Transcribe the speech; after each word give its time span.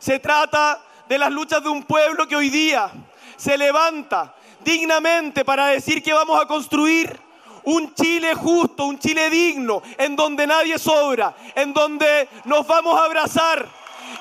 Se 0.00 0.18
trata 0.18 0.80
de 1.06 1.18
las 1.18 1.30
luchas 1.30 1.62
de 1.62 1.68
un 1.68 1.82
pueblo 1.82 2.26
que 2.26 2.34
hoy 2.34 2.48
día 2.48 2.90
se 3.36 3.58
levanta 3.58 4.34
dignamente 4.60 5.44
para 5.44 5.66
decir 5.66 6.02
que 6.02 6.14
vamos 6.14 6.42
a 6.42 6.46
construir 6.46 7.20
un 7.64 7.94
Chile 7.94 8.34
justo, 8.34 8.86
un 8.86 8.98
Chile 8.98 9.28
digno, 9.28 9.82
en 9.98 10.16
donde 10.16 10.46
nadie 10.46 10.78
sobra, 10.78 11.34
en 11.54 11.74
donde 11.74 12.30
nos 12.46 12.66
vamos 12.66 12.98
a 12.98 13.04
abrazar, 13.04 13.68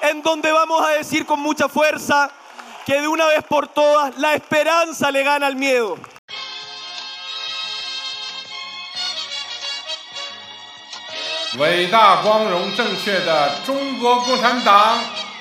en 0.01 0.21
donde 0.21 0.51
vamos 0.51 0.85
a 0.85 0.89
decir 0.89 1.25
con 1.25 1.39
mucha 1.39 1.69
fuerza 1.69 2.29
que 2.85 2.99
de 2.99 3.07
una 3.07 3.27
vez 3.27 3.45
por 3.45 3.69
todas 3.69 4.17
la 4.17 4.33
esperanza 4.33 5.09
le 5.11 5.23
gana 5.23 5.47
al 5.47 5.55
miedo. 5.55 5.97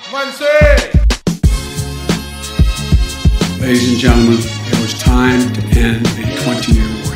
Muncie! 0.09 0.89
Ladies 3.61 3.93
and 3.93 3.99
gentlemen, 4.01 4.41
it 4.41 4.77
was 4.81 4.97
time 4.97 5.37
to 5.53 5.61
end 5.77 6.01
a 6.17 6.25
20 6.49 6.73
year 6.73 6.89
war. 7.05 7.13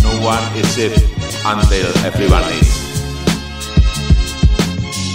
No 0.00 0.16
one 0.24 0.40
is 0.56 0.80
it 0.80 0.96
until 1.44 1.92
everyone 2.08 2.40
is. 2.56 2.72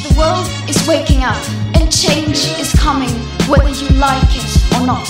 The 0.06 0.14
world 0.14 0.46
is 0.70 0.78
waking 0.86 1.26
up 1.26 1.42
and 1.74 1.90
change 1.90 2.54
is 2.62 2.70
coming 2.78 3.10
whether 3.50 3.74
you 3.74 3.90
like 3.98 4.30
it 4.38 4.52
or 4.78 4.86
not. 4.86 5.10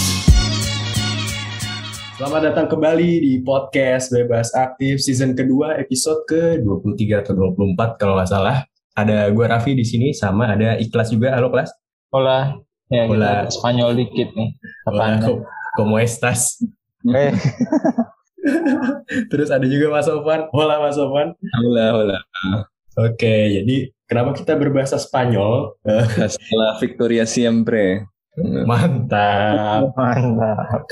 Selamat 2.15 2.55
datang 2.55 2.71
kembali 2.71 3.19
di 3.19 3.33
podcast 3.43 4.15
Bebas 4.15 4.55
Aktif 4.55 5.03
season 5.03 5.35
kedua 5.35 5.75
episode 5.75 6.23
ke-23 6.31 7.19
atau 7.19 7.35
24 7.35 7.99
kalau 7.99 8.15
nggak 8.15 8.31
salah. 8.31 8.76
Ada 8.97 9.29
gue 9.29 9.45
Raffi 9.45 9.77
di 9.77 9.85
sini 9.85 10.09
sama 10.09 10.57
ada 10.57 10.73
Ikhlas 10.81 11.13
juga. 11.13 11.37
Halo 11.37 11.53
Kelas. 11.53 11.69
Hola. 12.09 12.57
Ya, 12.89 13.05
Hola. 13.05 13.45
kita 13.45 13.53
Spanyol 13.53 13.93
dikit 13.93 14.33
nih. 14.33 14.57
Hola, 14.89 15.21
como 15.77 16.01
estas? 16.01 16.57
Eh, 17.05 17.29
Terus 19.29 19.53
ada 19.53 19.61
juga 19.69 19.93
Mas 19.93 20.09
Sofan. 20.09 20.49
Hola 20.49 20.81
Mas 20.81 20.97
Sofan. 20.97 21.37
Hola, 21.37 21.93
hola. 21.93 22.17
Oke, 22.97 23.61
jadi 23.61 23.93
kenapa 24.09 24.33
kita 24.33 24.57
berbahasa 24.57 24.97
Spanyol? 24.97 25.77
Setelah 26.17 26.81
Victoria 26.81 27.29
siempre. 27.29 28.01
Mantap. 28.65 29.93
mantap. 29.93 30.89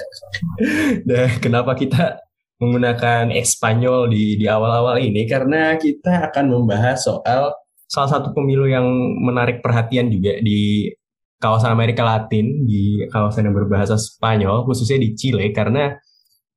Dan 1.09 1.41
kenapa 1.41 1.73
kita 1.73 2.21
menggunakan 2.61 3.33
Espanyol 3.33 4.13
di 4.13 4.37
di 4.37 4.45
awal-awal 4.45 5.01
ini? 5.01 5.25
Karena 5.25 5.73
kita 5.73 6.29
akan 6.29 6.53
membahas 6.53 7.01
soal 7.01 7.64
salah 7.95 8.19
satu 8.19 8.35
pemilu 8.35 8.67
yang 8.67 8.83
menarik 9.23 9.63
perhatian 9.63 10.11
juga 10.11 10.35
di 10.43 10.91
kawasan 11.39 11.71
Amerika 11.71 12.03
Latin, 12.03 12.67
di 12.67 13.07
kawasan 13.07 13.47
yang 13.47 13.55
berbahasa 13.55 13.95
Spanyol, 13.95 14.67
khususnya 14.67 14.99
di 14.99 15.15
Chile, 15.15 15.55
karena 15.55 15.95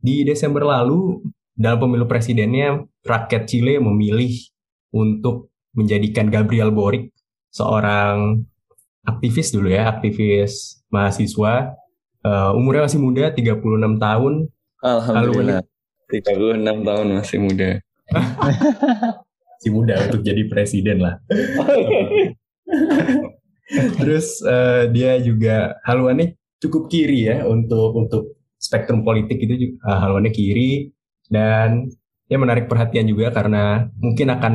di 0.03 0.27
Desember 0.27 0.67
lalu 0.67 1.23
dalam 1.55 1.79
pemilu 1.79 2.11
presidennya 2.11 2.83
rakyat 3.07 3.47
Chile 3.47 3.79
memilih 3.79 4.35
untuk 4.91 5.55
menjadikan 5.79 6.27
Gabriel 6.27 6.75
Boric 6.75 7.15
seorang 7.55 8.43
aktivis 9.07 9.55
dulu 9.55 9.71
ya, 9.71 9.95
aktivis 9.95 10.83
mahasiswa 10.91 11.79
Eh, 12.19 12.51
umurnya 12.59 12.85
masih 12.85 13.01
muda, 13.01 13.31
36 13.31 13.97
tahun. 13.97 14.51
Alhamdulillah. 14.83 15.63
36 16.11 16.83
tahun 16.83 17.07
masih 17.15 17.39
muda. 17.39 17.71
Masih 19.59 19.75
muda 19.75 19.99
untuk 20.07 20.23
jadi 20.23 20.47
presiden 20.47 21.03
lah. 21.03 21.19
Terus 23.99 24.39
eh, 24.47 24.87
dia 24.95 25.19
juga 25.19 25.75
haluannya 25.83 26.39
cukup 26.63 26.87
kiri 26.87 27.27
ya 27.27 27.43
untuk 27.43 27.91
untuk 27.99 28.39
spektrum 28.55 29.03
politik 29.03 29.43
itu 29.43 29.59
juga 29.59 29.75
eh, 29.83 29.99
haluannya 29.99 30.31
kiri 30.31 30.95
dan 31.27 31.91
dia 32.31 32.39
menarik 32.39 32.71
perhatian 32.71 33.11
juga 33.11 33.35
karena 33.35 33.91
mungkin 33.99 34.31
akan 34.31 34.55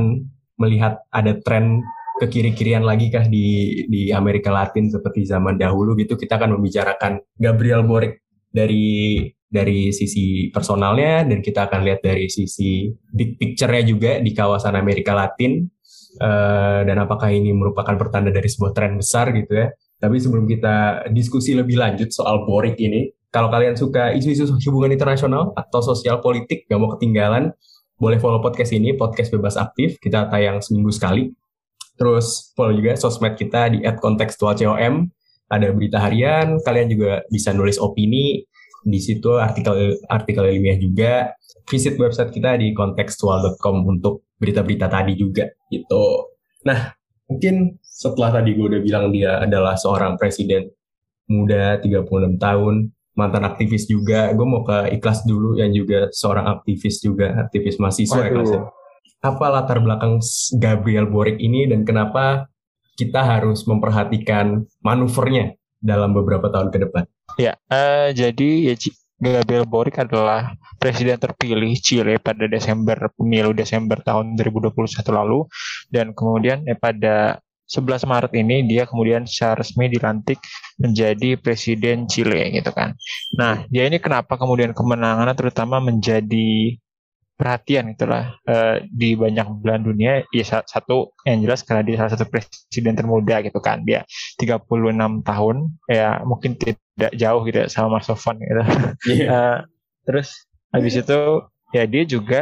melihat 0.55 1.03
ada 1.09 1.33
tren 1.41 1.81
ke 2.21 2.29
kiri-kirian 2.29 2.85
lagi 2.85 3.09
kah 3.09 3.25
di 3.25 3.81
di 3.89 4.13
Amerika 4.13 4.53
Latin 4.53 4.87
seperti 4.87 5.25
zaman 5.25 5.57
dahulu 5.57 5.97
gitu 5.97 6.13
kita 6.13 6.37
akan 6.37 6.55
membicarakan 6.55 7.19
Gabriel 7.35 7.83
Boric 7.83 8.21
dari 8.53 9.25
dari 9.53 9.93
sisi 9.93 10.49
personalnya 10.49 11.29
dan 11.29 11.45
kita 11.45 11.69
akan 11.69 11.85
lihat 11.85 12.01
dari 12.01 12.25
sisi 12.25 12.89
big 13.13 13.37
picture-nya 13.37 13.85
juga 13.85 14.11
di 14.17 14.33
kawasan 14.33 14.73
Amerika 14.73 15.13
Latin 15.13 15.69
Eh, 16.13 16.81
dan 16.85 16.97
apakah 17.01 17.33
ini 17.33 17.49
merupakan 17.57 17.97
pertanda 17.97 18.29
dari 18.29 18.45
sebuah 18.45 18.71
tren 18.77 19.01
besar 19.01 19.33
gitu 19.33 19.49
ya. 19.49 19.73
Tapi 19.97 20.21
sebelum 20.21 20.45
kita 20.45 21.09
diskusi 21.09 21.57
lebih 21.57 21.79
lanjut 21.79 22.13
soal 22.13 22.45
Boric 22.45 22.77
ini, 22.77 23.09
kalau 23.33 23.49
kalian 23.49 23.73
suka 23.73 24.13
isu-isu 24.13 24.45
hubungan 24.69 24.93
internasional 24.93 25.57
atau 25.57 25.81
sosial 25.81 26.21
politik, 26.21 26.69
gak 26.69 26.77
mau 26.77 26.93
ketinggalan, 26.93 27.49
boleh 27.97 28.21
follow 28.21 28.45
podcast 28.45 28.77
ini, 28.77 28.93
podcast 28.93 29.33
bebas 29.33 29.57
aktif, 29.57 29.97
kita 29.97 30.29
tayang 30.29 30.61
seminggu 30.61 30.93
sekali. 30.93 31.33
Terus 31.97 32.53
follow 32.53 32.77
juga 32.77 32.93
sosmed 32.93 33.33
kita 33.33 33.73
di 33.73 33.81
@kontekstualcom, 33.81 35.09
ada 35.49 35.67
berita 35.73 35.97
harian, 35.97 36.61
kalian 36.61 36.93
juga 36.93 37.25
bisa 37.33 37.57
nulis 37.57 37.81
opini, 37.81 38.45
di 38.83 38.99
situ 38.99 39.39
artikel 39.39 39.97
artikel 40.11 40.43
ilmiah 40.47 40.77
juga. 40.77 41.13
Visit 41.63 41.95
website 41.95 42.35
kita 42.35 42.59
di 42.59 42.75
kontekstual.com 42.75 43.87
untuk 43.87 44.27
berita-berita 44.35 44.91
tadi 44.91 45.15
juga 45.15 45.47
gitu. 45.71 46.27
Nah, 46.67 46.91
mungkin 47.31 47.79
setelah 47.79 48.35
tadi 48.35 48.51
gue 48.51 48.67
udah 48.67 48.81
bilang 48.83 49.15
dia 49.15 49.39
adalah 49.39 49.79
seorang 49.79 50.19
presiden 50.19 50.67
muda 51.31 51.79
36 51.79 52.35
tahun, 52.35 52.91
mantan 53.15 53.43
aktivis 53.47 53.87
juga. 53.87 54.35
Gue 54.35 54.43
mau 54.43 54.67
ke 54.67 54.91
Ikhlas 54.99 55.23
dulu 55.23 55.55
yang 55.55 55.71
juga 55.71 56.11
seorang 56.11 56.59
aktivis 56.59 56.99
juga, 56.99 57.31
aktivis 57.47 57.79
mahasiswa. 57.79 58.27
Ikhlas 58.27 58.51
ya. 58.51 58.61
Apa 59.23 59.47
latar 59.47 59.79
belakang 59.79 60.19
Gabriel 60.59 61.07
Boric 61.07 61.39
ini 61.39 61.63
dan 61.71 61.87
kenapa 61.87 62.51
kita 62.99 63.23
harus 63.23 63.63
memperhatikan 63.63 64.67
manuvernya 64.83 65.55
dalam 65.79 66.11
beberapa 66.11 66.51
tahun 66.51 66.75
ke 66.75 66.77
depan? 66.89 67.03
Ya, 67.37 67.57
eh, 67.69 68.13
jadi 68.13 68.73
ya, 68.73 68.75
Gabriel 69.17 69.65
Boric 69.65 69.97
adalah 70.03 70.53
presiden 70.77 71.15
terpilih 71.15 71.73
Chile 71.79 72.19
pada 72.19 72.45
Desember 72.45 73.09
pemilu 73.15 73.55
Desember 73.55 73.97
tahun 74.03 74.35
2021 74.35 74.75
lalu 75.09 75.47
dan 75.89 76.11
kemudian 76.11 76.67
eh, 76.67 76.77
pada 76.77 77.39
11 77.63 78.05
Maret 78.05 78.33
ini 78.37 78.67
dia 78.67 78.83
kemudian 78.83 79.23
secara 79.25 79.63
resmi 79.63 79.87
dilantik 79.87 80.37
menjadi 80.77 81.39
presiden 81.39 82.05
Chile 82.05 82.51
gitu 82.53 82.69
kan. 82.75 82.93
Nah, 83.39 83.65
dia 83.71 83.87
ini 83.87 83.97
kenapa 83.97 84.35
kemudian 84.35 84.75
kemenangannya 84.75 85.33
terutama 85.33 85.79
menjadi 85.79 86.77
perhatian 87.33 87.91
itulah. 87.93 88.37
Eh, 88.45 88.87
di 88.89 89.17
banyak 89.17 89.61
belahan 89.61 89.83
dunia 89.83 90.11
ya 90.29 90.45
sa- 90.45 90.65
satu 90.65 91.11
yang 91.27 91.43
jelas 91.43 91.65
karena 91.65 91.81
dia 91.83 91.95
salah 91.99 92.11
satu 92.15 92.25
presiden 92.29 92.93
termuda 92.95 93.41
gitu 93.43 93.59
kan. 93.59 93.81
Dia 93.83 94.05
36 94.37 95.21
tahun 95.25 95.73
ya 95.89 96.21
mungkin 96.23 96.55
tidak 96.55 97.11
jauh 97.17 97.41
gitu 97.45 97.57
ya 97.65 97.67
sama 97.69 97.99
Mas 97.99 98.07
Sofan 98.07 98.37
gitu. 98.39 98.63
Eh, 99.33 99.57
terus 100.07 100.47
habis 100.73 100.93
itu 100.99 101.19
ya 101.73 101.83
dia 101.89 102.03
juga 102.05 102.41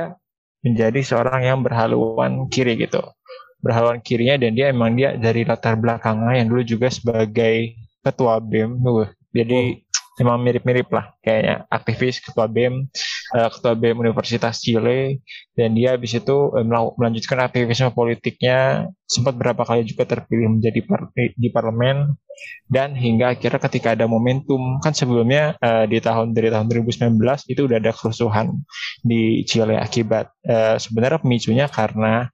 menjadi 0.62 1.02
seorang 1.02 1.42
yang 1.46 1.60
berhaluan 1.66 2.48
kiri 2.52 2.78
gitu. 2.78 3.02
Berhaluan 3.62 4.02
kirinya 4.02 4.42
dan 4.42 4.52
dia 4.58 4.74
emang 4.74 4.98
dia 4.98 5.14
dari 5.18 5.46
latar 5.46 5.78
belakangnya 5.78 6.42
yang 6.42 6.48
dulu 6.50 6.62
juga 6.66 6.88
sebagai 6.90 7.78
ketua 8.02 8.42
BEM 8.42 8.82
tuh 8.82 9.06
jadi 9.32 9.82
emang 10.20 10.38
mirip-mirip 10.44 10.88
lah. 10.92 11.16
Kayaknya 11.24 11.56
aktivis 11.72 12.20
ketua 12.20 12.46
BEM 12.46 12.86
eh, 13.38 13.50
ketua 13.50 13.74
BEM 13.74 13.98
Universitas 14.04 14.60
Chile. 14.60 15.24
Dan 15.56 15.74
dia 15.74 15.96
habis 15.96 16.14
itu 16.14 16.38
eh, 16.58 16.66
melanjutkan 16.68 17.42
aktivisme 17.48 17.90
politiknya. 17.96 18.90
Sempat 19.08 19.36
berapa 19.36 19.64
kali 19.64 19.88
juga 19.88 20.06
terpilih 20.06 20.60
menjadi 20.60 20.80
par- 20.84 21.12
di 21.16 21.50
parlemen. 21.50 22.14
Dan 22.66 22.96
hingga 22.98 23.38
akhirnya 23.38 23.62
ketika 23.62 23.94
ada 23.94 24.06
momentum 24.10 24.80
kan 24.84 24.92
sebelumnya 24.92 25.56
eh, 25.60 25.86
di 25.88 25.98
tahun 26.04 26.36
dari 26.36 26.52
tahun 26.52 26.68
2019 26.70 27.18
itu 27.52 27.62
udah 27.68 27.78
ada 27.80 27.92
kerusuhan 27.92 28.52
di 29.02 29.44
Chile 29.48 29.78
akibat 29.80 30.32
eh, 30.46 30.78
sebenarnya 30.78 31.20
pemicunya 31.22 31.66
karena 31.72 32.28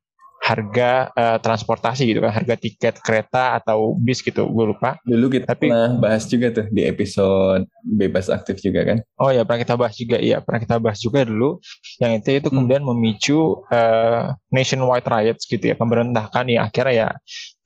harga 0.47 1.11
uh, 1.11 1.37
transportasi 1.43 2.07
gitu 2.07 2.23
kan, 2.23 2.31
harga 2.31 2.55
tiket 2.55 3.03
kereta 3.03 3.59
atau 3.59 3.99
bis 3.99 4.23
gitu, 4.23 4.47
gue 4.47 4.65
lupa. 4.71 4.95
Dulu 5.03 5.27
kita 5.27 5.51
Tapi, 5.51 5.67
pernah 5.67 5.91
bahas 5.99 6.23
juga 6.23 6.55
tuh 6.55 6.65
di 6.71 6.87
episode 6.87 7.67
bebas 7.83 8.31
aktif 8.31 8.63
juga 8.63 8.87
kan? 8.87 8.97
Oh 9.19 9.27
ya 9.27 9.43
pernah 9.43 9.59
kita 9.67 9.75
bahas 9.75 9.95
juga, 9.99 10.17
iya 10.23 10.39
pernah 10.39 10.63
kita 10.63 10.75
bahas 10.79 10.99
juga 11.03 11.27
dulu. 11.27 11.59
Yang 11.99 12.11
itu 12.23 12.29
itu 12.39 12.47
hmm. 12.47 12.55
kemudian 12.55 12.81
memicu 12.87 13.39
uh, 13.67 14.31
nationwide 14.47 15.07
riots 15.07 15.43
gitu 15.43 15.67
ya, 15.67 15.75
pemberontakan 15.75 16.47
ya 16.47 16.63
akhirnya 16.63 16.93
ya 16.95 17.07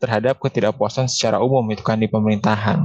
terhadap 0.01 0.41
ketidakpuasan 0.41 1.05
secara 1.05 1.37
umum 1.37 1.61
itu 1.69 1.85
kan 1.85 2.01
di 2.01 2.09
pemerintahan. 2.09 2.81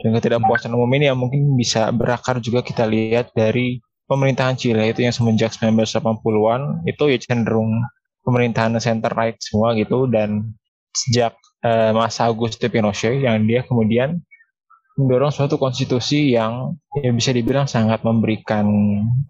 Dan 0.00 0.10
ketidakpuasan 0.16 0.72
umum 0.72 0.88
ini 0.96 1.12
yang 1.12 1.20
mungkin 1.20 1.52
bisa 1.60 1.92
berakar 1.92 2.40
juga 2.40 2.64
kita 2.64 2.88
lihat 2.88 3.36
dari 3.36 3.84
pemerintahan 4.08 4.56
Chile 4.56 4.88
itu 4.88 5.04
yang 5.04 5.12
semenjak 5.12 5.52
1980-an 5.56 6.88
itu 6.88 7.04
ya 7.08 7.18
cenderung 7.20 7.84
pemerintahan 8.24 8.74
center 8.80 9.12
right 9.12 9.36
semua 9.38 9.76
gitu 9.76 10.08
dan 10.08 10.56
sejak 10.94 11.36
uh, 11.62 11.92
masa 11.92 12.26
Augusto 12.26 12.64
Pinochet 12.66 13.20
yang 13.20 13.44
dia 13.44 13.62
kemudian 13.62 14.24
mendorong 14.94 15.34
suatu 15.34 15.58
konstitusi 15.58 16.38
yang 16.38 16.78
ya 16.94 17.10
bisa 17.10 17.34
dibilang 17.34 17.66
sangat 17.66 18.06
memberikan 18.06 18.66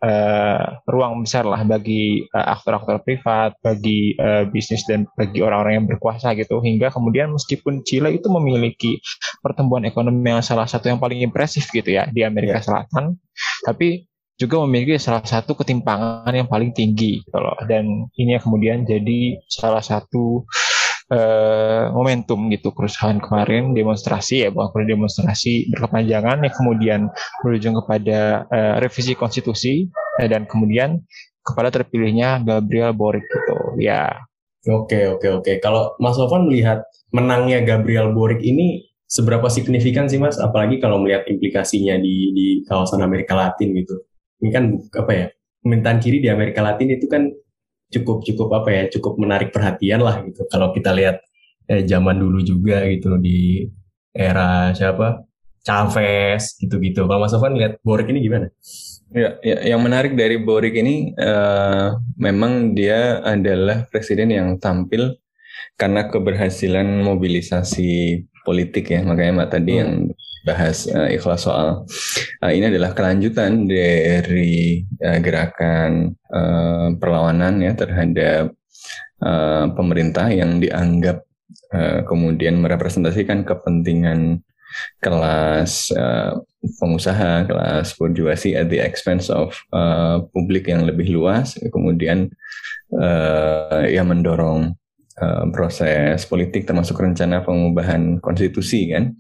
uh, 0.05 0.77
ruang 0.85 1.25
besar 1.25 1.49
lah 1.49 1.65
bagi 1.65 2.29
uh, 2.37 2.53
aktor-aktor 2.53 3.01
privat, 3.01 3.57
bagi 3.65 4.13
uh, 4.21 4.45
bisnis 4.45 4.85
dan 4.85 5.09
bagi 5.17 5.41
orang-orang 5.41 5.81
yang 5.81 5.87
berkuasa 5.89 6.37
gitu 6.37 6.61
hingga 6.61 6.93
kemudian 6.93 7.33
meskipun 7.33 7.81
Chile 7.81 8.13
itu 8.13 8.29
memiliki 8.29 9.01
pertumbuhan 9.41 9.89
ekonomi 9.89 10.37
yang 10.37 10.45
salah 10.45 10.69
satu 10.69 10.93
yang 10.93 11.01
paling 11.01 11.25
impresif 11.25 11.73
gitu 11.73 11.97
ya 11.97 12.05
di 12.13 12.21
Amerika 12.21 12.61
yeah. 12.61 12.65
Selatan, 12.65 13.17
tapi 13.65 14.05
juga 14.35 14.59
memiliki 14.67 14.99
salah 14.99 15.23
satu 15.23 15.55
ketimpangan 15.55 16.31
yang 16.35 16.51
paling 16.51 16.75
tinggi 16.75 17.23
gitu 17.23 17.39
loh. 17.39 17.55
Dan 17.71 18.11
ini 18.19 18.35
kemudian 18.43 18.83
jadi 18.83 19.39
salah 19.47 19.83
satu 19.83 20.43
uh, 21.15 21.95
momentum 21.95 22.51
gitu 22.51 22.75
kerusuhan 22.75 23.23
kemarin 23.23 23.77
demonstrasi 23.77 24.47
ya 24.47 24.49
bukan 24.51 24.87
demonstrasi 24.87 25.71
berkepanjangan 25.71 26.43
yang 26.43 26.55
kemudian 26.55 27.01
berujung 27.47 27.79
kepada 27.79 28.49
uh, 28.51 28.75
revisi 28.83 29.15
konstitusi 29.15 29.87
uh, 30.19 30.27
dan 30.27 30.51
kemudian 30.51 30.99
kepada 31.45 31.71
terpilihnya 31.71 32.43
Gabriel 32.43 32.97
Boric 32.97 33.23
gitu 33.29 33.79
ya. 33.79 34.19
Oke 34.65 35.13
oke 35.13 35.29
oke. 35.45 35.53
Kalau 35.61 35.93
Mas 36.01 36.17
Sofan 36.17 36.49
melihat 36.49 36.83
menangnya 37.13 37.61
Gabriel 37.63 38.17
Boric 38.17 38.41
ini 38.41 38.89
seberapa 39.05 39.47
signifikan 39.53 40.09
sih 40.09 40.17
Mas? 40.17 40.41
Apalagi 40.41 40.81
kalau 40.81 40.99
melihat 41.05 41.29
implikasinya 41.29 42.01
di 42.01 42.33
di 42.33 42.47
kawasan 42.65 43.05
Amerika 43.05 43.37
Latin 43.37 43.77
gitu 43.77 43.95
ini 44.43 44.51
kan 44.51 44.65
apa 44.97 45.13
ya 45.13 45.27
pemerintahan 45.63 45.99
kiri 46.03 46.19
di 46.25 46.29
Amerika 46.29 46.61
Latin 46.65 46.95
itu 46.95 47.07
kan 47.07 47.31
cukup 47.93 48.27
cukup 48.27 48.49
apa 48.63 48.69
ya 48.73 48.83
cukup 48.91 49.21
menarik 49.21 49.55
perhatian 49.55 50.03
lah 50.03 50.25
gitu 50.27 50.43
kalau 50.51 50.75
kita 50.75 50.91
lihat 50.91 51.23
eh, 51.71 51.87
zaman 51.87 52.19
dulu 52.19 52.43
juga 52.43 52.83
gitu 52.91 53.17
di 53.21 53.69
era 54.15 54.75
siapa 54.75 55.27
Chavez 55.65 56.61
gitu-gitu 56.61 57.09
kalau 57.09 57.25
Mas 57.25 57.33
Sofan 57.33 57.57
lihat 57.57 57.81
Boric 57.81 58.13
ini 58.13 58.21
gimana? 58.21 58.53
Ya, 59.15 59.41
ya, 59.41 59.75
yang 59.75 59.81
menarik 59.81 60.13
dari 60.13 60.37
Boric 60.37 60.77
ini 60.77 61.17
uh, 61.17 61.97
memang 62.21 62.77
dia 62.77 63.25
adalah 63.25 63.89
presiden 63.89 64.35
yang 64.35 64.61
tampil 64.61 65.17
karena 65.81 66.07
keberhasilan 66.13 67.01
mobilisasi 67.01 68.23
politik 68.45 68.93
ya 68.93 69.01
makanya 69.03 69.41
Mbak 69.41 69.51
tadi 69.51 69.73
hmm. 69.73 69.81
yang 69.81 69.93
bahas 70.45 70.85
uh, 70.93 71.09
ikhlas 71.09 71.49
soal 71.49 71.89
uh, 72.45 72.53
ini 72.53 72.69
adalah 72.69 72.93
kelanjutan 72.93 73.65
dari 73.65 74.85
uh, 75.01 75.19
gerakan 75.25 76.13
uh, 76.29 76.93
perlawanan 77.01 77.65
ya 77.65 77.73
terhadap 77.73 78.53
uh, 79.25 79.67
pemerintah 79.73 80.29
yang 80.29 80.61
dianggap 80.61 81.25
uh, 81.73 82.05
kemudian 82.05 82.61
merepresentasikan 82.61 83.49
kepentingan 83.49 84.45
kelas 85.01 85.95
uh, 85.95 86.37
pengusaha, 86.83 87.47
kelas 87.47 87.95
burjuasi 87.95 88.59
at 88.59 88.69
the 88.69 88.83
expense 88.83 89.31
of 89.31 89.55
uh, 89.71 90.19
publik 90.35 90.67
yang 90.67 90.83
lebih 90.83 91.15
luas, 91.15 91.55
kemudian 91.71 92.27
uh, 92.99 93.87
yang 93.87 94.11
mendorong 94.11 94.75
uh, 95.23 95.45
proses 95.55 96.27
politik 96.27 96.67
termasuk 96.67 96.99
rencana 96.99 97.47
pengubahan 97.47 98.19
konstitusi 98.19 98.91
kan 98.91 99.15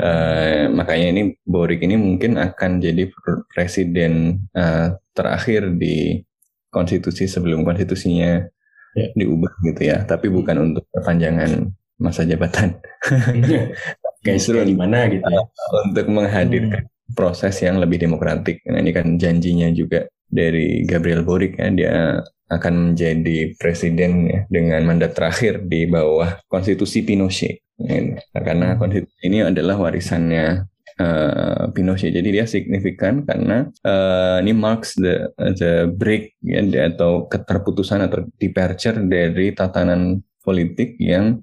Uh, 0.00 0.72
makanya 0.72 1.06
ini 1.12 1.22
Boric 1.44 1.84
ini 1.84 2.00
mungkin 2.00 2.40
akan 2.40 2.80
jadi 2.80 3.12
presiden 3.52 4.44
uh, 4.56 4.96
terakhir 5.12 5.76
di 5.76 6.22
konstitusi 6.72 7.28
sebelum 7.28 7.62
konstitusinya 7.68 8.40
yeah. 8.96 9.10
diubah 9.12 9.52
gitu 9.68 9.82
ya, 9.84 10.02
tapi 10.08 10.32
bukan 10.32 10.72
untuk 10.72 10.88
perpanjangan 10.88 11.68
masa 12.00 12.24
jabatan. 12.24 12.80
Kayak 14.22 14.38
Justru 14.38 14.62
di 14.62 14.76
mana 14.78 15.10
gitu 15.10 15.22
ya. 15.22 15.42
Untuk 15.86 16.06
menghadirkan 16.10 16.82
hmm. 16.86 17.14
proses 17.14 17.58
yang 17.58 17.82
lebih 17.82 17.98
demokratik. 17.98 18.62
Nah, 18.70 18.78
ini 18.78 18.94
kan 18.94 19.18
janjinya 19.18 19.68
juga 19.74 20.06
dari 20.32 20.86
Gabriel 20.86 21.26
Boric 21.26 21.58
ya, 21.58 21.68
dia 21.74 21.94
akan 22.52 22.92
menjadi 22.92 23.56
presiden 23.56 24.28
ya, 24.28 24.40
dengan 24.46 24.84
mandat 24.84 25.16
terakhir 25.16 25.64
di 25.66 25.88
bawah 25.88 26.40
konstitusi 26.46 27.02
Pinochet. 27.02 27.61
Nah, 27.80 28.42
karena 28.44 28.66
hmm. 28.74 28.78
konstitusi 28.78 29.22
ini 29.26 29.38
adalah 29.42 29.76
warisannya 29.80 30.68
uh, 31.00 31.70
Pinochet. 31.72 32.12
Jadi 32.12 32.28
dia 32.34 32.44
signifikan 32.44 33.24
karena 33.24 33.68
uh, 33.86 34.38
ini 34.44 34.52
marks 34.52 34.98
the 34.98 35.32
the 35.56 35.88
break 35.88 36.36
ya, 36.44 36.62
atau 36.92 37.26
keterputusan 37.26 38.06
atau 38.06 38.28
departure 38.36 39.00
dari 39.06 39.56
tatanan 39.56 40.20
politik 40.42 40.98
yang 40.98 41.38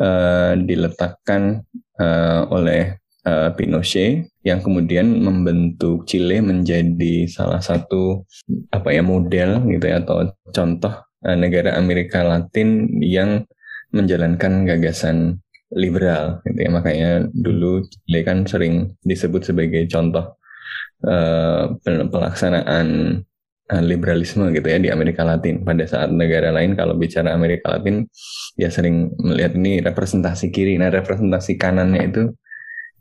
uh, 0.00 0.56
diletakkan 0.56 1.62
uh, 2.00 2.48
oleh 2.48 2.96
uh, 3.28 3.52
Pinochet 3.54 4.32
yang 4.42 4.64
kemudian 4.64 5.20
membentuk 5.20 6.08
Chile 6.08 6.42
menjadi 6.42 7.28
salah 7.28 7.60
satu 7.62 8.26
apa 8.72 8.90
ya 8.90 9.04
model 9.04 9.62
gitu 9.68 9.84
ya 9.86 10.02
atau 10.02 10.32
contoh 10.50 10.94
uh, 11.28 11.36
negara 11.36 11.76
Amerika 11.78 12.24
Latin 12.24 12.88
yang 13.04 13.44
menjalankan 13.92 14.64
gagasan 14.64 15.44
liberal 15.74 16.40
gitu 16.44 16.58
ya. 16.58 16.70
Makanya 16.70 17.10
dulu 17.32 17.84
Chile 17.88 18.20
kan 18.24 18.44
sering 18.44 18.96
disebut 19.02 19.42
sebagai 19.48 19.88
contoh 19.88 20.36
uh, 21.08 21.76
pelaksanaan 21.82 22.86
uh, 23.72 23.82
liberalisme 23.82 24.52
gitu 24.52 24.68
ya 24.68 24.78
di 24.78 24.88
Amerika 24.92 25.24
Latin. 25.24 25.64
Pada 25.64 25.84
saat 25.88 26.12
negara 26.12 26.52
lain 26.52 26.76
kalau 26.76 26.96
bicara 26.96 27.32
Amerika 27.32 27.72
Latin 27.72 28.06
ya 28.60 28.68
sering 28.68 29.12
melihat 29.18 29.56
ini 29.56 29.80
representasi 29.80 30.52
kiri. 30.52 30.76
Nah 30.76 30.92
representasi 30.92 31.56
kanannya 31.56 32.02
itu 32.08 32.22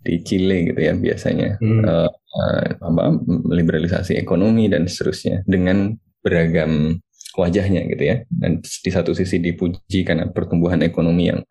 di 0.02 0.18
Chile 0.26 0.74
gitu 0.74 0.80
ya 0.82 0.94
biasanya. 0.98 1.62
Hmm. 1.62 1.84
uh, 1.86 2.10
uh, 2.10 2.66
apa 2.82 3.04
liberalisasi 3.52 4.18
ekonomi 4.18 4.72
dan 4.72 4.88
seterusnya 4.88 5.46
dengan 5.46 5.94
beragam 6.24 6.98
wajahnya 7.36 7.88
gitu 7.92 8.04
ya. 8.04 8.16
Dan 8.28 8.64
di 8.64 8.92
satu 8.92 9.12
sisi 9.16 9.40
dipuji 9.40 10.04
karena 10.04 10.28
pertumbuhan 10.32 10.84
ekonomi 10.84 11.32
yang 11.32 11.42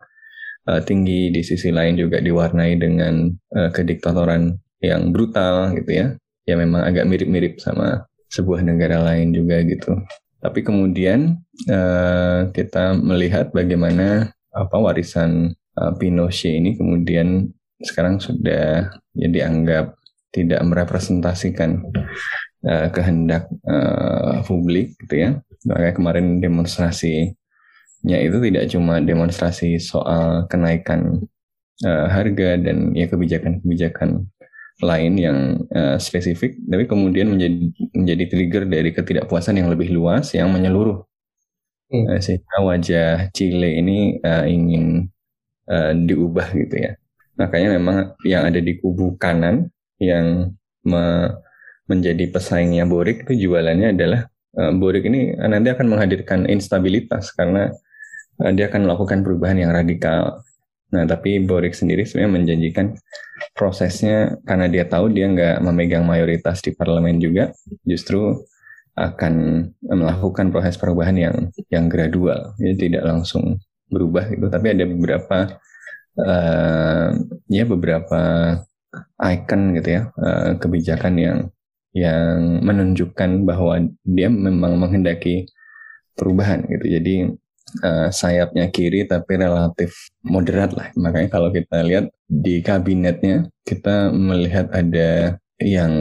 uh, 0.67 0.81
tinggi, 0.81 1.31
di 1.33 1.41
sisi 1.41 1.69
lain 1.73 1.97
juga 1.97 2.19
diwarnai 2.19 2.77
dengan 2.77 3.29
uh, 3.55 3.69
kediktatoran 3.73 4.57
yang 4.81 5.13
brutal 5.13 5.73
gitu 5.77 5.91
ya, 5.93 6.07
ya 6.45 6.55
memang 6.57 6.81
agak 6.85 7.05
mirip-mirip 7.05 7.61
sama 7.61 8.05
sebuah 8.33 8.65
negara 8.65 9.01
lain 9.01 9.33
juga 9.35 9.61
gitu. 9.61 9.97
Tapi 10.41 10.65
kemudian 10.65 11.37
uh, 11.69 12.49
kita 12.49 12.97
melihat 12.97 13.53
bagaimana 13.53 14.33
apa 14.51 14.75
warisan 14.81 15.53
uh, 15.77 15.93
Pinochet 15.95 16.57
ini 16.57 16.75
kemudian 16.75 17.53
sekarang 17.81 18.17
sudah 18.17 18.89
ya 19.15 19.27
dianggap 19.29 19.95
tidak 20.31 20.61
merepresentasikan 20.65 21.85
uh, 22.65 22.87
kehendak 22.89 23.51
uh, 23.67 24.41
publik 24.47 24.97
gitu 25.05 25.15
ya. 25.29 25.29
Makanya 25.67 25.93
kemarin 25.93 26.27
demonstrasi 26.41 27.37
ya 28.01 28.17
itu 28.21 28.37
tidak 28.41 28.69
cuma 28.73 28.97
demonstrasi 29.01 29.77
soal 29.77 30.49
kenaikan 30.49 31.21
uh, 31.85 32.07
harga 32.09 32.57
dan 32.57 32.93
ya 32.97 33.05
kebijakan-kebijakan 33.09 34.29
lain 34.81 35.13
yang 35.19 35.37
uh, 35.71 36.01
spesifik, 36.01 36.57
tapi 36.65 36.89
kemudian 36.89 37.29
menjadi 37.29 37.69
menjadi 37.93 38.23
trigger 38.33 38.63
dari 38.65 38.89
ketidakpuasan 38.91 39.61
yang 39.61 39.69
lebih 39.69 39.93
luas 39.93 40.33
yang 40.33 40.49
menyeluruh. 40.49 41.05
Hmm. 41.93 42.05
Uh, 42.09 42.19
sehingga 42.19 42.57
wajah 42.65 43.29
Chile 43.35 43.77
ini 43.77 44.17
uh, 44.25 44.45
ingin 44.49 45.05
uh, 45.69 45.93
diubah 45.93 46.49
gitu 46.57 46.75
ya. 46.81 46.97
Makanya 47.37 47.77
memang 47.77 48.17
yang 48.25 48.49
ada 48.49 48.57
di 48.57 48.81
kubu 48.81 49.15
kanan 49.21 49.69
yang 50.01 50.57
me 50.81 51.29
menjadi 51.85 52.31
pesaingnya 52.31 52.87
Boric 52.87 53.27
itu 53.27 53.45
jualannya 53.45 53.93
adalah 53.93 54.31
uh, 54.57 54.71
Boric 54.73 55.05
ini 55.05 55.35
nanti 55.35 55.69
akan 55.69 55.91
menghadirkan 55.91 56.47
instabilitas 56.47 57.35
karena 57.35 57.69
Eh, 58.41 58.53
dia 58.57 58.65
akan 58.69 58.89
melakukan 58.89 59.21
perubahan 59.21 59.57
yang 59.61 59.71
radikal. 59.71 60.41
Nah, 60.91 61.07
tapi 61.07 61.39
Boric 61.39 61.77
sendiri 61.77 62.03
sebenarnya 62.03 62.31
menjanjikan 62.41 62.85
prosesnya 63.55 64.35
karena 64.43 64.67
dia 64.67 64.83
tahu 64.83 65.07
dia 65.13 65.31
nggak 65.31 65.63
memegang 65.63 66.03
mayoritas 66.03 66.59
di 66.59 66.75
parlemen 66.75 67.21
juga, 67.21 67.55
justru 67.87 68.43
akan 68.99 69.65
melakukan 69.87 70.51
proses 70.51 70.75
perubahan 70.75 71.15
yang 71.15 71.35
yang 71.71 71.87
gradual, 71.87 72.51
jadi 72.59 72.75
tidak 72.75 73.03
langsung 73.07 73.55
berubah 73.87 74.27
gitu. 74.35 74.51
Tapi 74.51 74.67
ada 74.75 74.83
beberapa 74.83 75.37
uh, 76.19 77.09
ya 77.47 77.63
beberapa 77.63 78.21
icon 79.23 79.61
gitu 79.79 79.89
ya 79.95 80.01
uh, 80.19 80.59
kebijakan 80.59 81.13
yang 81.15 81.37
yang 81.95 82.59
menunjukkan 82.67 83.47
bahwa 83.47 83.79
dia 84.03 84.27
memang 84.27 84.75
menghendaki 84.75 85.47
perubahan 86.15 86.67
gitu. 86.67 86.85
Jadi 86.99 87.15
uh, 87.79 88.09
sayapnya 88.11 88.67
kiri 88.67 89.07
tapi 89.07 89.39
relatif 89.39 90.11
moderat 90.27 90.75
lah 90.75 90.91
makanya 90.99 91.29
kalau 91.31 91.49
kita 91.49 91.79
lihat 91.85 92.11
di 92.27 92.59
kabinetnya 92.59 93.47
kita 93.63 94.11
melihat 94.11 94.67
ada 94.75 95.39
yang 95.61 95.93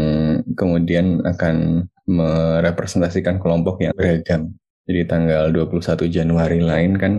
kemudian 0.57 1.21
akan 1.23 1.87
merepresentasikan 2.09 3.39
kelompok 3.39 3.85
yang 3.85 3.95
beragam. 3.95 4.57
Jadi 4.89 5.07
tanggal 5.07 5.53
21 5.55 6.11
Januari 6.11 6.59
lain 6.59 6.99
kan 6.99 7.13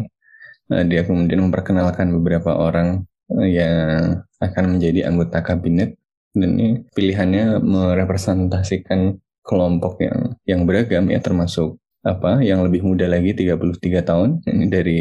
eh, 0.74 0.84
dia 0.89 1.08
kemudian 1.08 1.48
memperkenalkan 1.48 2.12
beberapa 2.20 2.58
orang 2.58 3.08
eh, 3.39 3.62
yang 3.62 4.25
akan 4.41 4.65
menjadi 4.77 5.08
anggota 5.08 5.39
kabinet 5.46 5.96
dan 6.36 6.50
ini 6.58 6.84
pilihannya 6.91 7.62
merepresentasikan 7.63 9.20
kelompok 9.41 10.01
yang 10.03 10.36
yang 10.48 10.62
beragam 10.63 11.08
ya 11.12 11.20
termasuk 11.20 11.80
apa 12.01 12.41
yang 12.41 12.65
lebih 12.65 12.81
muda 12.81 13.05
lagi 13.05 13.34
33 13.38 14.01
tahun 14.01 14.29
ini 14.50 14.65
dari 14.67 15.00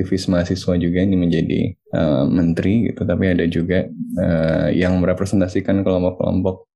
aktivis 0.00 0.30
mahasiswa 0.30 0.74
juga 0.78 1.02
ini 1.02 1.16
menjadi 1.18 1.60
uh, 1.92 2.24
menteri 2.24 2.88
gitu. 2.88 3.02
Tapi 3.02 3.24
ada 3.36 3.44
juga 3.50 3.84
uh, 4.16 4.68
yang 4.72 4.96
merepresentasikan 5.02 5.82
kelompok-kelompok 5.82 6.70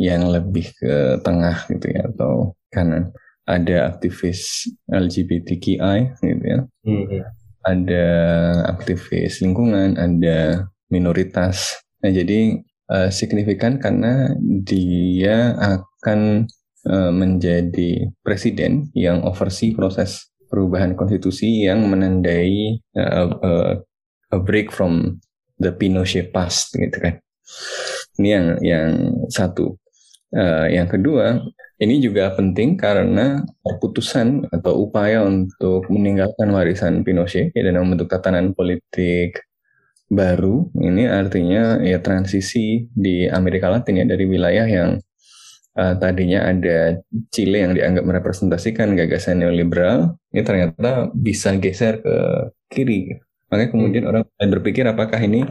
yang 0.00 0.26
lebih 0.30 0.74
ke 0.78 1.20
tengah 1.20 1.66
gitu 1.68 1.86
ya 1.90 2.08
atau 2.08 2.54
kanan. 2.70 3.12
Ada 3.44 3.92
aktivis 3.92 4.70
LGBTQI 4.88 5.98
gitu 6.24 6.44
ya. 6.44 6.60
Mm-hmm. 6.84 7.22
ada 7.64 8.06
aktivis 8.76 9.40
lingkungan 9.40 9.96
ada 9.96 10.68
minoritas. 10.92 11.80
Nah 12.04 12.12
jadi 12.12 12.60
uh, 12.92 13.08
signifikan 13.08 13.80
karena 13.80 14.36
dia 14.40 15.56
akan 15.56 16.44
menjadi 16.88 18.12
presiden 18.20 18.92
yang 18.92 19.24
oversee 19.24 19.72
proses 19.72 20.28
perubahan 20.54 20.94
konstitusi 20.94 21.66
yang 21.66 21.82
menandai 21.90 22.78
uh, 22.94 23.26
uh, 23.42 23.72
a 24.30 24.38
break 24.38 24.70
from 24.70 25.18
the 25.58 25.74
Pinochet 25.74 26.30
past 26.30 26.70
gitu 26.78 26.94
kan. 27.02 27.18
Ini 28.22 28.28
yang 28.30 28.46
yang 28.62 28.90
satu. 29.26 29.74
Uh, 30.34 30.66
yang 30.66 30.90
kedua, 30.90 31.42
ini 31.78 32.02
juga 32.02 32.30
penting 32.34 32.74
karena 32.74 33.42
keputusan 33.62 34.50
atau 34.50 34.86
upaya 34.86 35.22
untuk 35.22 35.86
meninggalkan 35.90 36.50
warisan 36.54 37.02
Pinochet 37.02 37.50
ya, 37.54 37.62
dan 37.66 37.78
membentuk 37.78 38.10
tatanan 38.10 38.54
politik 38.54 39.42
baru. 40.10 40.70
Ini 40.74 41.10
artinya 41.10 41.82
ya 41.82 41.98
transisi 41.98 42.86
di 42.94 43.26
Amerika 43.26 43.70
Latin 43.70 44.02
ya 44.02 44.06
dari 44.06 44.26
wilayah 44.26 44.66
yang 44.66 45.02
uh, 45.78 45.94
tadinya 45.98 46.46
ada 46.46 46.98
Chile 47.30 47.62
yang 47.66 47.72
dianggap 47.74 48.04
merepresentasikan 48.06 48.94
gagasan 48.98 49.42
neoliberal, 49.42 50.18
ini 50.34 50.42
ternyata 50.42 51.10
bisa 51.14 51.54
geser 51.58 52.00
ke 52.02 52.16
kiri. 52.70 53.14
Makanya 53.50 53.70
kemudian 53.70 54.04
hmm. 54.06 54.10
orang 54.10 54.24
berpikir 54.50 54.84
apakah 54.88 55.20
ini 55.22 55.46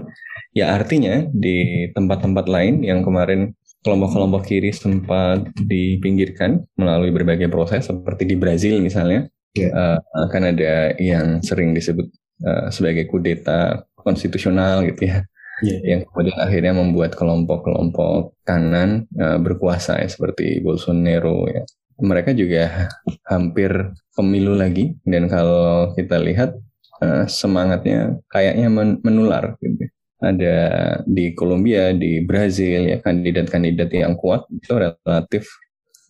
ya 0.52 0.76
artinya 0.76 1.24
di 1.32 1.88
tempat-tempat 1.96 2.46
lain 2.52 2.84
yang 2.84 3.02
kemarin 3.02 3.56
kelompok-kelompok 3.84 4.48
kiri 4.48 4.72
sempat 4.72 5.44
dipinggirkan 5.60 6.64
melalui 6.80 7.12
berbagai 7.12 7.52
proses 7.52 7.88
seperti 7.88 8.24
di 8.24 8.36
Brazil 8.40 8.80
misalnya 8.80 9.28
yeah. 9.54 9.70
Ya. 9.70 10.00
uh, 10.00 10.00
akan 10.30 10.56
ada 10.56 10.96
yang 10.98 11.44
sering 11.44 11.76
disebut 11.76 12.08
uh, 12.48 12.72
sebagai 12.72 13.12
kudeta 13.12 13.84
konstitusional 14.00 14.88
gitu 14.88 15.12
ya 15.12 15.28
yeah. 15.62 15.80
yang 15.86 16.00
kemudian 16.10 16.38
akhirnya 16.40 16.74
membuat 16.74 17.14
kelompok-kelompok 17.14 18.34
kanan 18.48 19.06
uh, 19.20 19.38
berkuasa 19.38 20.02
ya 20.02 20.10
seperti 20.10 20.64
Bolsonaro 20.64 21.46
ya 21.52 21.62
mereka 22.02 22.34
juga 22.34 22.90
hampir 23.30 23.94
pemilu 24.18 24.58
lagi 24.58 24.98
dan 25.06 25.30
kalau 25.30 25.94
kita 25.94 26.18
lihat 26.18 26.58
uh, 27.04 27.30
semangatnya 27.30 28.18
kayaknya 28.34 28.68
menular 29.04 29.54
gitu 29.62 29.86
ada 30.24 30.56
di 31.04 31.36
Kolombia 31.36 31.92
di 31.92 32.24
Brazil 32.24 32.88
ya 32.88 32.98
kandidat-kandidat 33.04 33.92
yang 33.92 34.16
kuat 34.16 34.48
itu 34.48 34.72
relatif 34.72 35.52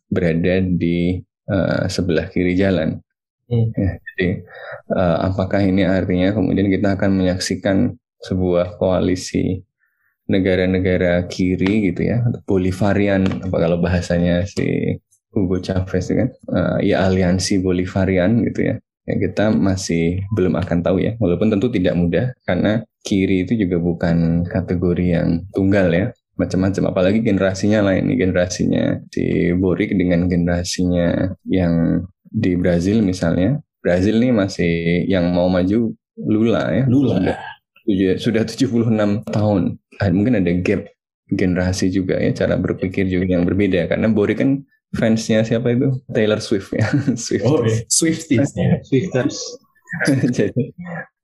berada 0.05 0.61
di 0.61 1.17
uh, 1.49 1.89
sebelah 1.89 2.29
kiri 2.29 2.53
jalan 2.53 3.01
hmm. 3.49 3.67
ya, 3.73 3.91
jadi 3.97 4.27
uh, 4.93 5.33
apakah 5.33 5.65
ini 5.65 5.81
artinya 5.81 6.29
kemudian 6.29 6.69
kita 6.69 6.93
akan 6.93 7.11
menyaksikan 7.17 7.97
sebuah 8.23 8.79
koalisi 8.79 9.59
negara-negara 10.31 11.27
kiri 11.27 11.91
gitu 11.91 12.07
ya, 12.07 12.23
Bolivarian 12.47 13.27
apa 13.43 13.57
kalau 13.59 13.77
bahasanya 13.83 14.47
si 14.47 14.95
Hugo 15.35 15.59
Chavez 15.59 16.07
kan, 16.07 16.29
uh, 16.53 16.77
ya 16.79 17.03
aliansi 17.03 17.59
Bolivarian 17.59 18.39
gitu 18.47 18.71
ya. 18.71 18.75
Ya 19.03 19.19
kita 19.19 19.51
masih 19.51 20.23
belum 20.31 20.55
akan 20.55 20.79
tahu 20.79 21.03
ya, 21.03 21.19
walaupun 21.19 21.51
tentu 21.51 21.67
tidak 21.67 21.99
mudah 21.99 22.31
karena 22.47 22.87
kiri 23.03 23.43
itu 23.43 23.59
juga 23.59 23.75
bukan 23.83 24.47
kategori 24.47 25.05
yang 25.19 25.43
tunggal 25.51 25.91
ya, 25.91 26.15
macam-macam. 26.39 26.95
Apalagi 26.95 27.19
generasinya 27.19 27.83
lain 27.83 28.07
nih 28.07 28.17
generasinya 28.23 29.03
si 29.11 29.51
Boric 29.59 29.91
dengan 29.91 30.31
generasinya 30.31 31.35
yang 31.43 32.07
di 32.31 32.55
Brazil 32.55 33.03
misalnya. 33.03 33.59
Brazil 33.83 34.23
nih 34.23 34.31
masih 34.31 35.03
yang 35.11 35.35
mau 35.35 35.51
maju 35.51 35.91
Lula 36.15 36.71
ya. 36.71 36.87
Lula 36.87 37.35
76 37.85 39.27
tahun. 39.29 39.61
Ah, 39.99 40.09
mungkin 40.09 40.39
ada 40.39 40.51
gap 40.63 40.87
generasi 41.33 41.89
juga 41.89 42.19
ya 42.19 42.31
cara 42.35 42.55
berpikir 42.59 43.07
juga 43.09 43.33
yang 43.35 43.43
berbeda. 43.43 43.89
Karena 43.89 44.07
Bori 44.11 44.35
kan 44.37 44.63
fansnya 44.95 45.41
siapa 45.43 45.73
itu? 45.73 45.89
Taylor 46.13 46.39
Swift 46.39 46.71
ya. 46.73 46.87
Swift. 47.23 47.43
Oh 47.45 47.63
ya 47.65 47.81
Swifties 47.89 48.53
ya 48.55 48.79
Swifters. 48.85 49.37
Jadi 50.37 50.73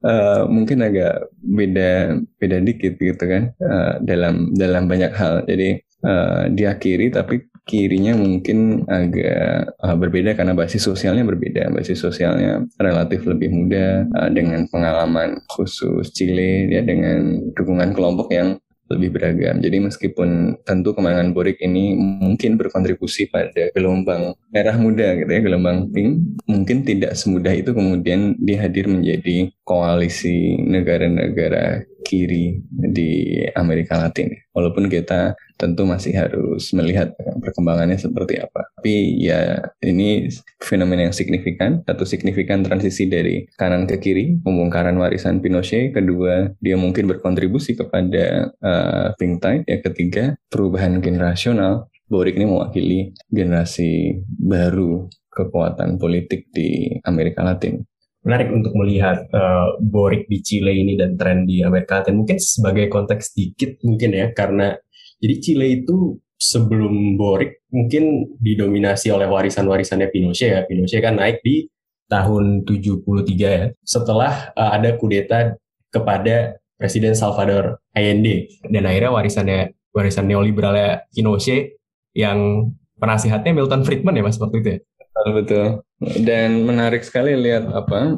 uh, 0.06 0.46
mungkin 0.46 0.86
agak 0.86 1.26
beda 1.42 2.22
beda 2.38 2.58
dikit 2.62 3.02
gitu 3.02 3.24
kan 3.26 3.50
uh, 3.64 3.98
dalam 4.04 4.54
dalam 4.54 4.86
banyak 4.86 5.14
hal. 5.16 5.46
Jadi 5.50 5.82
uh, 6.06 6.50
dia 6.54 6.78
kiri 6.78 7.10
tapi 7.10 7.50
kirinya 7.70 8.18
mungkin 8.18 8.90
agak 8.90 9.78
uh, 9.78 9.94
berbeda 9.94 10.34
karena 10.34 10.58
basis 10.58 10.82
sosialnya 10.82 11.22
berbeda. 11.22 11.70
Basis 11.70 12.02
sosialnya 12.02 12.66
relatif 12.82 13.30
lebih 13.30 13.54
muda 13.54 14.10
uh, 14.18 14.30
dengan 14.34 14.66
pengalaman 14.74 15.38
khusus 15.54 16.10
Chile 16.10 16.66
ya 16.74 16.82
dengan 16.82 17.54
dukungan 17.54 17.94
kelompok 17.94 18.34
yang 18.34 18.58
lebih 18.90 19.14
beragam. 19.14 19.62
Jadi 19.62 19.78
meskipun 19.86 20.60
tentu 20.66 20.98
kemenangan 20.98 21.32
Boric 21.32 21.62
ini 21.62 21.94
mungkin 21.96 22.58
berkontribusi 22.58 23.30
pada 23.30 23.70
gelombang 23.72 24.34
merah 24.50 24.76
muda 24.82 25.14
gitu 25.14 25.30
ya, 25.30 25.42
gelombang 25.46 25.94
pink, 25.94 26.42
mungkin 26.50 26.82
tidak 26.84 27.14
semudah 27.14 27.54
itu 27.54 27.72
kemudian 27.72 28.34
dihadir 28.42 28.90
menjadi 28.90 29.54
koalisi 29.62 30.58
negara-negara 30.58 31.86
kiri 32.10 32.58
di 32.74 33.46
Amerika 33.54 34.02
Latin. 34.02 34.34
Walaupun 34.58 34.90
kita 34.90 35.38
tentu 35.62 35.86
masih 35.86 36.18
harus 36.18 36.74
melihat 36.74 37.14
perkembangannya 37.38 38.02
seperti 38.02 38.42
apa. 38.42 38.66
Tapi 38.80 39.22
ya 39.22 39.70
ini 39.86 40.32
fenomena 40.58 41.06
yang 41.06 41.14
signifikan, 41.14 41.86
satu 41.86 42.08
signifikan 42.08 42.66
transisi 42.66 43.06
dari 43.06 43.46
kanan 43.60 43.86
ke 43.86 44.02
kiri, 44.02 44.42
pembongkaran 44.42 44.98
warisan 44.98 45.44
Pinochet, 45.44 45.94
kedua 45.94 46.56
dia 46.64 46.80
mungkin 46.80 47.06
berkontribusi 47.06 47.78
kepada 47.78 48.56
uh, 48.64 49.14
pink 49.20 49.44
tide, 49.44 49.68
ya 49.70 49.78
ketiga 49.84 50.24
perubahan 50.50 50.98
generasional. 51.04 51.86
Boric 52.10 52.42
ini 52.42 52.50
mewakili 52.50 53.00
generasi 53.30 54.18
baru 54.26 55.06
kekuatan 55.30 56.02
politik 56.02 56.50
di 56.50 56.98
Amerika 57.06 57.46
Latin 57.46 57.86
menarik 58.30 58.54
untuk 58.54 58.78
melihat 58.78 59.26
uh, 59.34 59.74
Boric 59.82 60.30
di 60.30 60.46
Chile 60.46 60.78
ini 60.78 60.94
dan 60.94 61.18
tren 61.18 61.50
di 61.50 61.66
Amerika 61.66 62.06
Latin. 62.06 62.22
Mungkin 62.22 62.38
sebagai 62.38 62.86
konteks 62.86 63.34
sedikit 63.34 63.82
mungkin 63.82 64.14
ya 64.14 64.30
karena 64.38 64.78
jadi 65.18 65.36
Chile 65.42 65.82
itu 65.82 66.22
sebelum 66.38 67.18
Boric 67.18 67.66
mungkin 67.74 68.38
didominasi 68.38 69.10
oleh 69.10 69.26
warisan-warisannya 69.26 70.14
Pinochet 70.14 70.50
ya. 70.54 70.62
Pinochet 70.70 71.02
kan 71.02 71.18
naik 71.18 71.42
di 71.42 71.66
tahun 72.06 72.70
73 72.70 73.02
ya. 73.42 73.66
Setelah 73.82 74.54
uh, 74.54 74.78
ada 74.78 74.94
kudeta 74.94 75.58
kepada 75.90 76.62
Presiden 76.78 77.18
Salvador 77.18 77.82
Allende 77.98 78.46
dan 78.70 78.86
akhirnya 78.86 79.10
warisannya 79.10 79.60
warisan 79.90 80.30
neoliberalnya 80.30 81.10
Pinochet 81.10 81.82
yang 82.14 82.72
penasihatnya 83.02 83.52
Milton 83.58 83.82
Friedman 83.82 84.14
ya 84.14 84.24
Mas 84.24 84.38
waktu 84.38 84.62
itu 84.62 84.70
ya. 84.78 84.80
Betul 85.20 85.34
betul. 85.36 85.66
Dan 86.00 86.64
menarik 86.64 87.04
sekali 87.04 87.36
lihat 87.36 87.68
apa 87.76 88.16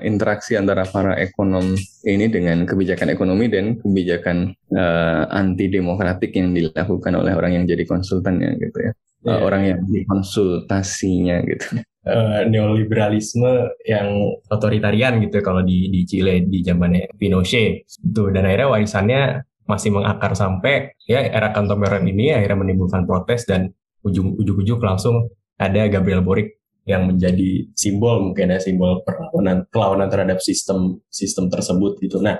interaksi 0.00 0.56
antara 0.56 0.88
para 0.88 1.12
ekonom 1.20 1.76
ini 2.08 2.26
dengan 2.32 2.64
kebijakan 2.64 3.12
ekonomi 3.12 3.52
dan 3.52 3.76
kebijakan 3.76 4.56
uh, 4.72 5.28
anti 5.28 5.68
demokratik 5.68 6.32
yang 6.32 6.56
dilakukan 6.56 7.12
oleh 7.20 7.36
orang 7.36 7.60
yang 7.60 7.64
jadi 7.68 7.84
konsultannya 7.84 8.56
gitu 8.56 8.78
ya. 8.80 8.92
Yeah. 9.28 9.36
Uh, 9.36 9.40
orang 9.44 9.62
yang 9.68 9.80
dikonsultasinya 9.92 11.36
gitu. 11.44 11.84
uh, 12.08 12.48
neoliberalisme 12.48 13.76
yang 13.84 14.40
otoritarian 14.48 15.20
gitu 15.20 15.44
kalau 15.44 15.60
di 15.60 15.92
di 15.92 16.00
Chile 16.08 16.48
di 16.48 16.64
zamannya 16.64 17.12
Pinochet 17.20 17.84
itu 17.84 18.22
dan 18.32 18.48
akhirnya 18.48 18.72
warisannya 18.72 19.22
masih 19.66 19.90
mengakar 19.92 20.32
sampai 20.32 20.94
ya 21.04 21.26
era 21.26 21.50
kontemporer 21.50 22.00
ini 22.06 22.32
akhirnya 22.32 22.62
menimbulkan 22.62 23.04
protes 23.04 23.44
dan 23.44 23.74
ujung-ujung 24.06 24.78
langsung 24.78 25.26
ada 25.56 25.88
Gabriel 25.88 26.20
Boric 26.20 26.56
yang 26.86 27.10
menjadi 27.10 27.66
simbol 27.74 28.22
mungkin 28.30 28.54
ya 28.54 28.62
simbol 28.62 29.02
perlawanan 29.02 29.66
perlawanan 29.66 30.06
terhadap 30.06 30.38
sistem 30.38 31.02
sistem 31.10 31.50
tersebut 31.50 31.98
gitu. 31.98 32.22
Nah 32.22 32.38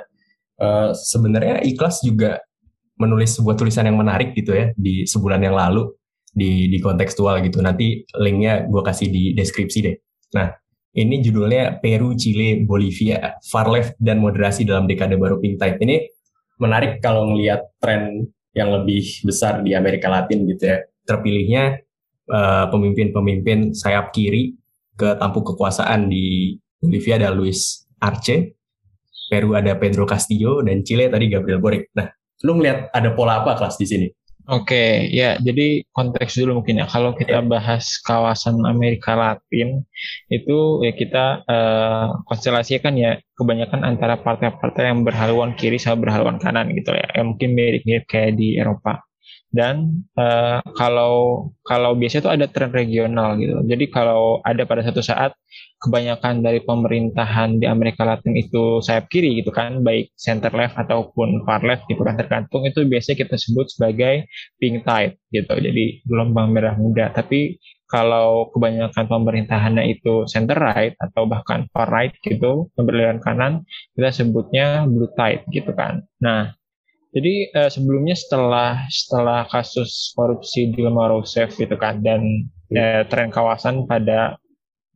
uh, 0.62 0.94
sebenarnya 0.94 1.66
Ikhlas 1.66 1.99
juga 2.06 2.38
menulis 2.96 3.37
sebuah 3.37 3.58
tulisan 3.58 3.85
yang 3.90 3.99
menarik 3.99 4.32
gitu 4.38 4.54
ya 4.54 4.73
di 4.78 5.04
sebulan 5.04 5.42
yang 5.42 5.58
lalu 5.58 5.90
di 6.30 6.70
di 6.70 6.78
kontekstual 6.78 7.42
gitu. 7.42 7.58
Nanti 7.58 8.06
linknya 8.23 8.70
gue 8.70 8.82
kasih 8.87 9.11
di 9.11 9.35
deskripsi 9.35 9.78
deh. 9.82 9.96
Nah 10.38 10.54
ini 10.96 11.20
judulnya 11.20 11.82
Peru, 11.82 12.16
Chile, 12.16 12.64
Bolivia, 12.64 13.37
far 13.44 13.68
left 13.68 14.00
dan 14.00 14.16
moderasi 14.16 14.64
dalam 14.64 14.88
dekade 14.88 15.20
baru 15.20 15.37
pink. 15.37 15.61
Ini 15.61 16.08
menarik 16.56 17.04
kalau 17.04 17.28
ngelihat 17.28 17.76
tren 17.82 18.25
yang 18.56 18.73
lebih 18.73 19.04
besar 19.20 19.61
di 19.61 19.76
Amerika 19.76 20.08
Latin 20.08 20.49
gitu 20.49 20.73
ya. 20.73 20.78
Terpilihnya 21.04 21.85
pemimpin-pemimpin 22.71 23.71
uh, 23.71 23.75
sayap 23.75 24.11
kiri 24.11 24.59
ke 24.97 25.14
tampuk 25.21 25.54
kekuasaan 25.54 26.11
di 26.11 26.56
Bolivia 26.80 27.21
ada 27.21 27.30
Luis 27.30 27.87
Arce, 28.00 28.56
Peru 29.30 29.54
ada 29.59 29.75
Pedro 29.76 30.06
Castillo, 30.06 30.62
dan 30.62 30.83
Chile 30.87 31.11
tadi 31.11 31.28
Gabriel 31.30 31.61
Boric. 31.61 31.90
Nah, 31.97 32.09
lu 32.45 32.59
ngeliat 32.59 32.92
ada 32.92 33.12
pola 33.12 33.42
apa 33.42 33.56
kelas 33.59 33.76
di 33.80 33.87
sini? 33.88 34.09
Oke, 34.47 34.78
okay, 34.78 34.90
ya 35.11 35.35
jadi 35.42 35.83
konteks 35.90 36.38
dulu 36.38 36.62
mungkin 36.62 36.78
ya. 36.78 36.87
Kalau 36.87 37.18
kita 37.18 37.42
bahas 37.42 37.99
kawasan 38.06 38.62
Amerika 38.62 39.18
Latin 39.18 39.83
itu 40.30 40.87
ya 40.87 40.95
kita 40.95 41.42
uh, 41.50 42.23
konstelasikan 42.30 42.95
ya 42.95 43.18
kebanyakan 43.35 43.83
antara 43.83 44.14
partai-partai 44.14 44.87
yang 44.87 45.02
berhaluan 45.02 45.59
kiri 45.59 45.83
sama 45.83 46.06
berhaluan 46.06 46.38
kanan 46.38 46.71
gitu 46.78 46.95
ya. 46.95 47.11
Yang 47.18 47.26
mungkin 47.35 47.50
mirip-mirip 47.59 48.04
kayak 48.06 48.38
di 48.38 48.54
Eropa 48.54 49.02
dan 49.56 50.04
uh, 50.20 50.60
kalau 50.76 51.48
kalau 51.64 51.96
biasanya 51.96 52.28
itu 52.28 52.32
ada 52.36 52.46
tren 52.52 52.70
regional 52.70 53.40
gitu. 53.40 53.64
Jadi 53.64 53.88
kalau 53.88 54.44
ada 54.44 54.68
pada 54.68 54.84
satu 54.84 55.00
saat 55.00 55.32
kebanyakan 55.80 56.44
dari 56.44 56.60
pemerintahan 56.60 57.56
di 57.56 57.64
Amerika 57.64 58.04
Latin 58.04 58.36
itu 58.36 58.84
sayap 58.84 59.08
kiri 59.08 59.40
gitu 59.40 59.48
kan, 59.50 59.80
baik 59.80 60.12
center 60.20 60.52
left 60.52 60.76
ataupun 60.76 61.48
far 61.48 61.64
left 61.64 61.88
gitu 61.88 62.04
kan 62.04 62.20
tergantung 62.20 62.68
itu 62.68 62.84
biasanya 62.84 63.16
kita 63.25 63.36
sebut 63.40 63.66
sebagai 63.72 64.28
pink 64.60 64.84
tide 64.84 65.16
gitu. 65.32 65.56
Jadi 65.56 66.04
gelombang 66.04 66.52
merah 66.52 66.76
muda. 66.76 67.08
Tapi 67.16 67.56
kalau 67.86 68.50
kebanyakan 68.50 69.06
pemerintahannya 69.06 69.84
itu 69.94 70.26
center 70.26 70.58
right 70.58 70.98
atau 70.98 71.25
bahkan 71.25 71.70
far 71.70 71.86
right 71.88 72.12
gitu, 72.20 72.68
berlian 72.75 73.22
kanan, 73.22 73.62
kita 73.94 74.10
sebutnya 74.10 74.84
blue 74.90 75.10
tide 75.14 75.46
gitu 75.54 75.70
kan. 75.72 76.02
Nah, 76.18 76.50
jadi 77.16 77.35
uh, 77.56 77.70
sebelumnya 77.73 78.12
setelah 78.12 78.85
setelah 78.92 79.49
kasus 79.49 80.12
korupsi 80.12 80.68
di 80.68 80.85
Dilma 80.85 81.08
Rousseff 81.08 81.56
gitu 81.56 81.80
kan 81.80 82.04
dan 82.04 82.44
uh, 82.76 83.08
tren 83.08 83.32
kawasan 83.32 83.88
pada 83.88 84.37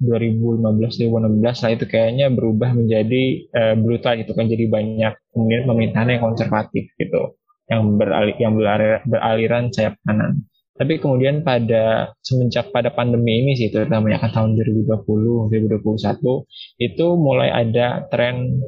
2015-2016 0.04 1.08
lah 1.40 1.70
itu 1.72 1.84
kayaknya 1.88 2.28
berubah 2.28 2.76
menjadi 2.76 3.24
uh, 3.56 3.74
brutal 3.80 4.20
gitu 4.20 4.36
kan 4.36 4.52
jadi 4.52 4.68
banyak 4.68 5.12
kemudian 5.32 5.64
pemerintahan 5.64 6.12
yang 6.12 6.22
konservatif 6.24 6.92
gitu 7.00 7.40
yang 7.70 7.96
beralih 7.96 8.36
yang 8.36 8.52
beralir, 8.58 9.00
beraliran 9.06 9.70
sayap 9.70 9.94
kanan. 10.02 10.42
Tapi 10.74 10.96
kemudian 10.96 11.44
pada 11.44 12.08
semenjak 12.24 12.72
pada 12.72 12.88
pandemi 12.90 13.44
ini 13.44 13.52
sih 13.52 13.68
terutama 13.68 14.10
kan 14.16 14.32
tahun 14.32 14.50
2020 14.56 15.52
2021 15.52 15.84
itu 16.80 17.06
mulai 17.20 17.52
ada 17.52 18.08
tren 18.08 18.58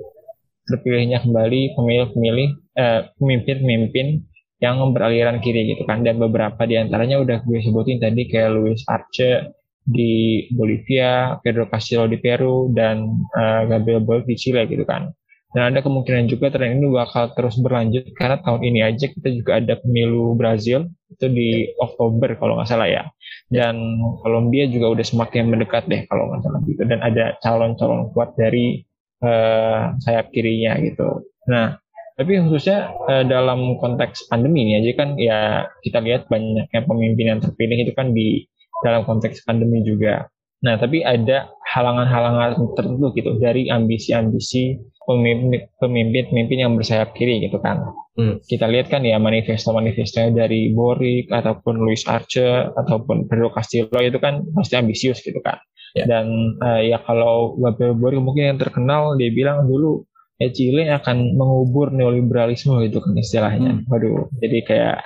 terpilihnya 0.69 1.23
kembali 1.23 1.75
pemilih-pemilih 1.75 2.49
eh, 2.79 3.01
pemimpin-pemimpin 3.19 4.23
yang 4.63 4.79
beraliran 4.95 5.43
kiri 5.43 5.75
gitu 5.75 5.83
kan 5.83 6.07
dan 6.07 6.23
beberapa 6.23 6.63
di 6.63 6.79
antaranya 6.79 7.19
udah 7.19 7.43
gue 7.43 7.59
sebutin 7.59 7.99
tadi 7.99 8.31
kayak 8.31 8.55
Luis 8.55 8.87
Arce 8.87 9.51
di 9.83 10.47
Bolivia, 10.55 11.35
Pedro 11.43 11.67
Castillo 11.67 12.07
di 12.07 12.23
Peru 12.23 12.71
dan 12.71 13.03
uh, 13.35 13.67
Gabriel 13.67 14.07
Boric 14.07 14.31
di 14.31 14.39
Chile 14.39 14.71
gitu 14.71 14.87
kan. 14.87 15.11
Dan 15.53 15.75
ada 15.75 15.85
kemungkinan 15.85 16.33
juga 16.33 16.49
tren 16.49 16.81
ini 16.81 16.89
bakal 16.89 17.37
terus 17.37 17.61
berlanjut 17.61 18.09
karena 18.17 18.41
tahun 18.41 18.65
ini 18.65 18.81
aja 18.89 19.05
kita 19.05 19.29
juga 19.37 19.61
ada 19.61 19.77
pemilu 19.85 20.33
Brazil 20.33 20.89
itu 21.13 21.29
di 21.29 21.69
Oktober 21.77 22.41
kalau 22.41 22.57
nggak 22.57 22.71
salah 22.73 22.89
ya. 22.89 23.05
Dan 23.53 24.01
Kolombia 24.25 24.65
juga 24.65 24.97
udah 24.97 25.05
semakin 25.05 25.53
mendekat 25.53 25.85
deh 25.93 26.09
kalau 26.09 26.33
nggak 26.33 26.41
salah 26.41 26.61
gitu. 26.65 26.83
Dan 26.89 27.05
ada 27.05 27.37
calon-calon 27.45 28.15
kuat 28.17 28.33
dari 28.39 28.81
uh, 29.23 29.97
sayap 30.03 30.29
kirinya 30.35 30.77
gitu. 30.83 31.27
Nah, 31.49 31.79
tapi 32.19 32.39
khususnya 32.39 32.93
uh, 33.09 33.25
dalam 33.25 33.81
konteks 33.81 34.29
pandemi 34.29 34.69
ini 34.69 34.73
aja 34.85 34.91
kan 34.99 35.09
ya 35.17 35.67
kita 35.81 36.05
lihat 36.05 36.29
banyaknya 36.29 36.81
pemimpin 36.85 37.27
yang 37.33 37.41
terpilih 37.41 37.79
itu 37.89 37.93
kan 37.97 38.13
di 38.13 38.45
dalam 38.85 39.07
konteks 39.09 39.47
pandemi 39.47 39.81
juga. 39.87 40.29
Nah, 40.63 40.79
tapi 40.79 41.03
ada 41.03 41.51
halangan-halangan 41.75 42.55
tertentu 42.79 43.11
gitu 43.19 43.35
dari 43.43 43.67
ambisi-ambisi 43.67 44.79
pemimpin-pemimpin 45.03 46.59
yang 46.59 46.79
bersayap 46.79 47.11
kiri 47.19 47.43
gitu 47.43 47.59
kan. 47.59 47.83
Hmm. 48.15 48.39
Kita 48.45 48.71
lihat 48.71 48.93
kan 48.93 49.03
ya 49.03 49.19
manifesto-manifestonya 49.19 50.37
dari 50.37 50.71
Boric 50.71 51.33
ataupun 51.33 51.83
Luis 51.83 52.07
Arce 52.07 52.71
ataupun 52.77 53.27
Pedro 53.27 53.51
Castillo 53.51 53.99
itu 53.99 54.23
kan 54.23 54.47
pasti 54.55 54.79
ambisius 54.79 55.19
gitu 55.25 55.43
kan. 55.43 55.59
Yeah. 55.93 56.09
Dan 56.09 56.57
uh, 56.61 56.81
ya 56.81 56.99
kalau 57.05 57.57
Gabriel 57.61 57.97
Boric 57.97 58.21
mungkin 58.25 58.45
yang 58.55 58.59
terkenal 58.61 59.17
dia 59.21 59.29
bilang 59.29 59.69
dulu 59.69 60.09
ya 60.41 60.49
Chile 60.49 60.89
akan 60.89 61.37
mengubur 61.37 61.93
neoliberalisme 61.93 62.81
gitu 62.89 62.99
kan 63.05 63.13
istilahnya. 63.15 63.83
Hmm. 63.83 63.89
Waduh, 63.89 64.33
jadi 64.41 64.59
kayak 64.65 64.97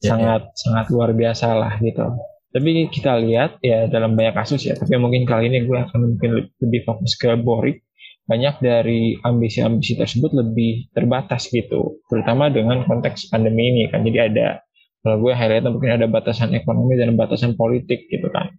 ya, 0.00 0.08
sangat 0.14 0.42
ya. 0.46 0.56
sangat 0.56 0.86
luar 0.94 1.10
biasa 1.12 1.46
lah 1.52 1.74
gitu. 1.82 2.06
Tapi 2.54 2.88
kita 2.88 3.20
lihat 3.20 3.60
ya 3.60 3.84
dalam 3.90 4.16
banyak 4.16 4.32
kasus 4.32 4.64
ya, 4.64 4.72
tapi 4.78 4.96
mungkin 4.96 5.28
kali 5.28 5.52
ini 5.52 5.68
gue 5.68 5.76
akan 5.76 6.16
mungkin 6.16 6.48
lebih 6.62 6.88
fokus 6.88 7.18
ke 7.18 7.36
Boric. 7.36 7.84
Banyak 8.26 8.58
dari 8.58 9.14
ambisi-ambisi 9.22 9.94
tersebut 9.94 10.34
lebih 10.34 10.90
terbatas 10.90 11.46
gitu, 11.46 12.02
terutama 12.10 12.50
dengan 12.50 12.82
konteks 12.82 13.30
pandemi 13.30 13.70
ini 13.70 13.86
kan. 13.86 14.02
Jadi 14.02 14.18
ada 14.18 14.66
kalau 15.06 15.22
gue 15.22 15.30
highlight 15.30 15.62
mungkin 15.62 15.94
ada 15.94 16.10
batasan 16.10 16.50
ekonomi 16.58 16.98
dan 16.98 17.14
batasan 17.14 17.54
politik 17.54 18.10
gitu 18.10 18.26
kan 18.34 18.50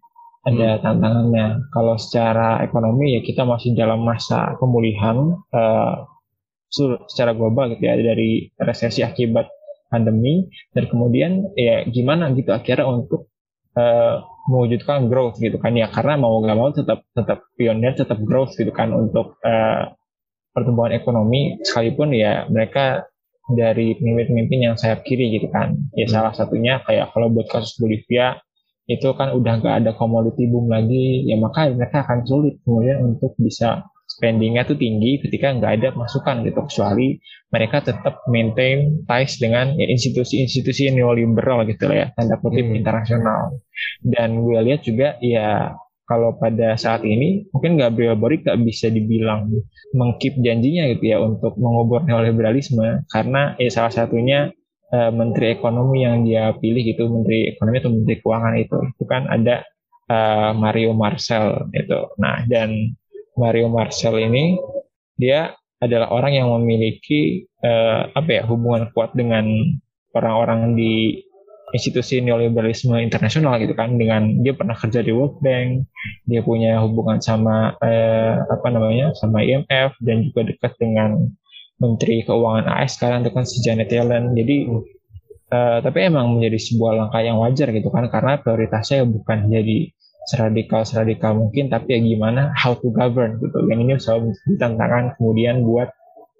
ada 0.46 0.70
hmm. 0.78 0.82
tantangannya. 0.84 1.48
Kalau 1.74 1.96
secara 1.98 2.62
ekonomi 2.62 3.18
ya 3.18 3.22
kita 3.26 3.48
masih 3.48 3.74
dalam 3.74 4.04
masa 4.04 4.56
pemulihan 4.62 5.40
uh, 5.54 6.06
secara 7.08 7.32
global 7.32 7.72
gitu 7.74 7.84
ya 7.88 7.96
dari 7.96 8.52
resesi 8.60 9.02
akibat 9.02 9.48
pandemi 9.88 10.52
dan 10.76 10.84
kemudian 10.92 11.32
ya 11.56 11.88
gimana 11.88 12.36
gitu 12.36 12.52
akhirnya 12.52 12.84
untuk 12.92 13.32
uh, 13.80 14.20
mewujudkan 14.52 15.08
growth 15.08 15.40
gitu 15.40 15.56
kan 15.64 15.76
ya 15.80 15.88
karena 15.88 16.20
mau 16.20 16.44
nggak 16.44 16.58
mau 16.60 16.70
tetap 16.76 17.08
tetap 17.16 17.48
pionir 17.56 17.96
tetap 17.96 18.20
growth 18.20 18.52
gitu 18.60 18.72
kan 18.76 18.92
untuk 18.92 19.40
uh, 19.48 19.96
pertumbuhan 20.52 20.92
ekonomi 20.92 21.56
sekalipun 21.64 22.12
ya 22.12 22.44
mereka 22.52 23.08
dari 23.48 23.96
pemimpin-pemimpin 23.96 24.60
yang 24.60 24.76
sayap 24.76 25.08
kiri 25.08 25.40
gitu 25.40 25.48
kan 25.48 25.80
ya 25.96 26.04
hmm. 26.04 26.12
salah 26.12 26.34
satunya 26.36 26.84
kayak 26.84 27.16
kalau 27.16 27.32
buat 27.32 27.48
kasus 27.48 27.80
Bolivia 27.80 28.44
itu 28.88 29.12
kan 29.20 29.36
udah 29.36 29.60
nggak 29.60 29.76
ada 29.84 29.92
komoditi 30.00 30.48
boom 30.48 30.72
lagi 30.72 31.28
ya 31.28 31.36
maka 31.36 31.68
mereka 31.76 32.08
akan 32.08 32.24
sulit 32.24 32.56
kemudian 32.64 33.04
untuk 33.04 33.36
bisa 33.36 33.84
spendingnya 34.08 34.64
tuh 34.64 34.80
tinggi 34.80 35.20
ketika 35.20 35.52
nggak 35.60 35.72
ada 35.78 35.88
masukan 35.94 36.48
gitu 36.48 36.64
kecuali 36.64 37.20
mereka 37.52 37.84
tetap 37.84 38.24
maintain 38.32 39.04
ties 39.04 39.36
dengan 39.38 39.76
ya, 39.76 39.86
institusi-institusi 39.92 40.96
neoliberal 40.96 41.68
gitu 41.68 41.92
ya 41.92 42.16
tanda 42.16 42.40
kutip 42.40 42.64
hmm. 42.64 42.80
internasional 42.80 43.60
dan 44.08 44.40
gue 44.40 44.60
lihat 44.64 44.82
juga 44.88 45.20
ya 45.20 45.76
kalau 46.08 46.40
pada 46.40 46.80
saat 46.80 47.04
ini 47.04 47.52
mungkin 47.52 47.76
Gabriel 47.76 48.16
Boric 48.16 48.48
nggak 48.48 48.64
bisa 48.64 48.88
dibilang 48.88 49.52
mengkip 49.92 50.40
janjinya 50.40 50.88
gitu 50.96 51.04
ya 51.04 51.20
untuk 51.20 51.60
mengubur 51.60 52.08
neoliberalisme 52.08 53.04
karena 53.12 53.60
ya 53.60 53.68
salah 53.68 53.92
satunya 53.92 54.56
uh, 54.94 55.12
menteri 55.12 55.56
ekonomi 55.56 56.04
yang 56.04 56.24
dia 56.24 56.56
pilih 56.56 56.84
gitu 56.84 57.08
menteri 57.08 57.52
ekonomi 57.52 57.76
atau 57.82 57.92
menteri 57.92 58.16
keuangan 58.20 58.56
itu 58.60 58.78
itu 58.96 59.04
kan 59.08 59.24
ada 59.28 59.64
uh, 60.12 60.52
Mario 60.56 60.92
Marcel 60.96 61.68
itu. 61.76 62.00
Nah 62.20 62.44
dan 62.48 62.96
Mario 63.38 63.68
Marcel 63.70 64.18
ini 64.18 64.58
dia 65.18 65.54
adalah 65.78 66.10
orang 66.10 66.34
yang 66.34 66.48
memiliki 66.58 67.46
uh, 67.62 68.10
apa 68.14 68.42
ya 68.42 68.44
hubungan 68.50 68.90
kuat 68.98 69.14
dengan 69.14 69.46
orang-orang 70.18 70.74
di 70.74 71.22
institusi 71.76 72.24
neoliberalisme 72.24 72.96
internasional 72.98 73.60
gitu 73.60 73.76
kan. 73.78 74.00
Dengan 74.00 74.42
dia 74.42 74.56
pernah 74.56 74.74
kerja 74.74 75.04
di 75.04 75.12
World 75.14 75.44
Bank 75.44 75.86
dia 76.26 76.42
punya 76.42 76.80
hubungan 76.82 77.20
sama 77.22 77.76
uh, 77.78 78.34
apa 78.48 78.68
namanya 78.72 79.14
sama 79.20 79.44
IMF 79.44 79.94
dan 80.02 80.26
juga 80.32 80.48
dekat 80.48 80.74
dengan 80.80 81.30
Menteri 81.78 82.26
Keuangan 82.26 82.66
AS 82.66 82.98
sekarang 82.98 83.22
itu 83.22 83.32
kan 83.34 83.46
si 83.46 83.62
Janet 83.62 83.90
Yellen. 83.94 84.34
Jadi 84.34 84.66
uh, 85.54 85.78
tapi 85.86 86.00
emang 86.10 86.38
menjadi 86.38 86.58
sebuah 86.58 86.92
langkah 86.98 87.22
yang 87.22 87.38
wajar 87.38 87.70
gitu 87.70 87.90
kan 87.94 88.10
karena 88.10 88.42
prioritasnya 88.42 89.06
bukan 89.06 89.48
jadi 89.48 89.94
seradikal 90.28 90.84
seradikal 90.84 91.40
mungkin 91.40 91.72
tapi 91.72 91.96
ya 91.96 92.00
gimana 92.04 92.52
how 92.58 92.74
to 92.76 92.90
govern 92.90 93.38
gitu. 93.40 93.58
Yang 93.70 93.80
ini 93.86 93.94
selalu 94.02 94.26
ditantangkan 94.50 95.16
kemudian 95.22 95.64
buat 95.64 95.94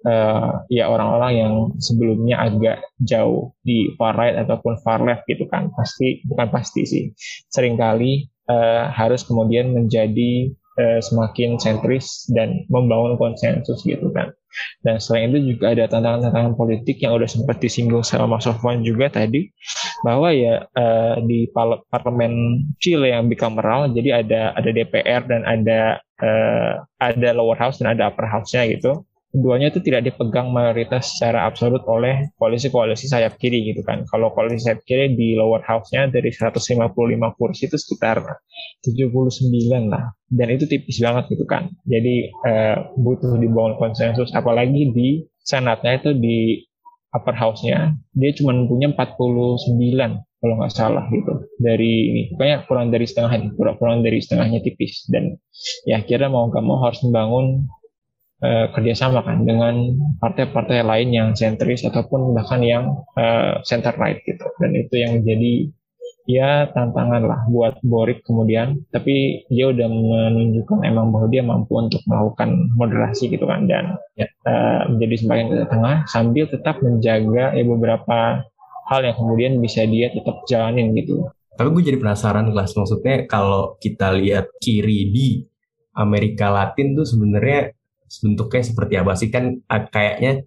uh, 0.04 0.66
ya 0.68 0.90
orang-orang 0.90 1.32
yang 1.38 1.54
sebelumnya 1.78 2.42
agak 2.42 2.82
jauh 2.98 3.54
di 3.62 3.94
far 3.94 4.18
right 4.18 4.36
ataupun 4.36 4.82
far 4.82 5.06
left 5.06 5.24
gitu 5.30 5.46
kan. 5.46 5.70
Pasti 5.72 6.20
bukan 6.26 6.50
pasti 6.50 6.82
sih. 6.82 7.04
Seringkali 7.48 8.26
uh, 8.50 8.90
harus 8.90 9.22
kemudian 9.22 9.70
menjadi 9.70 10.50
uh, 10.76 10.98
semakin 10.98 11.62
sentris 11.62 12.26
dan 12.34 12.66
membangun 12.68 13.14
konsensus 13.16 13.86
gitu 13.86 14.10
kan 14.10 14.34
dan 14.82 14.98
selain 14.98 15.32
itu 15.32 15.56
juga 15.56 15.74
ada 15.74 15.90
tantangan-tantangan 15.90 16.54
politik 16.54 17.00
yang 17.02 17.16
udah 17.16 17.28
sempat 17.28 17.58
disinggung 17.58 18.04
sama 18.04 18.36
Mas 18.36 18.44
Sofwan 18.44 18.84
juga 18.84 19.08
tadi 19.12 19.48
bahwa 20.02 20.30
ya 20.30 20.66
uh, 20.76 21.16
di 21.24 21.48
parlemen 21.90 22.64
Chile 22.78 23.12
yang 23.14 23.26
bicameral 23.26 23.90
jadi 23.92 24.24
ada 24.24 24.54
ada 24.54 24.70
DPR 24.70 25.22
dan 25.26 25.42
ada 25.44 26.02
uh, 26.22 26.72
ada 27.00 27.28
lower 27.34 27.58
house 27.58 27.80
dan 27.80 27.96
ada 27.96 28.10
upper 28.10 28.26
house-nya 28.26 28.66
gitu 28.68 29.07
keduanya 29.28 29.68
itu 29.68 29.80
tidak 29.84 30.08
dipegang 30.08 30.48
mayoritas 30.50 31.16
secara 31.16 31.44
absolut 31.44 31.84
oleh 31.84 32.32
koalisi-koalisi 32.40 33.08
sayap 33.12 33.36
kiri 33.36 33.60
gitu 33.68 33.84
kan. 33.84 34.04
Kalau 34.08 34.32
koalisi 34.32 34.68
sayap 34.68 34.80
kiri 34.88 35.12
di 35.12 35.36
lower 35.36 35.60
house-nya 35.64 36.08
dari 36.08 36.32
155 36.32 36.92
kursi 37.36 37.68
itu 37.68 37.76
sekitar 37.76 38.24
79 38.84 39.92
lah. 39.92 40.12
Dan 40.28 40.48
itu 40.52 40.64
tipis 40.64 41.00
banget 41.00 41.28
gitu 41.32 41.44
kan. 41.44 41.68
Jadi 41.84 42.32
eh, 42.32 42.76
butuh 42.96 43.36
dibangun 43.36 43.76
konsensus 43.76 44.32
apalagi 44.32 44.92
di 44.92 45.24
senatnya 45.44 46.00
itu 46.00 46.12
di 46.16 46.68
upper 47.16 47.32
house-nya 47.32 47.96
dia 48.12 48.30
cuma 48.36 48.52
punya 48.68 48.92
49 48.92 49.72
kalau 50.38 50.54
nggak 50.60 50.70
salah 50.70 51.04
gitu 51.10 51.50
dari 51.58 51.92
ini 52.12 52.22
pokoknya 52.30 52.68
kurang 52.68 52.92
dari 52.94 53.06
setengah 53.08 53.32
kurang 53.58 53.76
kurang 53.80 53.98
dari 54.06 54.22
setengahnya 54.22 54.62
tipis 54.62 55.08
dan 55.10 55.34
ya 55.88 55.98
akhirnya 55.98 56.30
mau 56.30 56.46
nggak 56.46 56.62
mau 56.62 56.78
harus 56.84 57.00
membangun 57.02 57.66
uh, 58.42 58.66
kerjasama 58.74 59.22
kan 59.22 59.42
dengan 59.42 59.98
partai-partai 60.22 60.82
lain 60.82 61.08
yang 61.14 61.28
sentris 61.34 61.82
ataupun 61.86 62.34
bahkan 62.34 62.62
yang 62.62 63.02
uh, 63.18 63.60
center 63.66 63.94
right 63.98 64.22
gitu. 64.26 64.44
Dan 64.58 64.74
itu 64.74 64.94
yang 64.98 65.22
menjadi 65.22 65.70
ya 66.28 66.68
tantangan 66.76 67.24
lah 67.24 67.40
buat 67.48 67.80
Borik 67.82 68.22
kemudian. 68.22 68.84
Tapi 68.92 69.48
dia 69.48 69.72
udah 69.72 69.88
menunjukkan 69.88 70.84
emang 70.84 71.10
bahwa 71.10 71.28
dia 71.32 71.42
mampu 71.42 71.72
untuk 71.78 72.02
melakukan 72.04 72.74
moderasi 72.76 73.32
gitu 73.32 73.48
kan 73.48 73.66
dan 73.66 73.96
ya, 74.14 74.26
uh, 74.46 74.86
menjadi 74.92 75.14
semakin 75.24 75.46
ke 75.50 75.56
tengah 75.66 75.96
sambil 76.06 76.44
tetap 76.46 76.78
menjaga 76.84 77.56
ya 77.56 77.64
beberapa 77.64 78.44
hal 78.88 79.00
yang 79.04 79.16
kemudian 79.16 79.52
bisa 79.60 79.84
dia 79.84 80.08
tetap 80.12 80.44
jalanin 80.48 80.96
gitu. 80.96 81.28
Tapi 81.58 81.74
gue 81.74 81.90
jadi 81.90 81.98
penasaran 81.98 82.54
kelas 82.54 82.78
maksudnya 82.78 83.26
kalau 83.26 83.74
kita 83.82 84.14
lihat 84.14 84.46
kiri 84.62 85.10
di 85.10 85.42
Amerika 85.98 86.54
Latin 86.54 86.94
tuh 86.94 87.02
sebenarnya 87.02 87.74
bentuknya 88.24 88.62
seperti 88.64 88.94
apa 88.96 89.12
sih? 89.14 89.28
Kan 89.28 89.62
kayaknya 89.68 90.44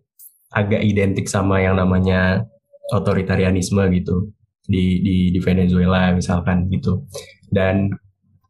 agak 0.52 0.84
identik 0.84 1.32
sama 1.32 1.64
yang 1.64 1.80
namanya 1.80 2.44
otoritarianisme 2.92 3.82
gitu 3.96 4.36
di 4.68 5.00
di 5.00 5.16
di 5.32 5.40
Venezuela 5.40 6.12
misalkan 6.12 6.68
gitu. 6.68 7.08
Dan 7.48 7.90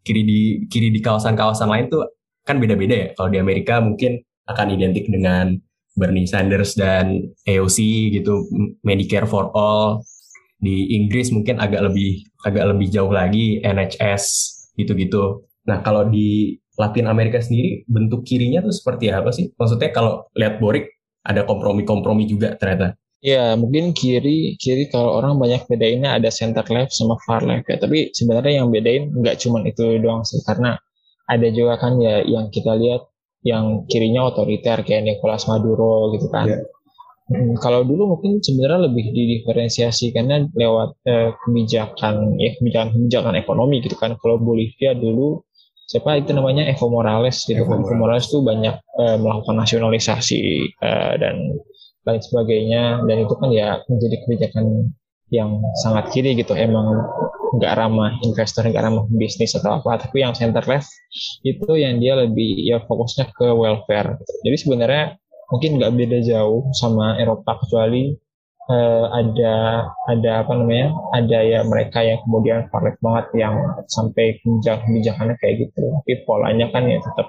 kiri 0.02 0.22
di 0.26 0.40
kiri 0.66 0.90
di 0.90 1.00
kawasan-kawasan 1.00 1.70
lain 1.70 1.86
tuh 1.94 2.06
kan 2.42 2.58
beda-beda 2.58 2.96
ya. 2.96 3.08
Kalau 3.14 3.30
di 3.30 3.38
Amerika 3.38 3.80
mungkin 3.80 4.18
akan 4.50 4.68
identik 4.74 5.06
dengan 5.08 5.54
Bernie 5.94 6.26
Sanders 6.26 6.74
dan 6.74 7.22
AOC 7.46 7.78
gitu 8.18 8.48
Medicare 8.82 9.30
for 9.30 9.54
all. 9.54 10.02
Di 10.62 10.94
Inggris 10.94 11.34
mungkin 11.34 11.58
agak 11.58 11.90
lebih 11.90 12.22
agak 12.46 12.70
lebih 12.74 12.88
jauh 12.94 13.10
lagi 13.10 13.62
NHS 13.66 14.24
gitu-gitu. 14.78 15.46
Nah 15.66 15.82
kalau 15.82 16.06
di 16.06 16.58
Latin 16.82 17.06
Amerika 17.06 17.38
sendiri 17.38 17.86
bentuk 17.86 18.26
kirinya 18.26 18.66
tuh 18.66 18.74
seperti 18.74 19.14
apa 19.14 19.30
sih? 19.30 19.54
Maksudnya 19.54 19.94
kalau 19.94 20.26
lihat 20.34 20.58
Borik 20.58 20.90
ada 21.22 21.46
kompromi-kompromi 21.46 22.26
juga 22.26 22.58
ternyata. 22.58 22.98
Ya 23.22 23.54
mungkin 23.54 23.94
kiri 23.94 24.58
kiri 24.58 24.90
kalau 24.90 25.22
orang 25.22 25.38
banyak 25.38 25.70
bedainnya 25.70 26.18
ada 26.18 26.34
center 26.34 26.66
left 26.74 26.98
sama 26.98 27.22
far 27.22 27.46
left 27.46 27.70
ya. 27.70 27.78
Tapi 27.78 28.10
sebenarnya 28.10 28.66
yang 28.66 28.74
bedain 28.74 29.14
nggak 29.14 29.38
cuma 29.38 29.62
itu 29.62 30.02
doang 30.02 30.26
sih 30.26 30.42
karena 30.42 30.82
ada 31.30 31.48
juga 31.54 31.78
kan 31.78 32.02
ya 32.02 32.26
yang 32.26 32.50
kita 32.50 32.74
lihat 32.74 33.06
yang 33.46 33.86
kirinya 33.86 34.26
otoriter 34.26 34.82
kayak 34.82 35.06
Nicolas 35.06 35.46
Maduro 35.46 36.10
gitu 36.18 36.34
kan. 36.34 36.50
Yeah. 36.50 36.66
Hmm, 37.32 37.56
kalau 37.64 37.88
dulu 37.88 38.18
mungkin 38.18 38.44
sebenarnya 38.44 38.92
lebih 38.92 39.16
didiferensiasi 39.16 40.12
karena 40.12 40.44
lewat 40.52 41.00
eh, 41.08 41.32
kebijakan 41.46 42.36
ya 42.36 42.58
kebijakan 42.60 42.90
kebijakan 42.92 43.34
ekonomi 43.40 43.80
gitu 43.80 43.96
kan. 43.96 44.20
Kalau 44.20 44.42
Bolivia 44.42 44.92
dulu 44.98 45.46
siapa 45.88 46.18
itu 46.20 46.32
namanya? 46.36 46.68
Evo 46.68 46.90
Morales 46.90 47.44
gitu 47.46 47.64
Evo, 47.64 47.80
Evo 47.80 47.96
Morales. 47.98 48.28
Tuh 48.30 48.42
banyak 48.42 48.76
uh, 48.98 49.18
melakukan 49.18 49.56
nasionalisasi 49.58 50.74
uh, 50.82 51.14
dan 51.18 51.58
lain 52.08 52.22
sebagainya. 52.22 53.06
Dan 53.06 53.18
itu 53.26 53.34
kan 53.38 53.50
ya 53.54 53.80
menjadi 53.88 54.16
kebijakan 54.26 54.92
yang 55.32 55.64
sangat 55.82 56.12
kiri 56.12 56.36
gitu. 56.38 56.54
Emang 56.54 57.02
nggak 57.52 57.74
ramah 57.76 58.16
investor 58.24 58.64
nggak 58.64 58.84
ramah 58.84 59.06
bisnis 59.12 59.56
atau 59.56 59.80
apa. 59.80 60.08
Tapi 60.08 60.24
yang 60.24 60.34
center 60.34 60.64
left 60.68 60.90
itu 61.44 61.72
yang 61.78 62.00
dia 62.00 62.18
lebih 62.18 62.62
ya 62.62 62.82
fokusnya 62.84 63.32
ke 63.36 63.48
welfare. 63.52 64.18
Gitu. 64.20 64.34
jadi 64.48 64.58
sebenarnya 64.58 65.04
mungkin 65.52 65.72
nggak 65.78 65.94
beda 66.00 66.20
jauh 66.24 66.72
sama 66.72 67.20
Eropa 67.20 67.60
kecuali 67.60 68.16
uh, 68.72 69.06
ada 69.12 69.86
ada 70.08 70.32
apa 70.48 70.52
namanya? 70.56 70.96
Ada 71.12 71.40
ya 71.44 71.60
mereka 71.68 72.00
yang 72.00 72.24
kemudian 72.24 72.72
far 72.72 72.88
banget 72.88 73.28
yang 73.36 73.56
sampai 73.92 74.40
kebijakan 74.40 74.88
kebijakannya 74.88 75.36
kayak 75.44 75.56
gitu. 75.68 75.82
Tapi 75.84 76.14
polanya 76.24 76.72
kan 76.72 76.88
ya 76.88 77.04
tetap 77.04 77.28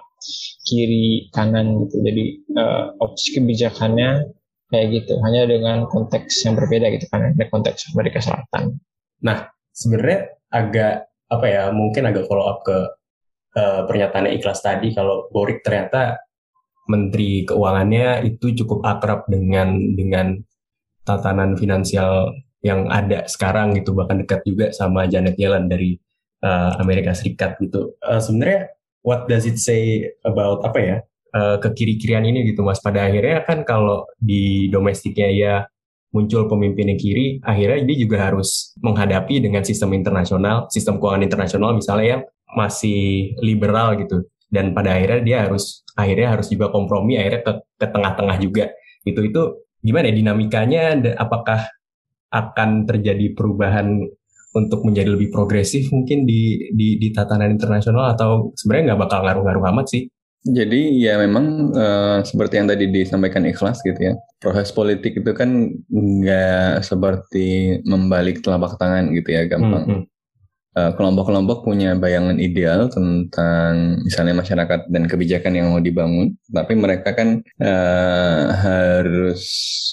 kiri 0.70 1.26
kanan 1.35 1.83
gitu. 1.87 1.98
Jadi 2.07 2.24
uh, 2.55 2.85
opsi 3.02 3.42
kebijakannya 3.42 4.31
kayak 4.70 4.87
gitu. 4.94 5.18
Hanya 5.26 5.50
dengan 5.50 5.90
konteks 5.90 6.46
yang 6.46 6.55
berbeda 6.55 6.87
gitu 6.94 7.11
kan 7.11 7.35
ada 7.35 7.44
konteks 7.50 7.90
Amerika 7.92 8.22
Selatan. 8.22 8.78
Nah 9.26 9.50
sebenarnya 9.74 10.38
agak 10.52 11.11
apa 11.33 11.46
ya 11.48 11.62
mungkin 11.74 12.07
agak 12.07 12.28
follow 12.28 12.46
up 12.46 12.61
ke 12.62 12.76
uh, 13.57 13.81
pernyataannya 13.88 14.37
ikhlas 14.37 14.61
tadi 14.61 14.92
kalau 14.92 15.33
Borik 15.33 15.64
ternyata 15.64 16.20
menteri 16.90 17.46
keuangannya 17.48 18.26
itu 18.26 18.52
cukup 18.64 18.85
akrab 18.85 19.24
dengan 19.31 19.96
dengan 19.96 20.37
tatanan 21.02 21.58
finansial 21.58 22.30
yang 22.62 22.86
ada 22.88 23.26
sekarang 23.26 23.74
gitu 23.74 23.90
bahkan 23.92 24.22
dekat 24.22 24.46
juga 24.46 24.70
sama 24.70 25.10
Janet 25.10 25.34
Yellen 25.34 25.66
dari 25.66 25.98
uh, 26.46 26.78
Amerika 26.78 27.10
Serikat 27.10 27.58
gitu. 27.58 27.98
Uh, 27.98 28.22
Sebenarnya 28.22 28.70
what 29.02 29.26
does 29.26 29.44
it 29.44 29.58
say 29.58 30.06
about 30.22 30.62
apa 30.62 30.78
ya 30.78 30.96
uh, 31.34 31.56
kekiri-kirian 31.58 32.22
ini 32.22 32.46
gitu 32.54 32.62
mas? 32.62 32.78
Pada 32.78 33.10
akhirnya 33.10 33.42
kan 33.42 33.66
kalau 33.66 34.06
di 34.18 34.70
domestiknya 34.70 35.28
ya 35.30 35.54
muncul 36.12 36.44
pemimpin 36.46 36.92
yang 36.92 37.00
kiri, 37.00 37.26
akhirnya 37.40 37.88
dia 37.88 37.96
juga 37.96 38.16
harus 38.20 38.76
menghadapi 38.84 39.40
dengan 39.40 39.64
sistem 39.64 39.96
internasional, 39.96 40.68
sistem 40.68 41.00
keuangan 41.00 41.24
internasional 41.24 41.72
misalnya 41.72 42.06
yang 42.20 42.22
masih 42.52 43.32
liberal 43.40 43.96
gitu. 43.96 44.28
Dan 44.52 44.76
pada 44.76 44.92
akhirnya 44.92 45.20
dia 45.24 45.38
harus 45.48 45.80
akhirnya 45.96 46.36
harus 46.36 46.52
juga 46.52 46.68
kompromi, 46.68 47.16
akhirnya 47.16 47.40
ke, 47.40 47.52
ke 47.80 47.86
tengah-tengah 47.88 48.36
juga. 48.38 48.64
Gitu 49.02 49.20
itu 49.32 49.42
gimana 49.82 50.08
ya 50.08 50.14
dinamikanya 50.14 50.82
apakah 51.18 51.66
akan 52.32 52.88
terjadi 52.88 53.36
perubahan 53.36 54.00
untuk 54.52 54.84
menjadi 54.84 55.12
lebih 55.12 55.32
progresif 55.32 55.88
mungkin 55.92 56.24
di 56.28 56.72
di, 56.72 56.96
di 57.00 57.08
tatanan 57.12 57.52
internasional 57.52 58.16
atau 58.16 58.52
sebenarnya 58.56 58.92
nggak 58.92 59.02
bakal 59.04 59.18
ngaruh-ngaruh 59.24 59.64
amat 59.74 59.86
sih? 59.92 60.02
Jadi 60.42 60.98
ya 60.98 61.22
memang 61.22 61.70
uh, 61.70 62.18
seperti 62.26 62.58
yang 62.58 62.66
tadi 62.66 62.90
disampaikan 62.90 63.46
ikhlas 63.46 63.78
gitu 63.86 64.10
ya. 64.10 64.14
Proses 64.42 64.74
politik 64.74 65.22
itu 65.22 65.30
kan 65.38 65.70
nggak 65.86 66.82
seperti 66.82 67.78
membalik 67.86 68.42
telapak 68.42 68.74
tangan 68.74 69.14
gitu 69.14 69.28
ya 69.30 69.46
gampang. 69.46 69.84
Hmm, 69.86 69.98
hmm. 70.02 70.12
Eh, 70.72 70.92
kelompok-kelompok 70.96 71.68
punya 71.68 71.92
bayangan 71.92 72.40
ideal 72.40 72.88
tentang 72.88 74.00
misalnya 74.08 74.40
masyarakat 74.40 74.88
dan 74.88 75.04
kebijakan 75.04 75.52
yang 75.52 75.68
mau 75.68 75.85
dibangun, 75.85 76.32
tapi 76.48 76.72
mereka 76.72 77.12
kan 77.12 77.44
uh, 77.61 78.42
harus 78.56 79.44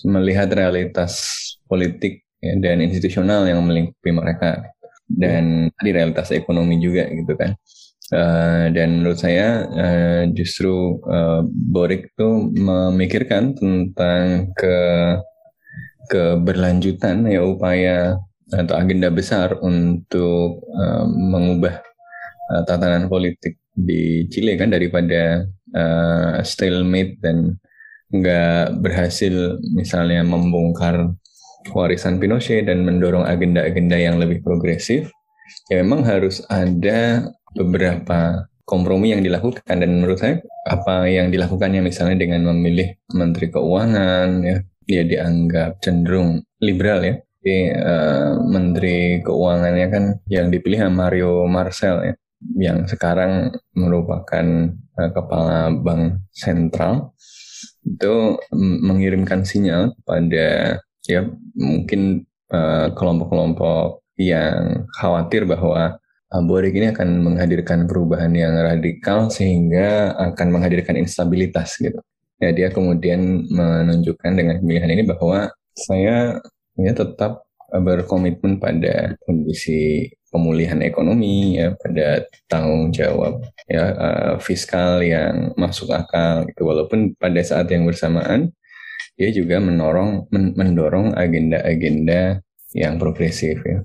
melihat 0.08 0.48
realitas 0.56 1.20
politik 1.68 2.24
ya, 2.40 2.56
dan 2.64 2.80
institusional 2.80 3.44
yang 3.44 3.60
melingkupi 3.60 4.08
mereka 4.16 4.72
dan 5.12 5.68
di 5.84 5.92
realitas 5.92 6.32
ekonomi 6.32 6.80
juga 6.80 7.12
gitu 7.12 7.36
kan. 7.36 7.60
Uh, 8.16 8.72
dan 8.72 9.04
menurut 9.04 9.20
saya 9.20 9.68
uh, 9.68 10.24
justru 10.32 10.96
uh, 11.12 11.44
Borik 11.44 12.16
itu 12.16 12.56
memikirkan 12.56 13.52
tentang 13.52 14.56
ke 14.56 14.76
keberlanjutan 16.08 17.28
ya 17.28 17.44
upaya 17.44 18.16
atau 18.50 18.76
agenda 18.78 19.14
besar 19.14 19.58
untuk 19.62 20.66
uh, 20.74 21.06
mengubah 21.06 21.82
uh, 22.54 22.62
tatanan 22.66 23.06
politik 23.08 23.62
di 23.74 24.26
Chile 24.28 24.58
kan 24.58 24.74
daripada 24.74 25.46
uh, 25.74 26.42
stalemate 26.42 27.22
dan 27.22 27.56
nggak 28.10 28.82
berhasil 28.82 29.62
misalnya 29.78 30.26
membongkar 30.26 31.14
warisan 31.76 32.18
Pinochet 32.18 32.66
dan 32.66 32.82
mendorong 32.82 33.28
agenda-agenda 33.30 33.98
yang 34.02 34.18
lebih 34.18 34.42
progresif 34.42 35.14
ya 35.70 35.86
memang 35.86 36.02
harus 36.02 36.42
ada 36.50 37.30
beberapa 37.54 38.50
kompromi 38.70 39.18
yang 39.18 39.26
dilakukan. 39.26 39.66
Dan 39.66 39.98
menurut 39.98 40.22
saya 40.22 40.38
apa 40.70 41.10
yang 41.10 41.34
dilakukannya 41.34 41.82
misalnya 41.82 42.22
dengan 42.22 42.54
memilih 42.54 42.94
menteri 43.18 43.50
keuangan 43.50 44.30
ya 44.46 44.58
dia 44.86 45.04
dianggap 45.06 45.82
cenderung 45.82 46.42
liberal 46.62 47.02
ya 47.06 47.16
Jadi, 47.40 47.72
uh, 47.72 48.36
menteri 48.44 49.24
keuangannya 49.24 49.88
kan 49.88 50.04
yang 50.28 50.52
dipilih 50.52 50.92
Mario 50.92 51.48
Marcel 51.48 52.04
ya 52.04 52.16
yang 52.56 52.88
sekarang 52.88 53.52
merupakan 53.76 54.46
uh, 55.00 55.10
kepala 55.12 55.72
bank 55.72 56.24
sentral 56.36 57.16
itu 57.84 58.36
mengirimkan 58.60 59.48
sinyal 59.48 59.96
pada 60.04 60.80
ya 61.08 61.22
mungkin 61.56 62.28
kelompok 62.50 62.98
kelompok-kelompok 62.98 64.04
yang 64.20 64.90
khawatir 65.00 65.48
bahwa 65.48 65.98
Borik 66.30 66.78
ini 66.78 66.94
akan 66.94 67.26
menghadirkan 67.26 67.90
perubahan 67.90 68.30
yang 68.38 68.54
radikal 68.54 69.34
sehingga 69.34 70.14
akan 70.14 70.54
menghadirkan 70.54 70.94
instabilitas 70.94 71.82
gitu. 71.82 71.98
Ya 72.38 72.54
dia 72.54 72.70
kemudian 72.70 73.50
menunjukkan 73.50 74.38
dengan 74.38 74.62
pemilihan 74.62 74.94
ini 74.94 75.04
bahwa 75.10 75.50
saya 75.74 76.38
ya 76.80 76.92
tetap 76.96 77.44
berkomitmen 77.70 78.58
pada 78.58 79.14
kondisi 79.24 80.10
pemulihan 80.34 80.82
ekonomi 80.82 81.58
ya 81.58 81.74
pada 81.78 82.26
tanggung 82.50 82.90
jawab 82.94 83.46
ya 83.70 83.94
uh, 83.94 84.34
fiskal 84.42 85.02
yang 85.02 85.54
masuk 85.58 85.90
akal 85.94 86.46
gitu 86.50 86.66
walaupun 86.66 87.14
pada 87.18 87.42
saat 87.42 87.70
yang 87.70 87.86
bersamaan 87.86 88.54
dia 89.20 89.30
juga 89.36 89.60
menorong 89.60 90.32
men 90.32 90.56
mendorong 90.56 91.12
agenda-agenda 91.12 92.40
yang 92.74 93.02
progresif 93.02 93.60
ya. 93.66 93.84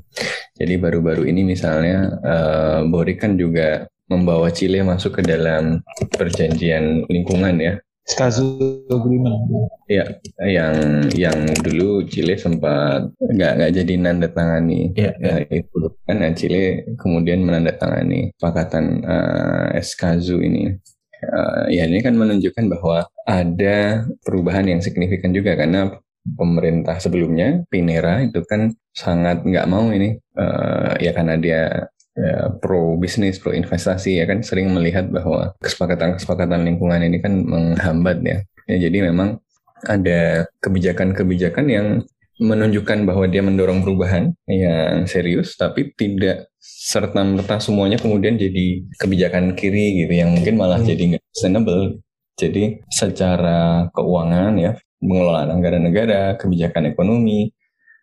Jadi 0.55 0.75
baru-baru 0.79 1.27
ini 1.27 1.43
misalnya 1.43 2.15
uh, 2.23 2.81
Boric 2.87 3.25
kan 3.25 3.35
juga 3.35 3.89
membawa 4.07 4.53
Chile 4.53 4.85
masuk 4.85 5.19
ke 5.19 5.23
dalam 5.25 5.81
perjanjian 6.15 7.09
lingkungan 7.09 7.57
ya. 7.59 7.75
Skazu 8.05 8.85
Agreement. 8.93 9.49
Ya, 9.89 10.05
yang 10.45 11.09
yang 11.17 11.39
dulu 11.65 12.05
Chile 12.05 12.37
sempat 12.37 13.09
nggak 13.17 13.53
nggak 13.57 13.73
jadi 13.81 13.95
nandatangani. 13.97 14.93
Ya, 14.93 15.17
ya. 15.17 15.41
ya 15.49 15.65
itu 15.65 15.89
kan 16.05 16.21
nah, 16.21 16.33
Chile 16.37 16.85
kemudian 17.01 17.41
menandatangani 17.41 18.37
pakatan 18.37 19.05
uh, 19.09 19.69
Escazu 19.73 20.45
ini. 20.45 20.77
Uh, 21.25 21.73
ya 21.73 21.89
ini 21.89 22.05
kan 22.05 22.13
menunjukkan 22.21 22.69
bahwa 22.69 23.09
ada 23.25 24.05
perubahan 24.21 24.69
yang 24.69 24.85
signifikan 24.85 25.33
juga 25.33 25.57
karena 25.57 25.97
pemerintah 26.25 27.01
sebelumnya 27.01 27.65
Pinera 27.73 28.21
itu 28.21 28.45
kan 28.45 28.73
sangat 28.93 29.45
nggak 29.45 29.69
mau 29.69 29.89
ini 29.89 30.21
uh, 30.37 30.97
ya 31.01 31.17
karena 31.17 31.41
dia 31.41 31.89
ya, 32.17 32.51
pro 32.59 32.97
bisnis 32.97 33.39
pro 33.39 33.53
investasi 33.53 34.23
ya 34.23 34.25
kan 34.27 34.43
sering 34.43 34.71
melihat 34.71 35.11
bahwa 35.11 35.55
kesepakatan-kesepakatan 35.61 36.67
lingkungan 36.67 37.03
ini 37.03 37.19
kan 37.21 37.45
menghambat 37.45 38.23
ya. 38.25 38.39
ya 38.71 38.77
jadi 38.89 39.13
memang 39.13 39.39
ada 39.85 40.49
kebijakan-kebijakan 40.65 41.67
yang 41.69 41.87
menunjukkan 42.41 43.07
bahwa 43.07 43.31
dia 43.31 43.47
mendorong 43.47 43.87
perubahan 43.87 44.35
yang 44.51 45.07
serius 45.07 45.55
tapi 45.55 45.95
tidak 45.95 46.51
serta 46.59 47.23
merta 47.23 47.63
semuanya 47.63 47.95
kemudian 48.01 48.35
jadi 48.35 48.83
kebijakan 48.99 49.55
kiri 49.55 50.03
gitu 50.03 50.19
yang 50.19 50.35
mungkin 50.35 50.59
malah 50.59 50.83
hmm. 50.83 50.89
jadi 50.89 51.03
nggak 51.15 51.23
sustainable 51.31 52.03
jadi 52.35 52.83
secara 52.91 53.87
keuangan 53.95 54.59
ya 54.59 54.75
pengelolaan 55.05 55.53
anggaran 55.53 55.85
negara, 55.85 56.35
kebijakan 56.41 56.91
ekonomi, 56.91 57.53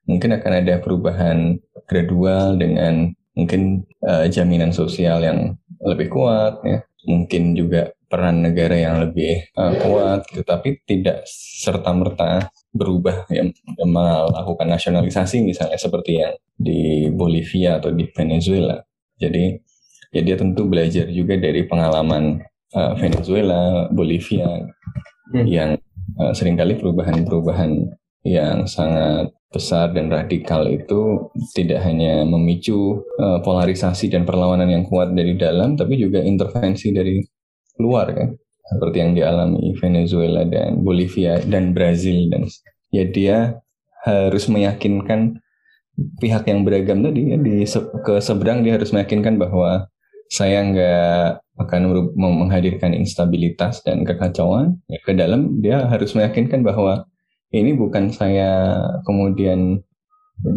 mungkin 0.06 0.38
akan 0.38 0.52
ada 0.62 0.78
perubahan 0.80 1.58
gradual 1.90 2.56
dengan 2.56 3.12
mungkin 3.36 3.88
uh, 4.04 4.28
jaminan 4.28 4.76
sosial 4.76 5.24
yang 5.24 5.56
lebih 5.82 6.12
kuat, 6.12 6.62
ya. 6.68 6.84
mungkin 7.08 7.56
juga 7.58 7.96
peran 8.12 8.44
negara 8.44 8.76
yang 8.76 9.00
lebih 9.00 9.48
uh, 9.56 9.72
kuat, 9.80 10.28
tetapi 10.36 10.84
tidak 10.84 11.24
serta 11.32 11.96
merta 11.96 12.52
berubah 12.76 13.28
ya, 13.32 13.48
melakukan 13.88 14.68
nasionalisasi 14.68 15.44
misalnya 15.44 15.80
seperti 15.80 16.20
yang 16.20 16.36
di 16.56 17.08
Bolivia 17.12 17.80
atau 17.80 17.96
di 17.96 18.08
Venezuela. 18.12 18.84
Jadi 19.16 19.56
ya 20.12 20.22
dia 20.22 20.36
tentu 20.36 20.68
belajar 20.68 21.08
juga 21.08 21.40
dari 21.40 21.64
pengalaman 21.64 22.44
uh, 22.76 22.94
Venezuela, 23.00 23.88
Bolivia 23.88 24.60
hmm. 25.32 25.46
yang 25.48 25.80
uh, 26.20 26.36
sering 26.36 26.60
kali 26.60 26.76
perubahan-perubahan 26.76 27.96
yang 28.28 28.68
sangat 28.68 29.32
besar 29.52 29.92
dan 29.92 30.08
radikal 30.08 30.64
itu 30.66 31.28
tidak 31.52 31.84
hanya 31.84 32.24
memicu 32.24 33.04
uh, 33.20 33.44
polarisasi 33.44 34.08
dan 34.08 34.24
perlawanan 34.24 34.72
yang 34.72 34.88
kuat 34.88 35.12
dari 35.12 35.36
dalam, 35.36 35.76
tapi 35.76 36.00
juga 36.00 36.24
intervensi 36.24 36.96
dari 36.96 37.20
luar 37.84 38.16
kan, 38.16 38.32
seperti 38.72 38.98
yang 39.04 39.12
dialami 39.12 39.76
Venezuela 39.76 40.48
dan 40.48 40.80
Bolivia 40.80 41.44
dan 41.44 41.76
Brazil 41.76 42.32
dan 42.32 42.48
ya 42.96 43.04
dia 43.04 43.38
harus 44.08 44.48
meyakinkan 44.48 45.38
pihak 46.18 46.48
yang 46.48 46.64
beragam 46.64 47.04
tadi 47.04 47.36
ya 47.36 47.38
di 47.38 47.68
ke 48.02 48.24
seberang 48.24 48.64
dia 48.66 48.80
harus 48.80 48.90
meyakinkan 48.96 49.38
bahwa 49.38 49.86
saya 50.32 50.64
nggak 50.64 51.44
akan 51.60 51.82
menghadirkan 52.16 52.96
instabilitas 52.96 53.84
dan 53.84 54.08
kekacauan 54.08 54.80
ya, 54.88 54.98
ke 55.04 55.12
dalam 55.14 55.60
dia 55.60 55.86
harus 55.86 56.16
meyakinkan 56.16 56.64
bahwa 56.64 57.06
ini 57.52 57.72
bukan 57.76 58.12
saya 58.12 58.80
kemudian 59.04 59.84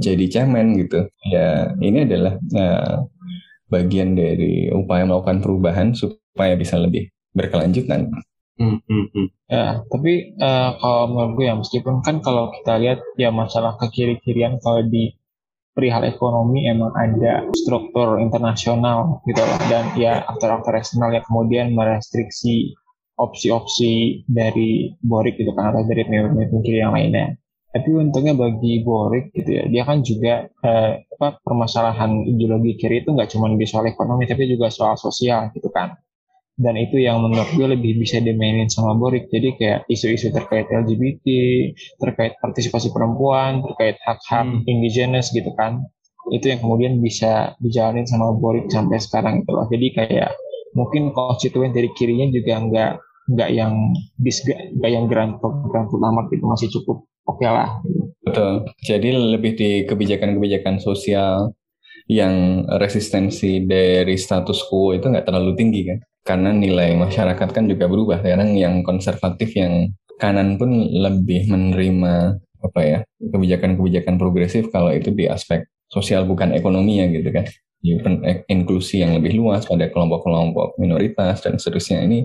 jadi 0.01 0.25
cemen 0.31 0.79
gitu. 0.81 1.07
Ya 1.29 1.75
ini 1.83 2.09
adalah 2.09 2.35
uh, 2.57 3.05
bagian 3.69 4.15
dari 4.15 4.71
upaya 4.71 5.05
melakukan 5.05 5.43
perubahan 5.43 5.93
supaya 5.93 6.55
bisa 6.55 6.79
lebih 6.79 7.11
berkelanjutan. 7.35 8.09
Hmm, 8.55 8.79
hmm, 8.87 9.07
hmm. 9.11 9.29
Ya, 9.51 9.83
tapi 9.91 10.39
uh, 10.39 10.79
kalau 10.79 11.11
menurut 11.11 11.33
gue 11.35 11.47
ya 11.51 11.55
meskipun 11.59 12.07
kan 12.07 12.23
kalau 12.23 12.55
kita 12.55 12.79
lihat 12.79 13.03
ya 13.19 13.35
masalah 13.35 13.75
kekiri-kirian 13.83 14.63
kalau 14.63 14.87
di 14.87 15.11
perihal 15.75 16.07
ekonomi 16.07 16.71
emang 16.71 16.95
ada 16.95 17.51
struktur 17.51 18.23
internasional 18.23 19.19
gitu 19.27 19.43
loh. 19.43 19.59
Dan 19.67 19.99
ya 19.99 20.23
aktor-aktor 20.31 20.79
eksternal 20.79 21.11
yang 21.11 21.27
kemudian 21.27 21.75
merestriksi 21.75 22.79
opsi-opsi 23.15 24.25
dari 24.27 24.91
Borik 24.99 25.39
gitu 25.39 25.55
kan 25.55 25.71
atau 25.75 25.87
dari 25.87 26.03
pemimpin 26.07 26.61
kiri 26.63 26.83
yang 26.83 26.95
lainnya. 26.95 27.35
Tapi 27.75 27.91
untungnya 27.91 28.39
bagi 28.39 28.87
Borik 28.87 29.35
gitu 29.35 29.51
ya, 29.51 29.65
dia 29.67 29.83
kan 29.83 30.03
juga 30.07 30.47
eh, 30.47 30.93
apa, 31.03 31.43
permasalahan 31.43 32.23
ideologi 32.27 32.79
kiri 32.79 33.03
itu 33.03 33.11
nggak 33.11 33.31
cuma 33.35 33.51
di 33.51 33.67
soal 33.67 33.91
ekonomi 33.91 34.27
tapi 34.31 34.47
juga 34.47 34.71
soal 34.71 34.95
sosial 34.95 35.51
gitu 35.55 35.71
kan 35.71 35.95
dan 36.55 36.79
itu 36.79 37.03
yang 37.03 37.19
menurut 37.19 37.51
gue 37.59 37.67
lebih 37.67 37.99
bisa 37.99 38.23
dimainin 38.23 38.71
sama 38.71 38.95
Borik 38.95 39.27
jadi 39.27 39.59
kayak 39.59 39.81
isu-isu 39.91 40.31
terkait 40.31 40.71
LGBT 40.71 41.27
terkait 41.99 42.39
partisipasi 42.39 42.95
perempuan 42.95 43.59
terkait 43.67 43.99
hak-hak 44.07 44.47
hmm. 44.47 44.71
indigenous 44.71 45.35
gitu 45.35 45.51
kan 45.59 45.83
itu 46.31 46.55
yang 46.55 46.63
kemudian 46.63 47.03
bisa 47.03 47.59
dijalanin 47.59 48.07
sama 48.07 48.31
Borik 48.39 48.71
sampai 48.71 49.03
sekarang 49.03 49.43
itu 49.43 49.51
loh 49.51 49.67
jadi 49.67 49.87
kayak 49.99 50.31
mungkin 50.75 51.15
konstituen 51.15 51.71
dari 51.71 51.91
kirinya 51.95 52.29
juga 52.29 52.61
nggak 52.61 52.93
nggak 53.25 53.51
yang 53.57 53.73
nggak 54.21 54.91
yang 54.91 55.09
grand 55.09 55.41
grand 55.41 55.89
amat 55.89 56.27
itu 56.35 56.45
masih 56.45 56.69
cukup 56.69 57.09
oke 57.25 57.41
okay 57.41 57.49
lah. 57.49 57.81
Betul. 58.25 58.69
Jadi 58.85 59.09
lebih 59.15 59.53
di 59.57 59.71
kebijakan-kebijakan 59.89 60.81
sosial 60.81 61.55
yang 62.05 62.67
resistensi 62.77 63.65
dari 63.65 64.17
status 64.21 64.69
quo 64.69 64.93
itu 64.93 65.09
nggak 65.09 65.25
terlalu 65.25 65.57
tinggi 65.57 65.81
kan? 65.89 65.99
Karena 66.25 66.51
nilai 66.53 66.97
masyarakat 66.97 67.49
kan 67.53 67.65
juga 67.65 67.89
berubah. 67.89 68.21
Sekarang 68.21 68.57
yang 68.57 68.85
konservatif 68.85 69.57
yang 69.57 69.93
kanan 70.21 70.57
pun 70.61 70.71
lebih 70.93 71.49
menerima 71.49 72.39
apa 72.65 72.81
ya 72.81 72.99
kebijakan-kebijakan 73.21 74.17
progresif 74.17 74.73
kalau 74.73 74.89
itu 74.89 75.13
di 75.13 75.29
aspek 75.29 75.69
sosial 75.93 76.25
bukan 76.25 76.57
ekonomi 76.57 76.97
ya 77.03 77.07
gitu 77.13 77.29
kan 77.29 77.45
inklusi 78.49 79.05
yang 79.05 79.21
lebih 79.21 79.37
luas 79.37 79.69
pada 79.69 79.93
kelompok-kelompok 79.93 80.81
minoritas 80.81 81.45
dan 81.45 81.61
seterusnya 81.61 82.01
ini 82.01 82.25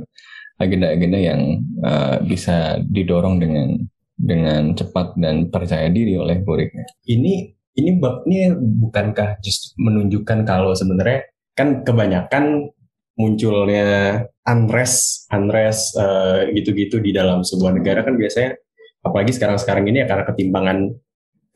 agenda-agenda 0.59 1.19
yang 1.19 1.41
uh, 1.83 2.19
bisa 2.23 2.79
didorong 2.83 3.39
dengan 3.39 3.79
dengan 4.19 4.75
cepat 4.75 5.15
dan 5.15 5.47
percaya 5.47 5.87
diri 5.87 6.19
oleh 6.19 6.43
Borik. 6.43 6.75
Ini 7.07 7.33
ini 7.79 7.91
ini 7.95 8.37
bukankah 8.59 9.39
justru 9.39 9.79
menunjukkan 9.79 10.43
kalau 10.43 10.75
sebenarnya 10.75 11.27
kan 11.55 11.83
kebanyakan 11.83 12.71
munculnya 13.19 14.23
unrest, 14.47 15.27
unrest 15.31 15.95
uh, 15.99 16.47
gitu-gitu 16.55 17.03
di 17.03 17.11
dalam 17.11 17.43
sebuah 17.43 17.75
negara 17.75 18.03
kan 18.03 18.15
biasanya 18.15 18.55
apalagi 19.03 19.35
sekarang-sekarang 19.35 19.87
ini 19.91 20.03
ya 20.03 20.07
karena 20.07 20.23
ketimpangan 20.27 20.77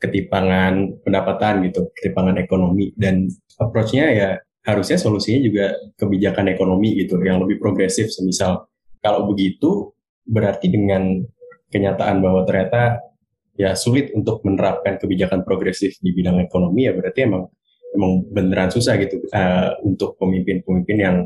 ketimpangan 0.04 1.00
pendapatan 1.00 1.64
gitu, 1.68 1.88
ketimpangan 1.96 2.36
ekonomi. 2.36 2.92
Dan 2.92 3.26
approach-nya 3.56 4.06
ya 4.12 4.28
harusnya 4.64 5.00
solusinya 5.00 5.40
juga 5.40 5.66
kebijakan 5.96 6.52
ekonomi 6.52 6.96
gitu 7.00 7.16
yang 7.24 7.40
lebih 7.40 7.56
progresif. 7.56 8.12
Semisal 8.12 8.68
kalau 9.00 9.28
begitu 9.28 9.96
berarti 10.24 10.72
dengan 10.72 11.20
kenyataan 11.68 12.24
bahwa 12.24 12.44
ternyata 12.48 13.00
ya 13.54 13.76
sulit 13.78 14.10
untuk 14.14 14.42
menerapkan 14.42 14.98
kebijakan 14.98 15.46
progresif 15.46 15.98
di 16.02 16.10
bidang 16.10 16.42
ekonomi 16.42 16.90
ya 16.90 16.92
berarti 16.96 17.26
emang 17.26 17.46
emang 17.94 18.26
beneran 18.26 18.70
susah 18.74 18.98
gitu 18.98 19.22
uh, 19.30 19.78
untuk 19.86 20.18
pemimpin-pemimpin 20.18 20.98
yang 20.98 21.16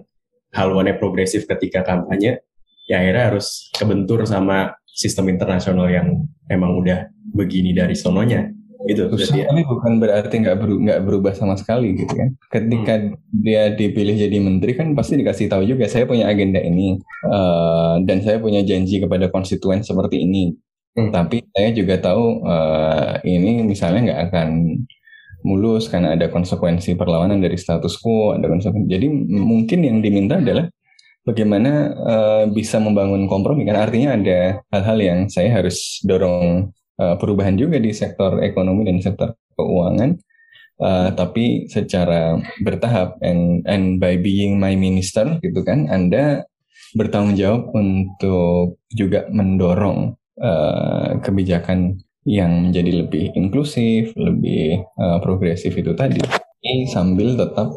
haluannya 0.52 1.00
progresif 1.00 1.48
ketika 1.48 1.80
kampanye 1.80 2.44
ya 2.84 3.00
akhirnya 3.00 3.32
harus 3.32 3.72
kebentur 3.72 4.24
sama 4.28 4.76
sistem 4.84 5.32
internasional 5.32 5.88
yang 5.88 6.28
emang 6.52 6.76
udah 6.76 7.08
begini 7.32 7.72
dari 7.72 7.96
sononya 7.96 8.48
gitu. 8.88 9.02
Susah, 9.12 9.44
tapi 9.44 9.62
bukan 9.68 10.00
berarti 10.00 10.34
nggak 10.40 10.56
beru 10.56 10.74
nggak 10.80 11.00
berubah 11.04 11.32
sama 11.36 11.54
sekali 11.60 11.92
gitu 11.94 12.12
kan. 12.16 12.32
Ketika 12.48 12.94
hmm. 12.96 13.14
dia 13.44 13.62
dipilih 13.76 14.16
jadi 14.16 14.36
menteri 14.40 14.72
kan 14.72 14.96
pasti 14.96 15.20
dikasih 15.20 15.52
tahu 15.52 15.68
juga 15.68 15.84
saya 15.86 16.08
punya 16.08 16.24
agenda 16.26 16.58
ini 16.58 16.96
uh, 17.28 18.00
dan 18.02 18.24
saya 18.24 18.40
punya 18.40 18.64
janji 18.64 18.98
kepada 18.98 19.28
konstituen 19.28 19.84
seperti 19.84 20.24
ini. 20.24 20.56
Hmm. 20.98 21.14
tapi 21.14 21.46
saya 21.54 21.70
juga 21.70 21.94
tahu 22.02 22.42
uh, 22.42 23.22
ini 23.22 23.62
misalnya 23.62 24.10
nggak 24.10 24.20
akan 24.32 24.48
mulus 25.46 25.86
karena 25.86 26.18
ada 26.18 26.26
konsekuensi 26.26 26.98
perlawanan 26.98 27.38
dari 27.38 27.54
status 27.54 27.94
quo 28.02 28.34
ada 28.34 28.50
konsekuensi. 28.50 28.88
Jadi 28.90 29.06
mungkin 29.30 29.86
yang 29.86 30.02
diminta 30.02 30.42
adalah 30.42 30.66
bagaimana 31.22 31.72
uh, 31.92 32.44
bisa 32.50 32.82
membangun 32.82 33.28
kompromi 33.30 33.62
kan. 33.68 33.78
Artinya 33.78 34.16
ada 34.16 34.64
hal-hal 34.72 34.98
yang 34.98 35.18
saya 35.30 35.60
harus 35.60 36.02
dorong 36.02 36.72
uh, 36.98 37.16
perubahan 37.16 37.56
juga 37.56 37.78
di 37.78 37.94
sektor 37.94 38.42
ekonomi 38.42 38.86
dan 38.86 38.98
sektor 39.00 39.34
keuangan. 39.54 40.18
Uh, 40.78 41.10
tapi 41.10 41.66
secara 41.66 42.38
bertahap 42.62 43.18
and 43.18 43.66
and 43.66 43.98
by 43.98 44.14
being 44.14 44.62
my 44.62 44.78
minister 44.78 45.26
gitu 45.42 45.66
kan 45.66 45.90
Anda 45.90 46.46
bertanggung 46.94 47.34
jawab 47.34 47.74
untuk 47.74 48.78
juga 48.94 49.26
mendorong 49.26 50.14
uh, 50.38 51.18
kebijakan 51.18 51.98
yang 52.28 52.68
menjadi 52.68 53.04
lebih 53.04 53.32
inklusif, 53.34 54.12
lebih 54.14 54.84
uh, 55.00 55.18
progresif 55.18 55.72
itu 55.74 55.96
tadi, 55.96 56.20
sambil 56.92 57.34
tetap 57.34 57.72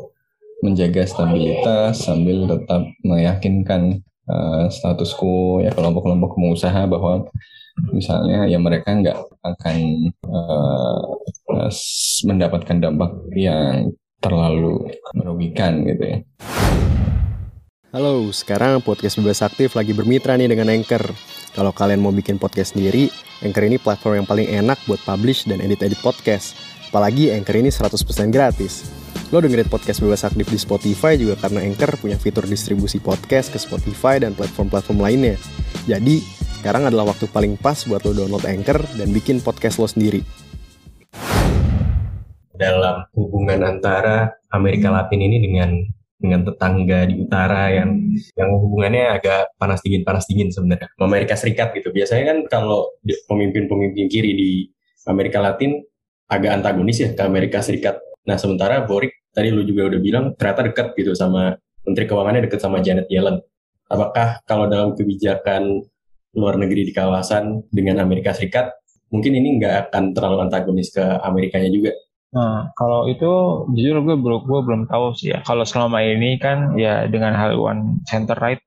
menjaga 0.61 1.07
stabilitas, 1.07 2.03
sambil 2.05 2.45
tetap 2.45 2.85
meyakinkan 3.01 4.03
uh, 4.29 4.67
status 4.69 5.15
quo 5.15 5.63
ya 5.63 5.71
kelompok-kelompok 5.73 6.37
pengusaha 6.37 6.85
bahwa 6.85 7.31
misalnya 7.91 8.45
ya 8.47 8.59
mereka 8.59 8.91
nggak 8.93 9.17
akan 9.41 9.77
uh, 10.27 11.01
mendapatkan 12.27 12.77
dampak 12.77 13.11
yang 13.35 13.91
terlalu 14.21 14.91
merugikan 15.17 15.81
gitu 15.87 16.03
ya. 16.05 16.17
Halo, 17.91 18.31
sekarang 18.31 18.79
podcast 18.79 19.19
Bebas 19.19 19.43
Aktif 19.43 19.75
lagi 19.75 19.91
bermitra 19.91 20.39
nih 20.39 20.47
dengan 20.47 20.71
Anchor. 20.71 21.11
Kalau 21.51 21.75
kalian 21.75 21.99
mau 21.99 22.15
bikin 22.15 22.39
podcast 22.39 22.71
sendiri, 22.71 23.11
Anchor 23.43 23.67
ini 23.67 23.75
platform 23.75 24.23
yang 24.23 24.27
paling 24.29 24.47
enak 24.47 24.79
buat 24.87 25.03
publish 25.03 25.43
dan 25.43 25.59
edit-edit 25.59 25.99
podcast. 25.99 26.55
Apalagi 26.87 27.35
Anchor 27.35 27.59
ini 27.59 27.67
100% 27.67 28.31
gratis. 28.31 28.87
Lo 29.35 29.43
dengerin 29.43 29.67
podcast 29.67 29.99
Bebas 29.99 30.23
Aktif 30.23 30.47
di 30.47 30.59
Spotify 30.59 31.19
juga 31.19 31.35
karena 31.35 31.67
Anchor 31.67 31.99
punya 31.99 32.15
fitur 32.15 32.47
distribusi 32.47 33.03
podcast 33.03 33.51
ke 33.51 33.59
Spotify 33.59 34.23
dan 34.23 34.39
platform-platform 34.39 34.99
lainnya. 35.03 35.35
Jadi, 35.83 36.23
sekarang 36.61 36.85
adalah 36.85 37.09
waktu 37.09 37.25
paling 37.25 37.57
pas 37.57 37.73
buat 37.89 38.05
lo 38.05 38.13
download 38.13 38.45
Anchor 38.45 38.85
dan 38.93 39.09
bikin 39.09 39.41
podcast 39.41 39.81
lo 39.81 39.89
sendiri. 39.89 40.21
Dalam 42.53 43.09
hubungan 43.17 43.65
antara 43.65 44.37
Amerika 44.53 44.93
Latin 44.93 45.25
ini 45.25 45.41
dengan 45.41 45.81
dengan 46.21 46.45
tetangga 46.45 47.09
di 47.09 47.17
utara 47.17 47.73
yang 47.73 47.97
yang 48.37 48.53
hubungannya 48.61 49.17
agak 49.17 49.57
panas 49.57 49.81
dingin 49.81 50.05
panas 50.05 50.29
dingin 50.29 50.53
sebenarnya. 50.53 50.93
Amerika 51.01 51.33
Serikat 51.33 51.73
gitu. 51.73 51.89
Biasanya 51.89 52.29
kan 52.29 52.37
kalau 52.45 52.93
pemimpin-pemimpin 53.25 54.05
kiri 54.05 54.31
di 54.37 54.51
Amerika 55.09 55.41
Latin 55.41 55.81
agak 56.29 56.61
antagonis 56.61 57.01
ya 57.01 57.09
ke 57.17 57.25
Amerika 57.25 57.65
Serikat. 57.65 57.97
Nah 58.29 58.37
sementara 58.37 58.85
Boric 58.85 59.17
tadi 59.33 59.49
lu 59.49 59.65
juga 59.65 59.89
udah 59.89 59.97
bilang 59.97 60.37
ternyata 60.37 60.69
dekat 60.69 60.93
gitu 60.93 61.17
sama 61.17 61.57
Menteri 61.89 62.05
Keuangannya 62.05 62.45
dekat 62.45 62.61
sama 62.61 62.85
Janet 62.85 63.09
Yellen. 63.09 63.41
Apakah 63.89 64.45
kalau 64.45 64.69
dalam 64.69 64.93
kebijakan 64.93 65.89
luar 66.35 66.55
negeri 66.55 66.87
di 66.87 66.93
kawasan 66.95 67.67
dengan 67.71 67.99
Amerika 68.03 68.31
Serikat, 68.31 68.71
mungkin 69.11 69.35
ini 69.35 69.59
nggak 69.59 69.91
akan 69.91 70.15
terlalu 70.15 70.47
antagonis 70.47 70.91
ke 70.95 71.03
Amerikanya 71.03 71.69
juga. 71.71 71.91
Nah, 72.31 72.71
kalau 72.79 73.11
itu 73.11 73.27
jujur 73.75 73.99
gue 74.07 74.15
belum 74.15 74.41
gue 74.47 74.61
belum 74.63 74.81
tahu 74.87 75.11
sih 75.19 75.35
ya. 75.35 75.43
Kalau 75.43 75.67
selama 75.67 75.99
ini 75.99 76.39
kan 76.39 76.79
ya 76.79 77.03
dengan 77.11 77.35
haluan 77.35 77.99
center 78.07 78.39
right 78.39 78.63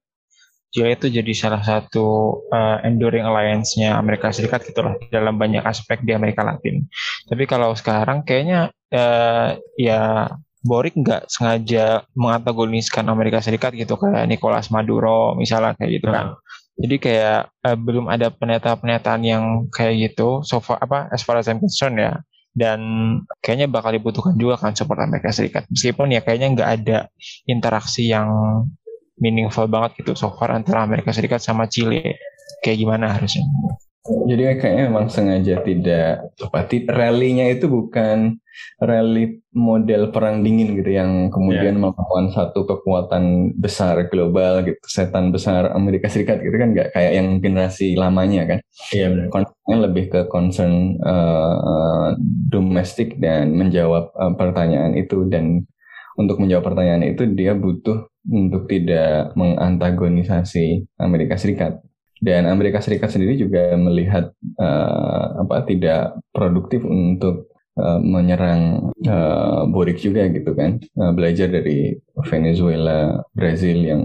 dia 0.75 0.91
itu 0.91 1.07
jadi 1.07 1.33
salah 1.39 1.63
satu 1.63 2.07
uh, 2.51 2.83
enduring 2.83 3.23
alliance-nya 3.23 3.95
Amerika 3.95 4.35
Serikat 4.35 4.67
gitu 4.67 4.83
lah 4.83 4.99
dalam 5.07 5.39
banyak 5.39 5.63
aspek 5.63 6.03
di 6.03 6.11
Amerika 6.11 6.43
Latin. 6.43 6.91
Tapi 7.31 7.47
kalau 7.47 7.79
sekarang 7.79 8.27
kayaknya 8.27 8.75
uh, 8.91 9.55
ya 9.79 10.27
Boric 10.67 10.99
nggak 10.99 11.31
sengaja 11.31 12.03
mengantagoniskan 12.19 13.07
Amerika 13.07 13.39
Serikat 13.39 13.71
gitu 13.79 13.95
kayak 13.95 14.27
Nicolas 14.27 14.75
Maduro 14.75 15.39
misalnya 15.39 15.79
kayak 15.79 16.03
gitu 16.03 16.11
kan. 16.11 16.35
Jadi 16.75 16.97
kayak 16.99 17.55
uh, 17.63 17.79
belum 17.79 18.11
ada 18.11 18.35
pernyataan-pernyataan 18.35 19.23
yang 19.23 19.45
kayak 19.71 20.11
gitu 20.11 20.43
so 20.43 20.59
far 20.59 20.83
apa 20.83 21.07
as 21.15 21.23
far 21.23 21.39
as 21.39 21.47
I'm 21.47 21.63
concerned 21.63 22.03
ya. 22.03 22.19
Dan 22.55 22.81
kayaknya 23.43 23.67
bakal 23.67 23.95
dibutuhkan 23.95 24.39
juga 24.39 24.59
kan 24.59 24.75
support 24.79 25.03
Amerika 25.03 25.35
Serikat. 25.35 25.67
Meskipun 25.71 26.15
ya 26.15 26.23
kayaknya 26.23 26.49
nggak 26.55 26.71
ada 26.83 26.99
interaksi 27.51 28.11
yang 28.11 28.31
meaningful 29.19 29.67
banget 29.67 30.03
gitu 30.03 30.15
so 30.15 30.35
far 30.35 30.55
antara 30.55 30.83
Amerika 30.87 31.11
Serikat 31.11 31.43
sama 31.43 31.67
Chile. 31.67 32.19
Kayak 32.63 32.79
gimana 32.79 33.11
harusnya? 33.11 33.43
Jadi 34.05 34.61
kayaknya 34.61 34.85
memang 34.93 35.09
sengaja 35.09 35.65
tidak 35.65 36.29
apa 36.37 36.69
rally-nya 36.93 37.57
itu 37.57 37.73
bukan 37.73 38.37
rally 38.77 39.41
model 39.57 40.13
perang 40.13 40.45
dingin 40.45 40.77
gitu 40.77 40.93
yang 40.93 41.33
kemudian 41.33 41.75
yeah. 41.75 41.81
melakukan 41.81 42.29
satu 42.37 42.69
kekuatan 42.69 43.57
besar 43.57 44.05
global 44.13 44.61
gitu 44.61 44.77
setan 44.85 45.33
besar 45.33 45.73
Amerika 45.73 46.13
Serikat 46.13 46.45
gitu 46.45 46.53
kan 46.53 46.77
nggak 46.77 46.93
kayak 46.93 47.13
yang 47.17 47.41
generasi 47.41 47.97
lamanya 47.97 48.45
kan. 48.45 48.59
Iya 48.93 49.09
yeah, 49.09 49.29
benar. 49.33 49.81
lebih 49.89 50.05
ke 50.13 50.21
concern 50.29 51.01
uh, 51.01 52.13
domestik 52.53 53.17
dan 53.17 53.57
menjawab 53.57 54.13
uh, 54.21 54.37
pertanyaan 54.37 55.01
itu 55.01 55.25
dan 55.33 55.65
untuk 56.21 56.45
menjawab 56.45 56.77
pertanyaan 56.77 57.09
itu 57.09 57.25
dia 57.33 57.57
butuh 57.57 58.05
untuk 58.29 58.69
tidak 58.69 59.33
mengantagonisasi 59.33 60.85
Amerika 61.01 61.41
Serikat 61.41 61.81
dan 62.25 62.49
Amerika 62.49 62.81
Serikat 62.81 63.13
sendiri 63.13 63.37
juga 63.37 63.77
melihat 63.77 64.33
uh, 64.57 65.45
apa 65.45 65.69
tidak 65.69 66.17
produktif 66.33 66.81
untuk 66.81 67.53
uh, 67.77 68.01
menyerang 68.01 68.89
uh, 69.05 69.69
Boric 69.69 70.01
juga 70.01 70.25
gitu 70.33 70.57
kan. 70.57 70.81
Uh, 70.97 71.13
belajar 71.13 71.53
dari 71.53 71.93
Venezuela, 72.25 73.21
Brazil 73.37 73.85
yang 73.85 74.03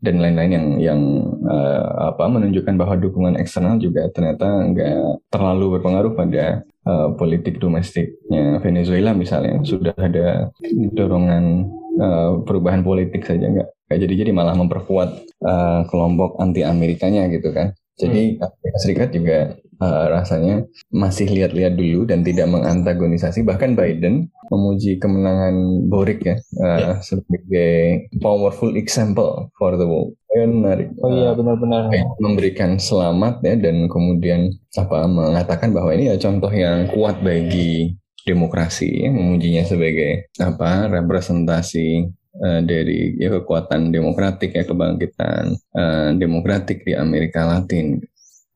dan 0.00 0.16
lain-lain 0.16 0.52
yang 0.54 0.66
yang 0.80 1.00
uh, 1.44 2.14
apa 2.14 2.24
menunjukkan 2.24 2.72
bahwa 2.78 2.96
dukungan 2.96 3.36
eksternal 3.36 3.76
juga 3.76 4.08
ternyata 4.08 4.48
nggak 4.72 5.28
terlalu 5.28 5.76
berpengaruh 5.76 6.16
pada 6.16 6.64
uh, 6.88 7.12
politik 7.18 7.60
domestiknya 7.60 8.62
Venezuela 8.64 9.12
misalnya. 9.12 9.60
Sudah 9.66 9.92
ada 9.98 10.54
dorongan 10.96 11.68
uh, 11.98 12.44
perubahan 12.46 12.86
politik 12.86 13.26
saja 13.26 13.50
nggak 13.50 13.68
kayak 13.90 14.00
jadi 14.06 14.14
jadi 14.22 14.30
malah 14.30 14.54
memperkuat 14.54 15.10
uh, 15.42 15.82
kelompok 15.90 16.38
anti 16.38 16.62
Amerikanya 16.62 17.26
gitu 17.26 17.50
kan. 17.50 17.74
Jadi 18.00 18.38
hmm. 18.38 18.46
Amerika 18.46 18.78
Serikat 18.80 19.08
juga 19.12 19.38
uh, 19.82 20.06
rasanya 20.08 20.64
masih 20.88 21.28
lihat-lihat 21.28 21.74
dulu 21.76 22.06
dan 22.08 22.24
tidak 22.24 22.48
mengantagonisasi. 22.48 23.44
Bahkan 23.44 23.76
Biden 23.76 24.32
memuji 24.48 24.96
kemenangan 24.96 25.86
Boric 25.90 26.20
ya 26.24 26.36
uh, 26.62 26.78
yeah. 26.78 26.96
sebagai 27.02 28.08
powerful 28.22 28.72
example 28.78 29.50
for 29.58 29.74
the 29.74 29.84
world. 29.84 30.14
Menarik. 30.30 30.94
Oh 31.02 31.10
iya 31.10 31.34
benar-benar. 31.34 31.90
Uh, 31.90 32.06
memberikan 32.22 32.78
selamat 32.78 33.42
ya 33.42 33.58
dan 33.58 33.90
kemudian 33.90 34.54
apa 34.78 35.04
mengatakan 35.10 35.74
bahwa 35.74 35.90
ini 35.90 36.14
ya 36.14 36.16
contoh 36.22 36.48
yang 36.54 36.86
kuat 36.94 37.18
bagi 37.20 37.98
demokrasi, 38.24 39.06
ya, 39.06 39.10
memujinya 39.10 39.64
sebagai 39.64 40.32
apa 40.38 40.88
representasi 40.92 42.10
uh, 42.40 42.60
dari 42.64 43.16
ya 43.16 43.32
kekuatan 43.40 43.90
demokratik 43.90 44.52
ya 44.54 44.64
kebangkitan 44.64 45.56
uh, 45.76 46.10
demokratik 46.16 46.84
di 46.84 46.92
Amerika 46.92 47.48
Latin. 47.48 48.00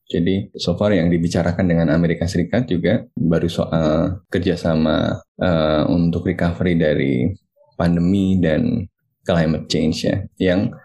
Jadi 0.05 0.53
so 0.61 0.77
far 0.77 0.93
yang 0.93 1.09
dibicarakan 1.09 1.65
dengan 1.65 1.89
Amerika 1.89 2.29
Serikat 2.29 2.69
juga 2.69 3.09
baru 3.17 3.49
soal 3.49 4.21
kerjasama 4.29 5.17
uh, 5.41 5.83
untuk 5.89 6.29
recovery 6.29 6.77
dari 6.77 7.15
pandemi 7.75 8.37
dan 8.37 8.85
climate 9.25 9.67
change 9.67 10.05
ya. 10.05 10.21
Yang 10.37 10.77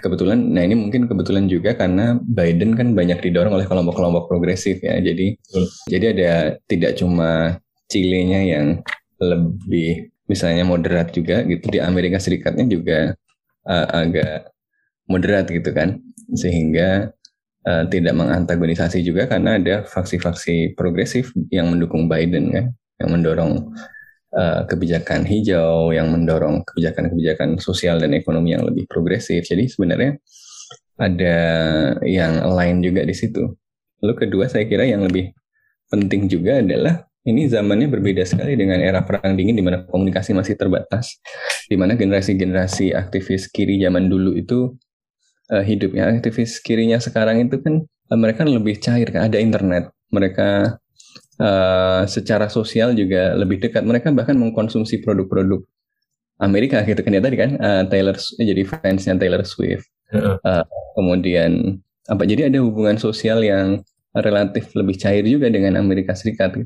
kebetulan, 0.00 0.54
nah 0.54 0.62
ini 0.62 0.78
mungkin 0.78 1.10
kebetulan 1.10 1.50
juga 1.50 1.74
karena 1.74 2.16
Biden 2.22 2.78
kan 2.78 2.94
banyak 2.94 3.18
didorong 3.18 3.58
oleh 3.58 3.66
kelompok-kelompok 3.66 4.30
progresif 4.30 4.78
ya. 4.80 4.96
Jadi 5.02 5.34
jadi 5.90 6.04
ada 6.14 6.32
tidak 6.70 6.96
cuma 6.96 7.58
Chile-nya 7.88 8.40
yang 8.44 8.66
lebih 9.18 10.12
misalnya 10.28 10.62
moderat 10.68 11.10
juga 11.10 11.42
gitu 11.48 11.72
di 11.72 11.80
Amerika 11.80 12.20
Serikatnya 12.20 12.68
juga 12.68 13.16
uh, 13.64 13.86
agak 13.90 14.52
moderat 15.08 15.48
gitu 15.48 15.72
kan 15.72 15.98
sehingga 16.36 17.10
uh, 17.64 17.84
tidak 17.88 18.12
mengantagonisasi 18.12 19.00
juga 19.00 19.24
karena 19.24 19.56
ada 19.56 19.88
faksi-faksi 19.88 20.76
progresif 20.76 21.32
yang 21.48 21.72
mendukung 21.72 22.06
Biden 22.06 22.52
kan 22.52 22.66
yang 23.00 23.10
mendorong 23.16 23.72
uh, 24.36 24.62
kebijakan 24.68 25.24
hijau 25.24 25.96
yang 25.96 26.12
mendorong 26.12 26.60
kebijakan-kebijakan 26.68 27.56
sosial 27.56 27.96
dan 27.96 28.12
ekonomi 28.12 28.52
yang 28.52 28.68
lebih 28.68 28.84
progresif. 28.84 29.48
Jadi 29.48 29.64
sebenarnya 29.70 30.20
ada 30.98 31.38
yang 32.04 32.42
lain 32.52 32.84
juga 32.84 33.06
di 33.06 33.14
situ. 33.16 33.48
Lalu 34.04 34.14
kedua 34.28 34.44
saya 34.50 34.68
kira 34.68 34.84
yang 34.84 35.06
lebih 35.06 35.32
penting 35.88 36.28
juga 36.28 36.60
adalah 36.60 37.07
ini 37.28 37.44
zamannya 37.44 37.92
berbeda 37.92 38.24
sekali 38.24 38.56
dengan 38.56 38.80
era 38.80 39.04
perang 39.04 39.36
dingin 39.36 39.52
di 39.52 39.60
mana 39.60 39.84
komunikasi 39.84 40.32
masih 40.32 40.56
terbatas, 40.56 41.20
di 41.68 41.76
mana 41.76 41.92
generasi-generasi 41.92 42.96
aktivis 42.96 43.52
kiri 43.52 43.76
zaman 43.84 44.08
dulu 44.08 44.32
itu 44.32 44.72
uh, 45.52 45.60
hidupnya 45.60 46.08
aktivis 46.08 46.56
kirinya 46.64 46.96
sekarang 46.96 47.44
itu 47.44 47.60
kan 47.60 47.84
uh, 47.84 48.18
mereka 48.18 48.48
lebih 48.48 48.80
cair 48.80 49.12
kan? 49.12 49.28
Ada 49.28 49.36
internet, 49.44 49.92
mereka 50.08 50.80
uh, 51.36 52.08
secara 52.08 52.48
sosial 52.48 52.96
juga 52.96 53.36
lebih 53.36 53.60
dekat, 53.60 53.84
mereka 53.84 54.08
bahkan 54.08 54.40
mengkonsumsi 54.40 55.04
produk-produk 55.04 55.60
Amerika 56.40 56.80
gitu 56.86 57.04
kan 57.04 57.12
ya 57.12 57.20
tadi 57.20 57.36
kan? 57.36 57.50
Uh, 57.60 57.82
Taylor 57.92 58.16
jadi 58.40 58.62
fansnya 58.64 59.20
Taylor 59.20 59.44
Swift. 59.44 59.84
Uh, 60.08 60.64
kemudian 60.96 61.76
apa? 62.08 62.24
Jadi 62.24 62.48
ada 62.48 62.64
hubungan 62.64 62.96
sosial 62.96 63.44
yang 63.44 63.84
relatif 64.16 64.72
lebih 64.72 64.96
cair 64.96 65.20
juga 65.28 65.52
dengan 65.52 65.76
Amerika 65.76 66.16
Serikat. 66.16 66.56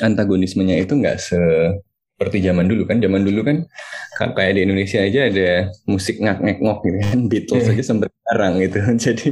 Antagonismenya 0.00 0.80
itu 0.80 0.96
nggak 0.96 1.20
seperti 1.20 2.38
zaman 2.40 2.70
dulu 2.70 2.88
kan. 2.88 3.02
Zaman 3.02 3.22
dulu 3.26 3.44
kan 3.44 3.68
kayak 4.16 4.56
di 4.56 4.60
Indonesia 4.64 5.04
aja 5.04 5.28
ada 5.28 5.50
musik 5.84 6.22
ngak 6.22 6.38
ngek 6.40 6.58
ngok 6.64 6.78
gitu 6.86 6.98
kan. 7.04 7.18
Beatles 7.30 7.68
aja 7.68 7.84
sempat 7.84 8.10
jarang 8.24 8.62
gitu. 8.62 8.78
Jadi 9.10 9.28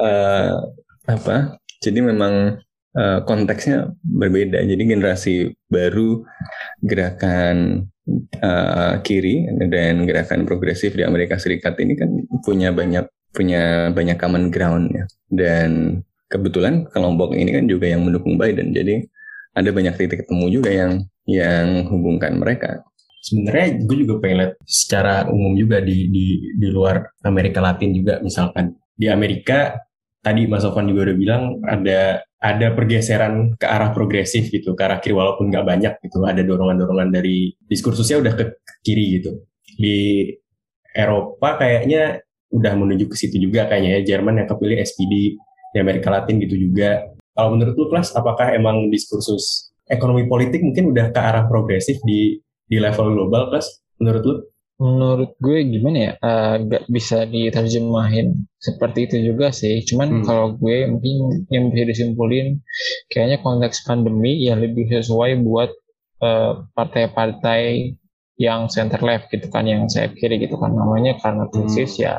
uh, 0.00 0.56
apa? 1.04 1.60
Jadi 1.84 2.00
memang 2.00 2.64
uh, 2.96 3.18
konteksnya 3.28 3.92
berbeda. 4.00 4.64
Jadi 4.64 4.82
generasi 4.88 5.34
baru 5.68 6.24
gerakan 6.80 7.84
uh, 8.40 8.94
kiri 9.00 9.48
dan 9.68 10.04
gerakan 10.04 10.44
progresif 10.44 10.96
di 10.96 11.04
Amerika 11.04 11.40
Serikat 11.40 11.76
ini 11.80 11.96
kan 11.96 12.08
punya 12.44 12.72
banyak 12.72 13.04
punya 13.34 13.90
banyak 13.90 14.14
common 14.14 14.48
ground 14.54 14.94
ya 14.94 15.04
dan 15.26 16.00
kebetulan 16.30 16.86
kelompok 16.94 17.34
ini 17.34 17.50
kan 17.50 17.66
juga 17.66 17.90
yang 17.90 18.06
mendukung 18.06 18.38
Biden 18.38 18.70
jadi 18.70 19.02
ada 19.54 19.70
banyak 19.70 19.94
titik 19.96 20.26
temu 20.26 20.50
juga 20.50 20.70
yang 20.70 21.06
yang 21.24 21.88
hubungkan 21.88 22.36
mereka 22.36 22.84
sebenarnya 23.24 23.80
gue 23.88 23.96
juga 24.04 24.14
pengen 24.20 24.36
lihat 24.44 24.54
secara 24.68 25.24
umum 25.32 25.56
juga 25.56 25.80
di 25.80 26.12
di 26.12 26.26
di 26.52 26.68
luar 26.68 27.00
Amerika 27.24 27.64
Latin 27.64 27.96
juga 27.96 28.20
misalkan 28.20 28.76
di 28.94 29.08
Amerika 29.08 29.80
tadi 30.20 30.44
Mas 30.44 30.64
Sofan 30.64 30.88
juga 30.88 31.12
udah 31.12 31.16
bilang 31.16 31.42
ada 31.64 32.24
ada 32.44 32.76
pergeseran 32.76 33.56
ke 33.56 33.64
arah 33.64 33.96
progresif 33.96 34.52
gitu, 34.52 34.76
ke 34.76 34.82
arah 34.84 35.00
kiri 35.00 35.16
walaupun 35.16 35.48
nggak 35.48 35.64
banyak 35.64 35.92
gitu. 36.04 36.28
Ada 36.28 36.44
dorongan-dorongan 36.44 37.08
dari 37.08 37.56
diskursusnya 37.64 38.20
udah 38.20 38.32
ke 38.36 38.44
kiri 38.84 39.20
gitu. 39.20 39.48
Di 39.80 40.28
Eropa 40.92 41.56
kayaknya 41.56 42.20
udah 42.52 42.72
menuju 42.76 43.08
ke 43.08 43.16
situ 43.16 43.40
juga 43.40 43.64
kayaknya 43.64 43.96
ya. 43.96 44.00
Jerman 44.14 44.44
yang 44.44 44.48
kepilih 44.52 44.76
SPD, 44.76 45.40
di 45.72 45.78
Amerika 45.80 46.12
Latin 46.12 46.36
gitu 46.44 46.60
juga. 46.60 47.13
Kalau 47.34 47.58
menurut 47.58 47.74
lu 47.74 47.86
kelas, 47.90 48.14
apakah 48.14 48.54
emang 48.54 48.88
diskursus 48.88 49.74
ekonomi 49.90 50.24
politik 50.30 50.62
mungkin 50.64 50.94
udah 50.94 51.12
ke 51.12 51.20
arah 51.20 51.44
progresif 51.50 52.00
di 52.06 52.40
di 52.64 52.76
level 52.80 53.12
global 53.12 53.52
kelas 53.52 53.66
menurut 54.00 54.22
lu? 54.24 54.36
menurut 54.74 55.38
gue 55.38 55.58
gimana 55.70 55.98
ya 56.10 56.12
uh, 56.18 56.58
gak 56.58 56.90
bisa 56.90 57.30
diterjemahin 57.30 58.42
seperti 58.58 59.06
itu 59.06 59.16
juga 59.30 59.54
sih 59.54 59.86
cuman 59.86 60.20
hmm. 60.20 60.24
kalau 60.26 60.58
gue 60.58 60.90
mungkin 60.90 61.46
yang 61.46 61.70
bisa 61.70 61.84
disimpulin 61.94 62.58
kayaknya 63.06 63.38
konteks 63.38 63.86
pandemi 63.86 64.42
yang 64.42 64.58
lebih 64.58 64.90
sesuai 64.90 65.38
buat 65.46 65.70
eh, 66.24 66.52
partai-partai 66.74 67.94
yang 68.34 68.66
center 68.66 68.98
left 68.98 69.30
gitu 69.30 69.46
kan 69.46 69.62
yang 69.62 69.86
saya 69.86 70.10
kiri 70.10 70.42
gitu 70.42 70.58
kan 70.58 70.74
namanya 70.74 71.14
karena 71.22 71.46
krisis 71.54 71.94
hmm. 71.94 72.02
ya 72.10 72.14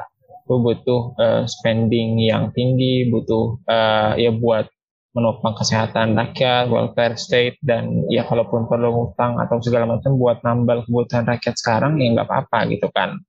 gue 0.45 0.57
butuh 0.61 1.17
uh, 1.17 1.43
spending 1.49 2.21
yang 2.21 2.53
tinggi 2.53 3.09
butuh 3.09 3.57
uh, 3.65 4.13
ya 4.13 4.29
buat 4.29 4.69
menopang 5.15 5.55
kesehatan 5.55 6.11
rakyat, 6.19 6.67
welfare 6.67 7.15
state, 7.15 7.55
dan 7.63 8.03
ya 8.11 8.27
kalaupun 8.27 8.67
perlu 8.67 9.09
utang 9.09 9.39
atau 9.39 9.63
segala 9.63 9.87
macam 9.87 10.19
buat 10.19 10.43
nambal 10.43 10.83
kebutuhan 10.83 11.23
rakyat 11.23 11.55
sekarang 11.55 12.03
ya 12.03 12.11
nggak 12.11 12.27
apa-apa 12.27 12.59
gitu 12.75 12.91
kan. 12.91 13.23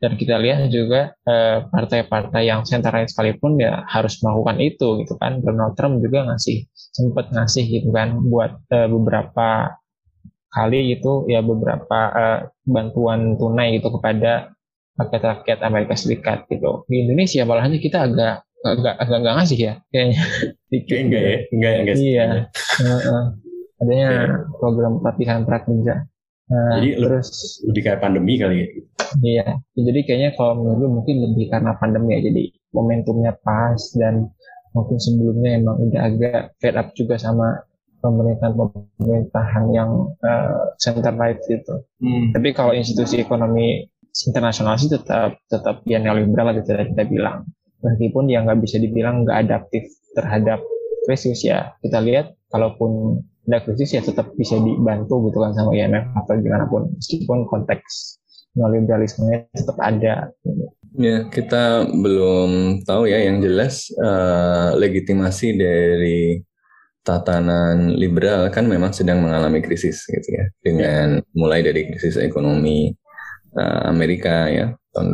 Dan 0.00 0.16
kita 0.16 0.40
lihat 0.40 0.72
juga 0.72 1.12
eh, 1.28 1.60
partai-partai 1.68 2.48
yang 2.48 2.64
center 2.64 2.88
right 2.88 3.12
sekalipun 3.12 3.60
ya 3.60 3.84
harus 3.84 4.16
melakukan 4.24 4.56
itu 4.64 5.04
gitu 5.04 5.14
kan. 5.20 5.44
Donald 5.44 5.76
Trump 5.76 6.00
juga 6.00 6.24
ngasih 6.32 6.64
sempat 6.72 7.28
ngasih 7.28 7.64
gitu 7.68 7.92
kan 7.92 8.16
buat 8.24 8.56
eh, 8.72 8.88
beberapa 8.88 9.76
kali 10.56 10.96
itu 10.96 11.28
ya 11.28 11.44
beberapa 11.44 12.00
uh, 12.16 12.40
bantuan 12.64 13.36
tunai 13.36 13.76
gitu 13.76 13.92
kepada 14.00 14.56
rakyat-rakyat 14.96 15.60
Amerika 15.60 15.92
Serikat 15.92 16.48
gitu. 16.48 16.88
Di 16.88 17.04
Indonesia 17.04 17.44
malahnya 17.44 17.76
kita 17.76 18.08
agak 18.08 18.45
agak 18.64 18.94
nggak 19.02 19.34
ngasih 19.36 19.58
ya 19.58 19.74
kayaknya. 19.92 20.20
Kayak 20.88 21.02
enggak 21.04 21.22
ya? 21.22 21.38
Enggak 21.52 21.72
enggak 21.80 21.96
iya. 22.00 22.26
Uh, 22.80 23.24
adanya 23.76 24.08
okay. 24.08 24.56
program 24.56 24.92
pelatihan 25.04 25.44
prakerja 25.44 26.08
uh, 26.48 26.80
jadi 26.80 26.88
terus 26.96 27.60
lebih 27.68 27.82
kayak 27.84 28.00
pandemi 28.00 28.34
kali 28.40 28.56
ya? 28.62 28.66
Iya. 29.22 29.48
Jadi 29.76 30.00
kayaknya 30.06 30.30
kalau 30.34 30.62
menurut 30.62 30.78
gue 30.78 30.90
mungkin 30.90 31.16
lebih 31.30 31.44
karena 31.52 31.72
pandemi 31.78 32.18
ya. 32.18 32.20
Jadi 32.26 32.42
momentumnya 32.74 33.32
pas 33.40 33.78
dan 33.96 34.28
mungkin 34.76 34.98
sebelumnya 35.00 35.50
emang 35.56 35.76
udah 35.88 36.00
agak 36.04 36.40
fed 36.60 36.76
up 36.76 36.92
juga 36.92 37.16
sama 37.16 37.64
pemerintahan 38.04 38.54
pemerintahan 38.54 39.64
yang 39.72 39.90
uh, 40.20 40.76
center 40.76 41.14
right 41.16 41.40
gitu. 41.48 41.80
Hmm. 42.02 42.30
Tapi 42.36 42.52
kalau 42.52 42.76
institusi 42.76 43.22
ekonomi 43.22 43.88
internasional 44.24 44.80
sih 44.80 44.88
tetap 44.88 45.36
tetap 45.48 45.84
ya 45.84 46.00
neoliberal 46.00 46.56
gitu 46.56 46.72
kita 46.72 47.04
bilang 47.04 47.44
meskipun 47.86 48.26
ya 48.26 48.42
nggak 48.42 48.58
bisa 48.58 48.82
dibilang 48.82 49.22
nggak 49.22 49.46
adaptif 49.46 49.86
terhadap 50.18 50.58
krisis 51.06 51.46
ya. 51.46 51.78
Kita 51.78 52.02
lihat 52.02 52.34
kalaupun 52.50 53.22
ada 53.46 53.62
krisis 53.62 53.94
ya 53.94 54.02
tetap 54.02 54.34
bisa 54.34 54.58
dibantu 54.58 55.30
gitu 55.30 55.38
kan 55.38 55.54
sama 55.54 55.70
IMF 55.70 56.10
atau 56.18 56.34
gimana 56.42 56.66
pun. 56.66 56.90
Meskipun 56.98 57.46
konteks 57.46 58.18
neoliberalismenya 58.58 59.46
tetap 59.54 59.78
ada. 59.78 60.34
Ya 60.98 61.28
kita 61.30 61.86
belum 61.86 62.82
tahu 62.82 63.06
ya. 63.06 63.22
Yang 63.22 63.38
jelas 63.46 63.74
uh, 64.02 64.74
legitimasi 64.74 65.54
dari 65.54 66.42
tatanan 67.06 67.94
liberal 67.94 68.50
kan 68.50 68.66
memang 68.66 68.90
sedang 68.90 69.22
mengalami 69.22 69.62
krisis 69.62 70.02
gitu 70.10 70.28
ya. 70.34 70.44
Dengan 70.58 71.22
mulai 71.38 71.62
dari 71.62 71.86
krisis 71.86 72.18
ekonomi 72.18 72.90
uh, 73.56 73.82
Amerika 73.88 74.46
ya 74.52 74.76
tahun 74.92 75.12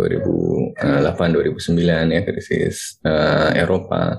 2008 0.79 0.79
2009 0.79 2.15
ya 2.15 2.21
krisis 2.23 2.99
uh, 3.07 3.51
Eropa. 3.55 4.19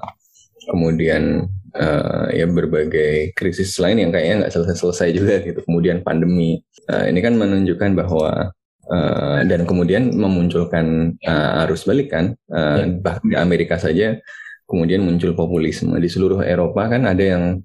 Kemudian 0.64 1.44
uh, 1.76 2.28
ya 2.32 2.48
berbagai 2.48 3.36
krisis 3.36 3.76
lain 3.80 4.00
yang 4.00 4.12
kayaknya 4.16 4.48
nggak 4.48 4.54
selesai-selesai 4.56 5.10
juga 5.12 5.36
gitu. 5.44 5.60
Kemudian 5.64 6.02
pandemi. 6.02 6.64
Uh, 6.88 7.08
ini 7.08 7.20
kan 7.20 7.36
menunjukkan 7.36 7.92
bahwa 8.00 8.52
uh, 8.88 9.40
dan 9.44 9.68
kemudian 9.68 10.12
memunculkan 10.16 11.16
uh, 11.24 11.64
arus 11.68 11.84
balik 11.84 12.12
kan. 12.12 12.36
Uh, 12.48 13.00
bahkan 13.04 13.24
di 13.28 13.36
Amerika 13.36 13.76
saja 13.76 14.20
kemudian 14.68 15.04
muncul 15.04 15.36
populisme. 15.36 15.96
Di 16.00 16.08
seluruh 16.08 16.44
Eropa 16.44 16.88
kan 16.88 17.04
ada 17.08 17.24
yang 17.24 17.60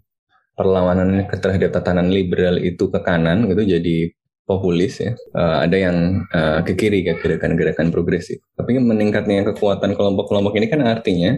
perlawanan 0.58 1.22
terhadap 1.30 1.70
tatanan 1.70 2.10
liberal 2.10 2.58
itu 2.58 2.90
ke 2.90 2.98
kanan 2.98 3.46
gitu. 3.46 3.78
Jadi 3.78 4.10
populis 4.48 4.96
ya, 4.96 5.12
uh, 5.36 5.60
ada 5.68 5.76
yang 5.76 6.24
uh, 6.32 6.64
ke 6.64 6.72
kiri 6.72 7.04
ke 7.04 7.20
gerakan-gerakan 7.20 7.92
progresif. 7.92 8.40
Tapi 8.56 8.80
meningkatnya 8.80 9.44
kekuatan 9.52 9.92
kelompok-kelompok 9.92 10.56
ini 10.56 10.72
kan 10.72 10.80
artinya 10.80 11.36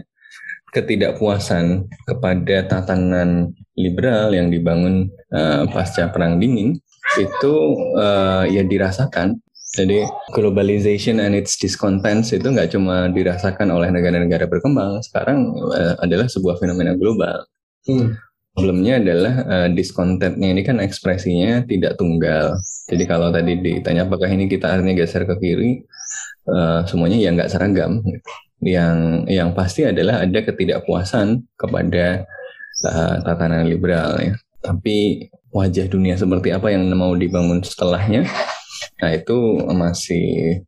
ketidakpuasan 0.71 1.91
kepada 2.07 2.63
tatanan 2.71 3.51
liberal 3.75 4.31
yang 4.31 4.47
dibangun 4.47 5.11
uh, 5.35 5.67
pasca 5.67 6.07
perang 6.07 6.39
dingin 6.39 6.79
itu 7.19 7.53
uh, 7.99 8.47
ya 8.47 8.63
dirasakan. 8.63 9.35
Jadi 9.71 10.03
globalization 10.35 11.23
and 11.23 11.35
its 11.35 11.55
discontents 11.55 12.31
itu 12.35 12.43
nggak 12.43 12.75
cuma 12.75 13.07
dirasakan 13.11 13.71
oleh 13.71 13.87
negara-negara 13.91 14.47
berkembang, 14.47 14.99
sekarang 15.03 15.47
uh, 15.71 15.95
adalah 15.99 16.27
sebuah 16.27 16.59
fenomena 16.59 16.95
global. 16.95 17.43
Hmm 17.87 18.30
problemnya 18.51 18.99
adalah 18.99 19.33
uh, 19.47 19.67
ini 19.71 20.61
kan 20.61 20.77
ekspresinya 20.83 21.63
tidak 21.63 21.95
tunggal. 21.95 22.59
Jadi 22.91 23.03
kalau 23.07 23.31
tadi 23.31 23.55
ditanya 23.59 24.03
apakah 24.07 24.27
ini 24.27 24.51
kita 24.51 24.67
artinya 24.67 24.95
geser 24.95 25.23
ke 25.23 25.35
kiri, 25.39 25.71
uh, 26.51 26.83
semuanya 26.83 27.17
ya 27.17 27.29
nggak 27.31 27.51
seragam. 27.51 28.03
Yang 28.61 28.97
yang 29.31 29.49
pasti 29.57 29.87
adalah 29.87 30.21
ada 30.21 30.39
ketidakpuasan 30.43 31.47
kepada 31.57 32.27
uh, 32.85 33.15
tatanan 33.25 33.65
liberal 33.65 34.19
ya. 34.21 34.35
Tapi 34.61 35.29
wajah 35.49 35.89
dunia 35.89 36.15
seperti 36.19 36.53
apa 36.53 36.69
yang 36.69 36.85
mau 36.93 37.17
dibangun 37.17 37.65
setelahnya, 37.65 38.29
nah 39.01 39.11
itu 39.11 39.65
masih 39.73 40.61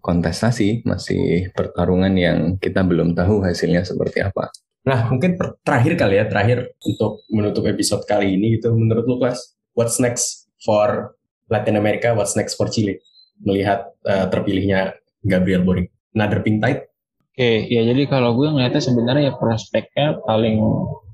kontestasi, 0.00 0.86
masih 0.86 1.50
pertarungan 1.52 2.14
yang 2.14 2.38
kita 2.62 2.86
belum 2.86 3.12
tahu 3.18 3.42
hasilnya 3.42 3.82
seperti 3.82 4.22
apa. 4.22 4.48
Nah, 4.86 5.10
mungkin 5.10 5.34
terakhir 5.66 5.98
kali 5.98 6.14
ya, 6.22 6.24
terakhir 6.30 6.78
untuk 6.78 7.26
menutup 7.28 7.66
episode 7.66 8.06
kali 8.06 8.38
ini 8.38 8.56
gitu, 8.56 8.70
menurut 8.70 9.04
lu 9.04 9.18
Klas, 9.18 9.58
what's 9.74 9.98
next 9.98 10.46
for 10.62 11.16
Latin 11.46 11.78
America 11.78 12.14
what's 12.14 12.34
next 12.34 12.58
for 12.58 12.66
Chile 12.66 12.98
melihat 13.44 13.92
uh, 14.06 14.26
terpilihnya 14.32 14.96
Gabriel 15.22 15.62
Boric. 15.62 15.92
Another 16.16 16.40
pink 16.40 16.64
tide. 16.64 16.88
Oke, 17.36 17.68
ya 17.68 17.84
jadi 17.84 18.08
kalau 18.08 18.32
gue 18.32 18.48
ngeliatnya 18.48 18.80
sebenarnya 18.80 19.22
ya 19.28 19.34
prospeknya 19.36 20.16
paling 20.24 20.56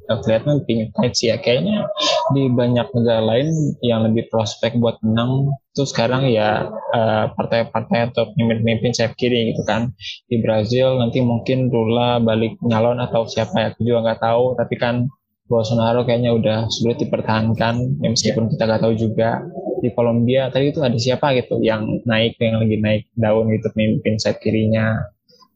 kelihatan 0.09 0.63
pink 0.67 0.93
tide 0.97 1.15
sih 1.15 1.29
ya. 1.31 1.37
Kayaknya 1.39 1.87
di 2.35 2.49
banyak 2.51 2.87
negara 2.95 3.23
lain 3.23 3.49
yang 3.85 4.07
lebih 4.07 4.29
prospek 4.29 4.77
buat 4.79 4.99
menang 5.05 5.55
itu 5.73 5.89
sekarang 5.89 6.29
ya 6.29 6.69
uh, 6.69 7.33
partai-partai 7.33 8.13
atau 8.13 8.29
pemimpin-pemimpin 8.35 8.93
sayap 8.93 9.17
kiri 9.17 9.55
gitu 9.55 9.63
kan. 9.65 9.95
Di 10.29 10.41
Brazil 10.43 11.01
nanti 11.01 11.25
mungkin 11.25 11.73
Lula 11.73 12.21
balik 12.21 12.59
nyalon 12.61 13.01
atau 13.01 13.25
siapa 13.25 13.57
ya, 13.57 13.67
aku 13.73 13.81
juga 13.87 14.11
nggak 14.11 14.21
tahu. 14.21 14.45
Tapi 14.59 14.75
kan 14.77 15.09
Bolsonaro 15.51 16.09
kayaknya 16.09 16.33
udah 16.33 16.59
sulit 16.73 16.97
dipertahankan, 16.97 18.01
ya 18.01 18.09
meskipun 18.09 18.49
kita 18.49 18.65
nggak 18.65 18.83
tahu 18.89 18.95
juga 18.97 19.45
di 19.83 19.91
Kolombia 19.91 20.47
tadi 20.49 20.71
itu 20.71 20.79
ada 20.81 20.95
siapa 20.95 21.35
gitu 21.35 21.59
yang 21.59 21.85
naik 22.07 22.39
yang 22.39 22.63
lagi 22.63 22.79
naik 22.79 23.03
daun 23.19 23.51
gitu 23.51 23.69
pemimpin 23.75 24.17
sayap 24.17 24.39
kirinya. 24.41 24.97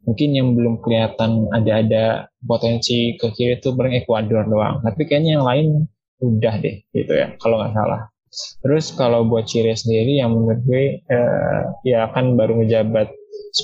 Mungkin 0.07 0.31
yang 0.39 0.55
belum 0.55 0.81
kelihatan 0.81 1.51
ada-ada 1.51 2.31
potensi 2.47 3.19
ke 3.19 3.35
kiri 3.35 3.59
itu 3.59 3.75
paling 3.75 3.99
Ekuador 3.99 4.47
doang. 4.47 4.79
Tapi 4.87 5.03
kayaknya 5.03 5.43
yang 5.43 5.47
lain 5.47 5.67
udah 6.23 6.55
deh 6.63 6.81
gitu 6.95 7.13
ya 7.13 7.35
kalau 7.43 7.61
nggak 7.61 7.75
salah. 7.75 8.09
Terus 8.63 8.95
kalau 8.95 9.27
buat 9.27 9.49
Chile 9.49 9.75
sendiri 9.75 10.23
yang 10.23 10.33
menurut 10.33 10.61
gue 10.65 11.03
eh, 11.03 11.63
ya 11.85 12.09
kan 12.15 12.39
baru 12.39 12.63
ngejabat 12.63 13.09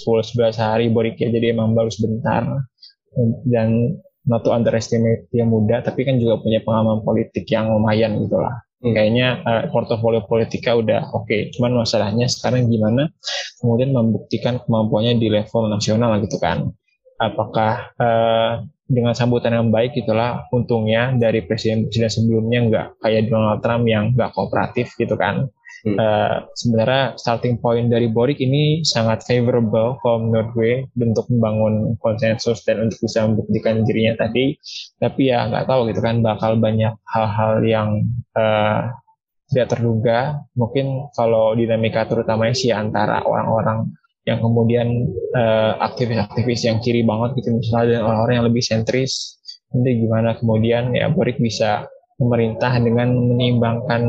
10-11 0.04 0.56
hari 0.56 0.86
Boric 0.88 1.20
ya 1.20 1.28
jadi 1.28 1.52
emang 1.52 1.76
baru 1.76 1.92
sebentar 1.92 2.42
dan 3.44 3.68
not 4.24 4.46
to 4.46 4.50
underestimate 4.54 5.28
dia 5.28 5.44
muda 5.44 5.84
tapi 5.84 6.06
kan 6.06 6.16
juga 6.16 6.40
punya 6.40 6.62
pengalaman 6.64 7.04
politik 7.04 7.44
yang 7.50 7.68
lumayan 7.68 8.16
gitu 8.22 8.38
lah 8.40 8.62
hmm. 8.82 8.92
kayaknya 8.92 9.40
uh, 9.46 9.62
portofolio 9.70 10.26
politika 10.26 10.74
udah 10.74 11.08
oke 11.14 11.30
okay. 11.30 11.48
cuman 11.54 11.86
masalahnya 11.86 12.26
sekarang 12.26 12.66
gimana 12.68 13.08
kemudian 13.62 13.94
membuktikan 13.94 14.58
kemampuannya 14.60 15.16
di 15.16 15.30
level 15.30 15.70
nasional 15.70 16.18
gitu 16.20 16.36
kan 16.42 16.68
apakah 17.22 17.94
uh, 17.96 18.66
dengan 18.92 19.16
sambutan 19.16 19.56
yang 19.56 19.72
baik 19.72 19.96
itulah 19.96 20.44
untungnya 20.52 21.16
dari 21.16 21.40
presiden-presiden 21.46 22.12
sebelumnya 22.12 22.58
nggak 22.68 22.86
kayak 23.00 23.30
Donald 23.30 23.64
Trump 23.64 23.88
yang 23.88 24.12
nggak 24.12 24.34
kooperatif 24.36 24.92
gitu 25.00 25.16
kan 25.16 25.48
Hmm. 25.82 25.98
Uh, 25.98 26.46
sebenarnya 26.54 27.18
starting 27.18 27.58
point 27.58 27.90
dari 27.90 28.06
Boric 28.06 28.38
ini 28.38 28.86
sangat 28.86 29.26
favorable 29.26 29.98
kalau 29.98 30.30
menurut 30.30 30.48
gue 30.54 30.72
bentuk 30.94 31.26
membangun 31.26 31.98
konsensus 31.98 32.62
dan 32.62 32.86
untuk 32.86 33.02
bisa 33.02 33.26
membuktikan 33.26 33.82
dirinya 33.82 34.22
tadi. 34.22 34.54
Tapi 35.02 35.20
ya 35.34 35.50
nggak 35.50 35.66
tahu 35.66 35.90
gitu 35.90 35.98
kan 35.98 36.22
bakal 36.22 36.54
banyak 36.62 36.94
hal-hal 37.10 37.52
yang 37.66 37.88
uh, 38.38 38.94
tidak 39.50 39.74
terduga. 39.74 40.38
Mungkin 40.54 41.10
kalau 41.18 41.58
dinamika 41.58 42.06
terutamanya 42.06 42.54
sih 42.54 42.70
antara 42.70 43.26
orang-orang 43.26 43.90
yang 44.22 44.38
kemudian 44.38 45.10
uh, 45.34 45.82
aktivis-aktivis 45.82 46.62
yang 46.62 46.78
kiri 46.78 47.02
banget 47.02 47.42
gitu 47.42 47.58
misalnya 47.58 47.98
dan 47.98 48.02
orang-orang 48.06 48.34
yang 48.38 48.46
lebih 48.46 48.62
sentris 48.62 49.34
nanti 49.74 49.98
gimana 49.98 50.38
kemudian 50.38 50.94
ya 50.94 51.10
Boric 51.10 51.42
bisa 51.42 51.90
pemerintah 52.22 52.78
dengan 52.78 53.10
menyeimbangkan 53.10 54.02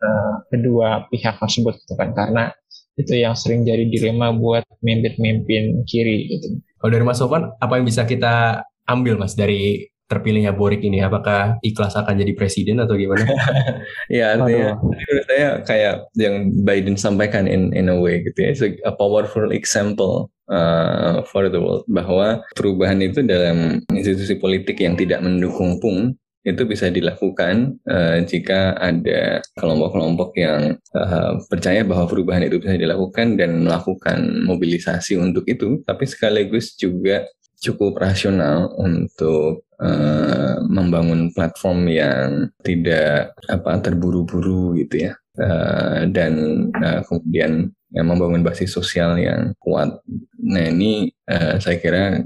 uh, 0.00 0.34
kedua 0.48 1.04
pihak 1.12 1.36
tersebut 1.36 1.76
gitu 1.84 1.94
kan 2.00 2.16
karena 2.16 2.48
itu 2.96 3.12
yang 3.16 3.36
sering 3.36 3.64
jadi 3.64 3.88
dilema 3.88 4.32
buat 4.32 4.64
pemimpin-pemimpin 4.80 5.84
kiri 5.88 6.28
gitu. 6.28 6.60
Kalau 6.76 6.90
dari 6.92 7.04
Mas 7.04 7.20
Sofan, 7.20 7.52
apa 7.56 7.80
yang 7.80 7.86
bisa 7.88 8.04
kita 8.04 8.66
ambil 8.84 9.16
Mas 9.16 9.32
dari 9.32 9.88
terpilihnya 10.12 10.52
Boric 10.52 10.84
ini? 10.84 11.00
Apakah 11.00 11.56
ikhlas 11.64 11.96
akan 11.96 12.20
jadi 12.20 12.36
presiden 12.36 12.84
atau 12.84 12.92
gimana? 13.00 13.24
ya 14.12 14.36
artinya 14.36 14.76
menurut 14.76 15.24
saya 15.24 15.48
kayak 15.64 15.94
yang 16.20 16.52
Biden 16.68 17.00
sampaikan 17.00 17.48
in 17.48 17.72
in 17.72 17.88
a 17.88 17.96
way 17.96 18.20
gitu 18.20 18.38
ya, 18.44 18.48
it's 18.52 18.60
a 18.60 18.92
powerful 18.92 19.48
example 19.56 20.28
uh, 20.52 21.24
for 21.24 21.48
the 21.48 21.56
world 21.56 21.88
bahwa 21.88 22.44
perubahan 22.52 23.00
itu 23.00 23.24
dalam 23.24 23.80
institusi 23.88 24.36
politik 24.36 24.76
yang 24.84 25.00
tidak 25.00 25.24
mendukung 25.24 25.80
pun 25.80 26.12
itu 26.42 26.62
bisa 26.66 26.90
dilakukan 26.90 27.78
uh, 27.86 28.18
jika 28.26 28.74
ada 28.74 29.38
kelompok-kelompok 29.54 30.34
yang 30.34 30.74
uh, 30.98 31.38
percaya 31.46 31.86
bahwa 31.86 32.10
perubahan 32.10 32.42
itu 32.42 32.58
bisa 32.58 32.74
dilakukan 32.74 33.38
dan 33.38 33.62
melakukan 33.62 34.42
mobilisasi 34.42 35.22
untuk 35.22 35.46
itu, 35.46 35.78
tapi 35.86 36.02
sekaligus 36.02 36.74
juga 36.74 37.22
cukup 37.62 37.94
rasional 38.02 38.74
untuk 38.74 39.70
uh, 39.78 40.58
membangun 40.66 41.30
platform 41.30 41.86
yang 41.86 42.50
tidak 42.66 43.38
apa 43.46 43.78
terburu-buru 43.78 44.74
gitu 44.82 45.06
ya, 45.06 45.12
uh, 45.38 46.10
dan 46.10 46.66
uh, 46.74 47.06
kemudian 47.06 47.70
ya, 47.94 48.02
membangun 48.02 48.42
basis 48.42 48.74
sosial 48.74 49.14
yang 49.14 49.54
kuat. 49.62 49.94
Nah 50.42 50.64
ini 50.74 51.14
uh, 51.30 51.62
saya 51.62 51.78
kira 51.78 52.18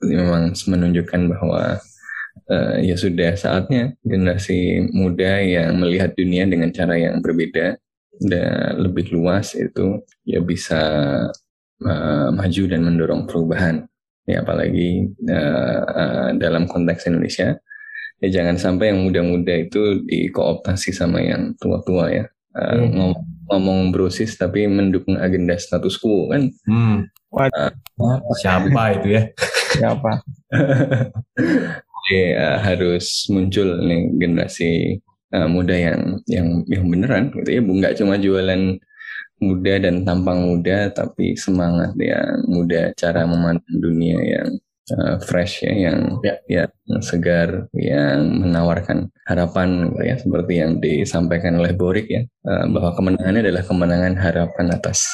memang 0.00 0.56
menunjukkan 0.56 1.36
bahwa 1.36 1.76
uh, 2.46 2.76
ya 2.78 2.94
sudah 2.94 3.34
saatnya 3.34 3.98
generasi 4.06 4.86
muda 4.94 5.42
yang 5.42 5.78
melihat 5.80 6.14
dunia 6.14 6.46
dengan 6.46 6.70
cara 6.70 6.94
yang 6.94 7.18
berbeda 7.18 7.74
dan 8.18 8.78
lebih 8.78 9.14
luas 9.14 9.54
itu 9.54 10.02
ya 10.26 10.42
bisa 10.42 10.80
uh, 11.82 12.28
maju 12.34 12.62
dan 12.66 12.80
mendorong 12.82 13.22
perubahan. 13.26 13.86
Ya 14.28 14.44
apalagi 14.44 15.08
uh, 15.24 15.80
uh, 15.88 16.28
dalam 16.36 16.68
konteks 16.68 17.08
Indonesia 17.08 17.56
ya 18.18 18.28
jangan 18.28 18.60
sampai 18.60 18.92
yang 18.92 19.06
muda-muda 19.08 19.54
itu 19.56 20.04
dikooptasi 20.04 20.90
sama 20.92 21.22
yang 21.22 21.54
tua-tua 21.56 22.12
ya. 22.12 22.24
Uh, 22.58 22.74
hmm. 22.74 22.90
ngomong, 22.96 23.24
ngomong 23.48 23.80
brosis 23.94 24.34
tapi 24.34 24.66
mendukung 24.66 25.16
agenda 25.16 25.54
status 25.56 25.96
quo 25.96 26.28
kan? 26.28 26.50
Hmm. 26.66 27.06
uh, 27.32 27.72
siapa 28.40 28.98
itu 28.98 29.08
ya? 29.14 29.22
Siapa 29.68 30.24
Uh, 32.08 32.56
harus 32.64 33.28
muncul 33.28 33.84
nih 33.84 34.08
generasi 34.16 34.96
uh, 35.36 35.44
muda 35.44 35.76
yang 35.76 36.16
yang 36.24 36.64
yang 36.64 36.88
beneran 36.88 37.28
gitu 37.36 37.50
ya, 37.52 37.60
nggak 37.60 38.00
cuma 38.00 38.16
jualan 38.16 38.80
muda 39.44 39.74
dan 39.76 40.08
tampang 40.08 40.40
muda, 40.40 40.88
tapi 40.88 41.36
semangat 41.36 41.92
yang 42.00 42.48
muda, 42.48 42.96
cara 42.96 43.28
memandang 43.28 43.76
dunia 43.76 44.18
yang 44.24 44.48
uh, 44.96 45.20
fresh 45.20 45.68
ya, 45.68 45.72
yang 45.90 46.16
ya. 46.24 46.34
ya 46.48 46.64
yang 46.88 47.02
segar, 47.04 47.68
yang 47.76 48.40
menawarkan 48.40 49.12
harapan 49.28 49.92
gitu 49.92 50.02
ya, 50.08 50.16
seperti 50.16 50.52
yang 50.64 50.72
disampaikan 50.80 51.60
oleh 51.60 51.76
Borik 51.76 52.08
ya, 52.08 52.24
uh, 52.48 52.66
bahwa 52.72 52.96
kemenangannya 52.96 53.52
adalah 53.52 53.64
kemenangan 53.68 54.14
harapan 54.16 54.66
atas 54.72 55.04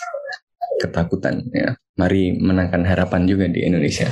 ketakutan 0.79 1.43
ya. 1.51 1.75
Mari 1.99 2.39
menangkan 2.39 2.87
harapan 2.87 3.27
juga 3.27 3.51
di 3.51 3.67
Indonesia. 3.67 4.11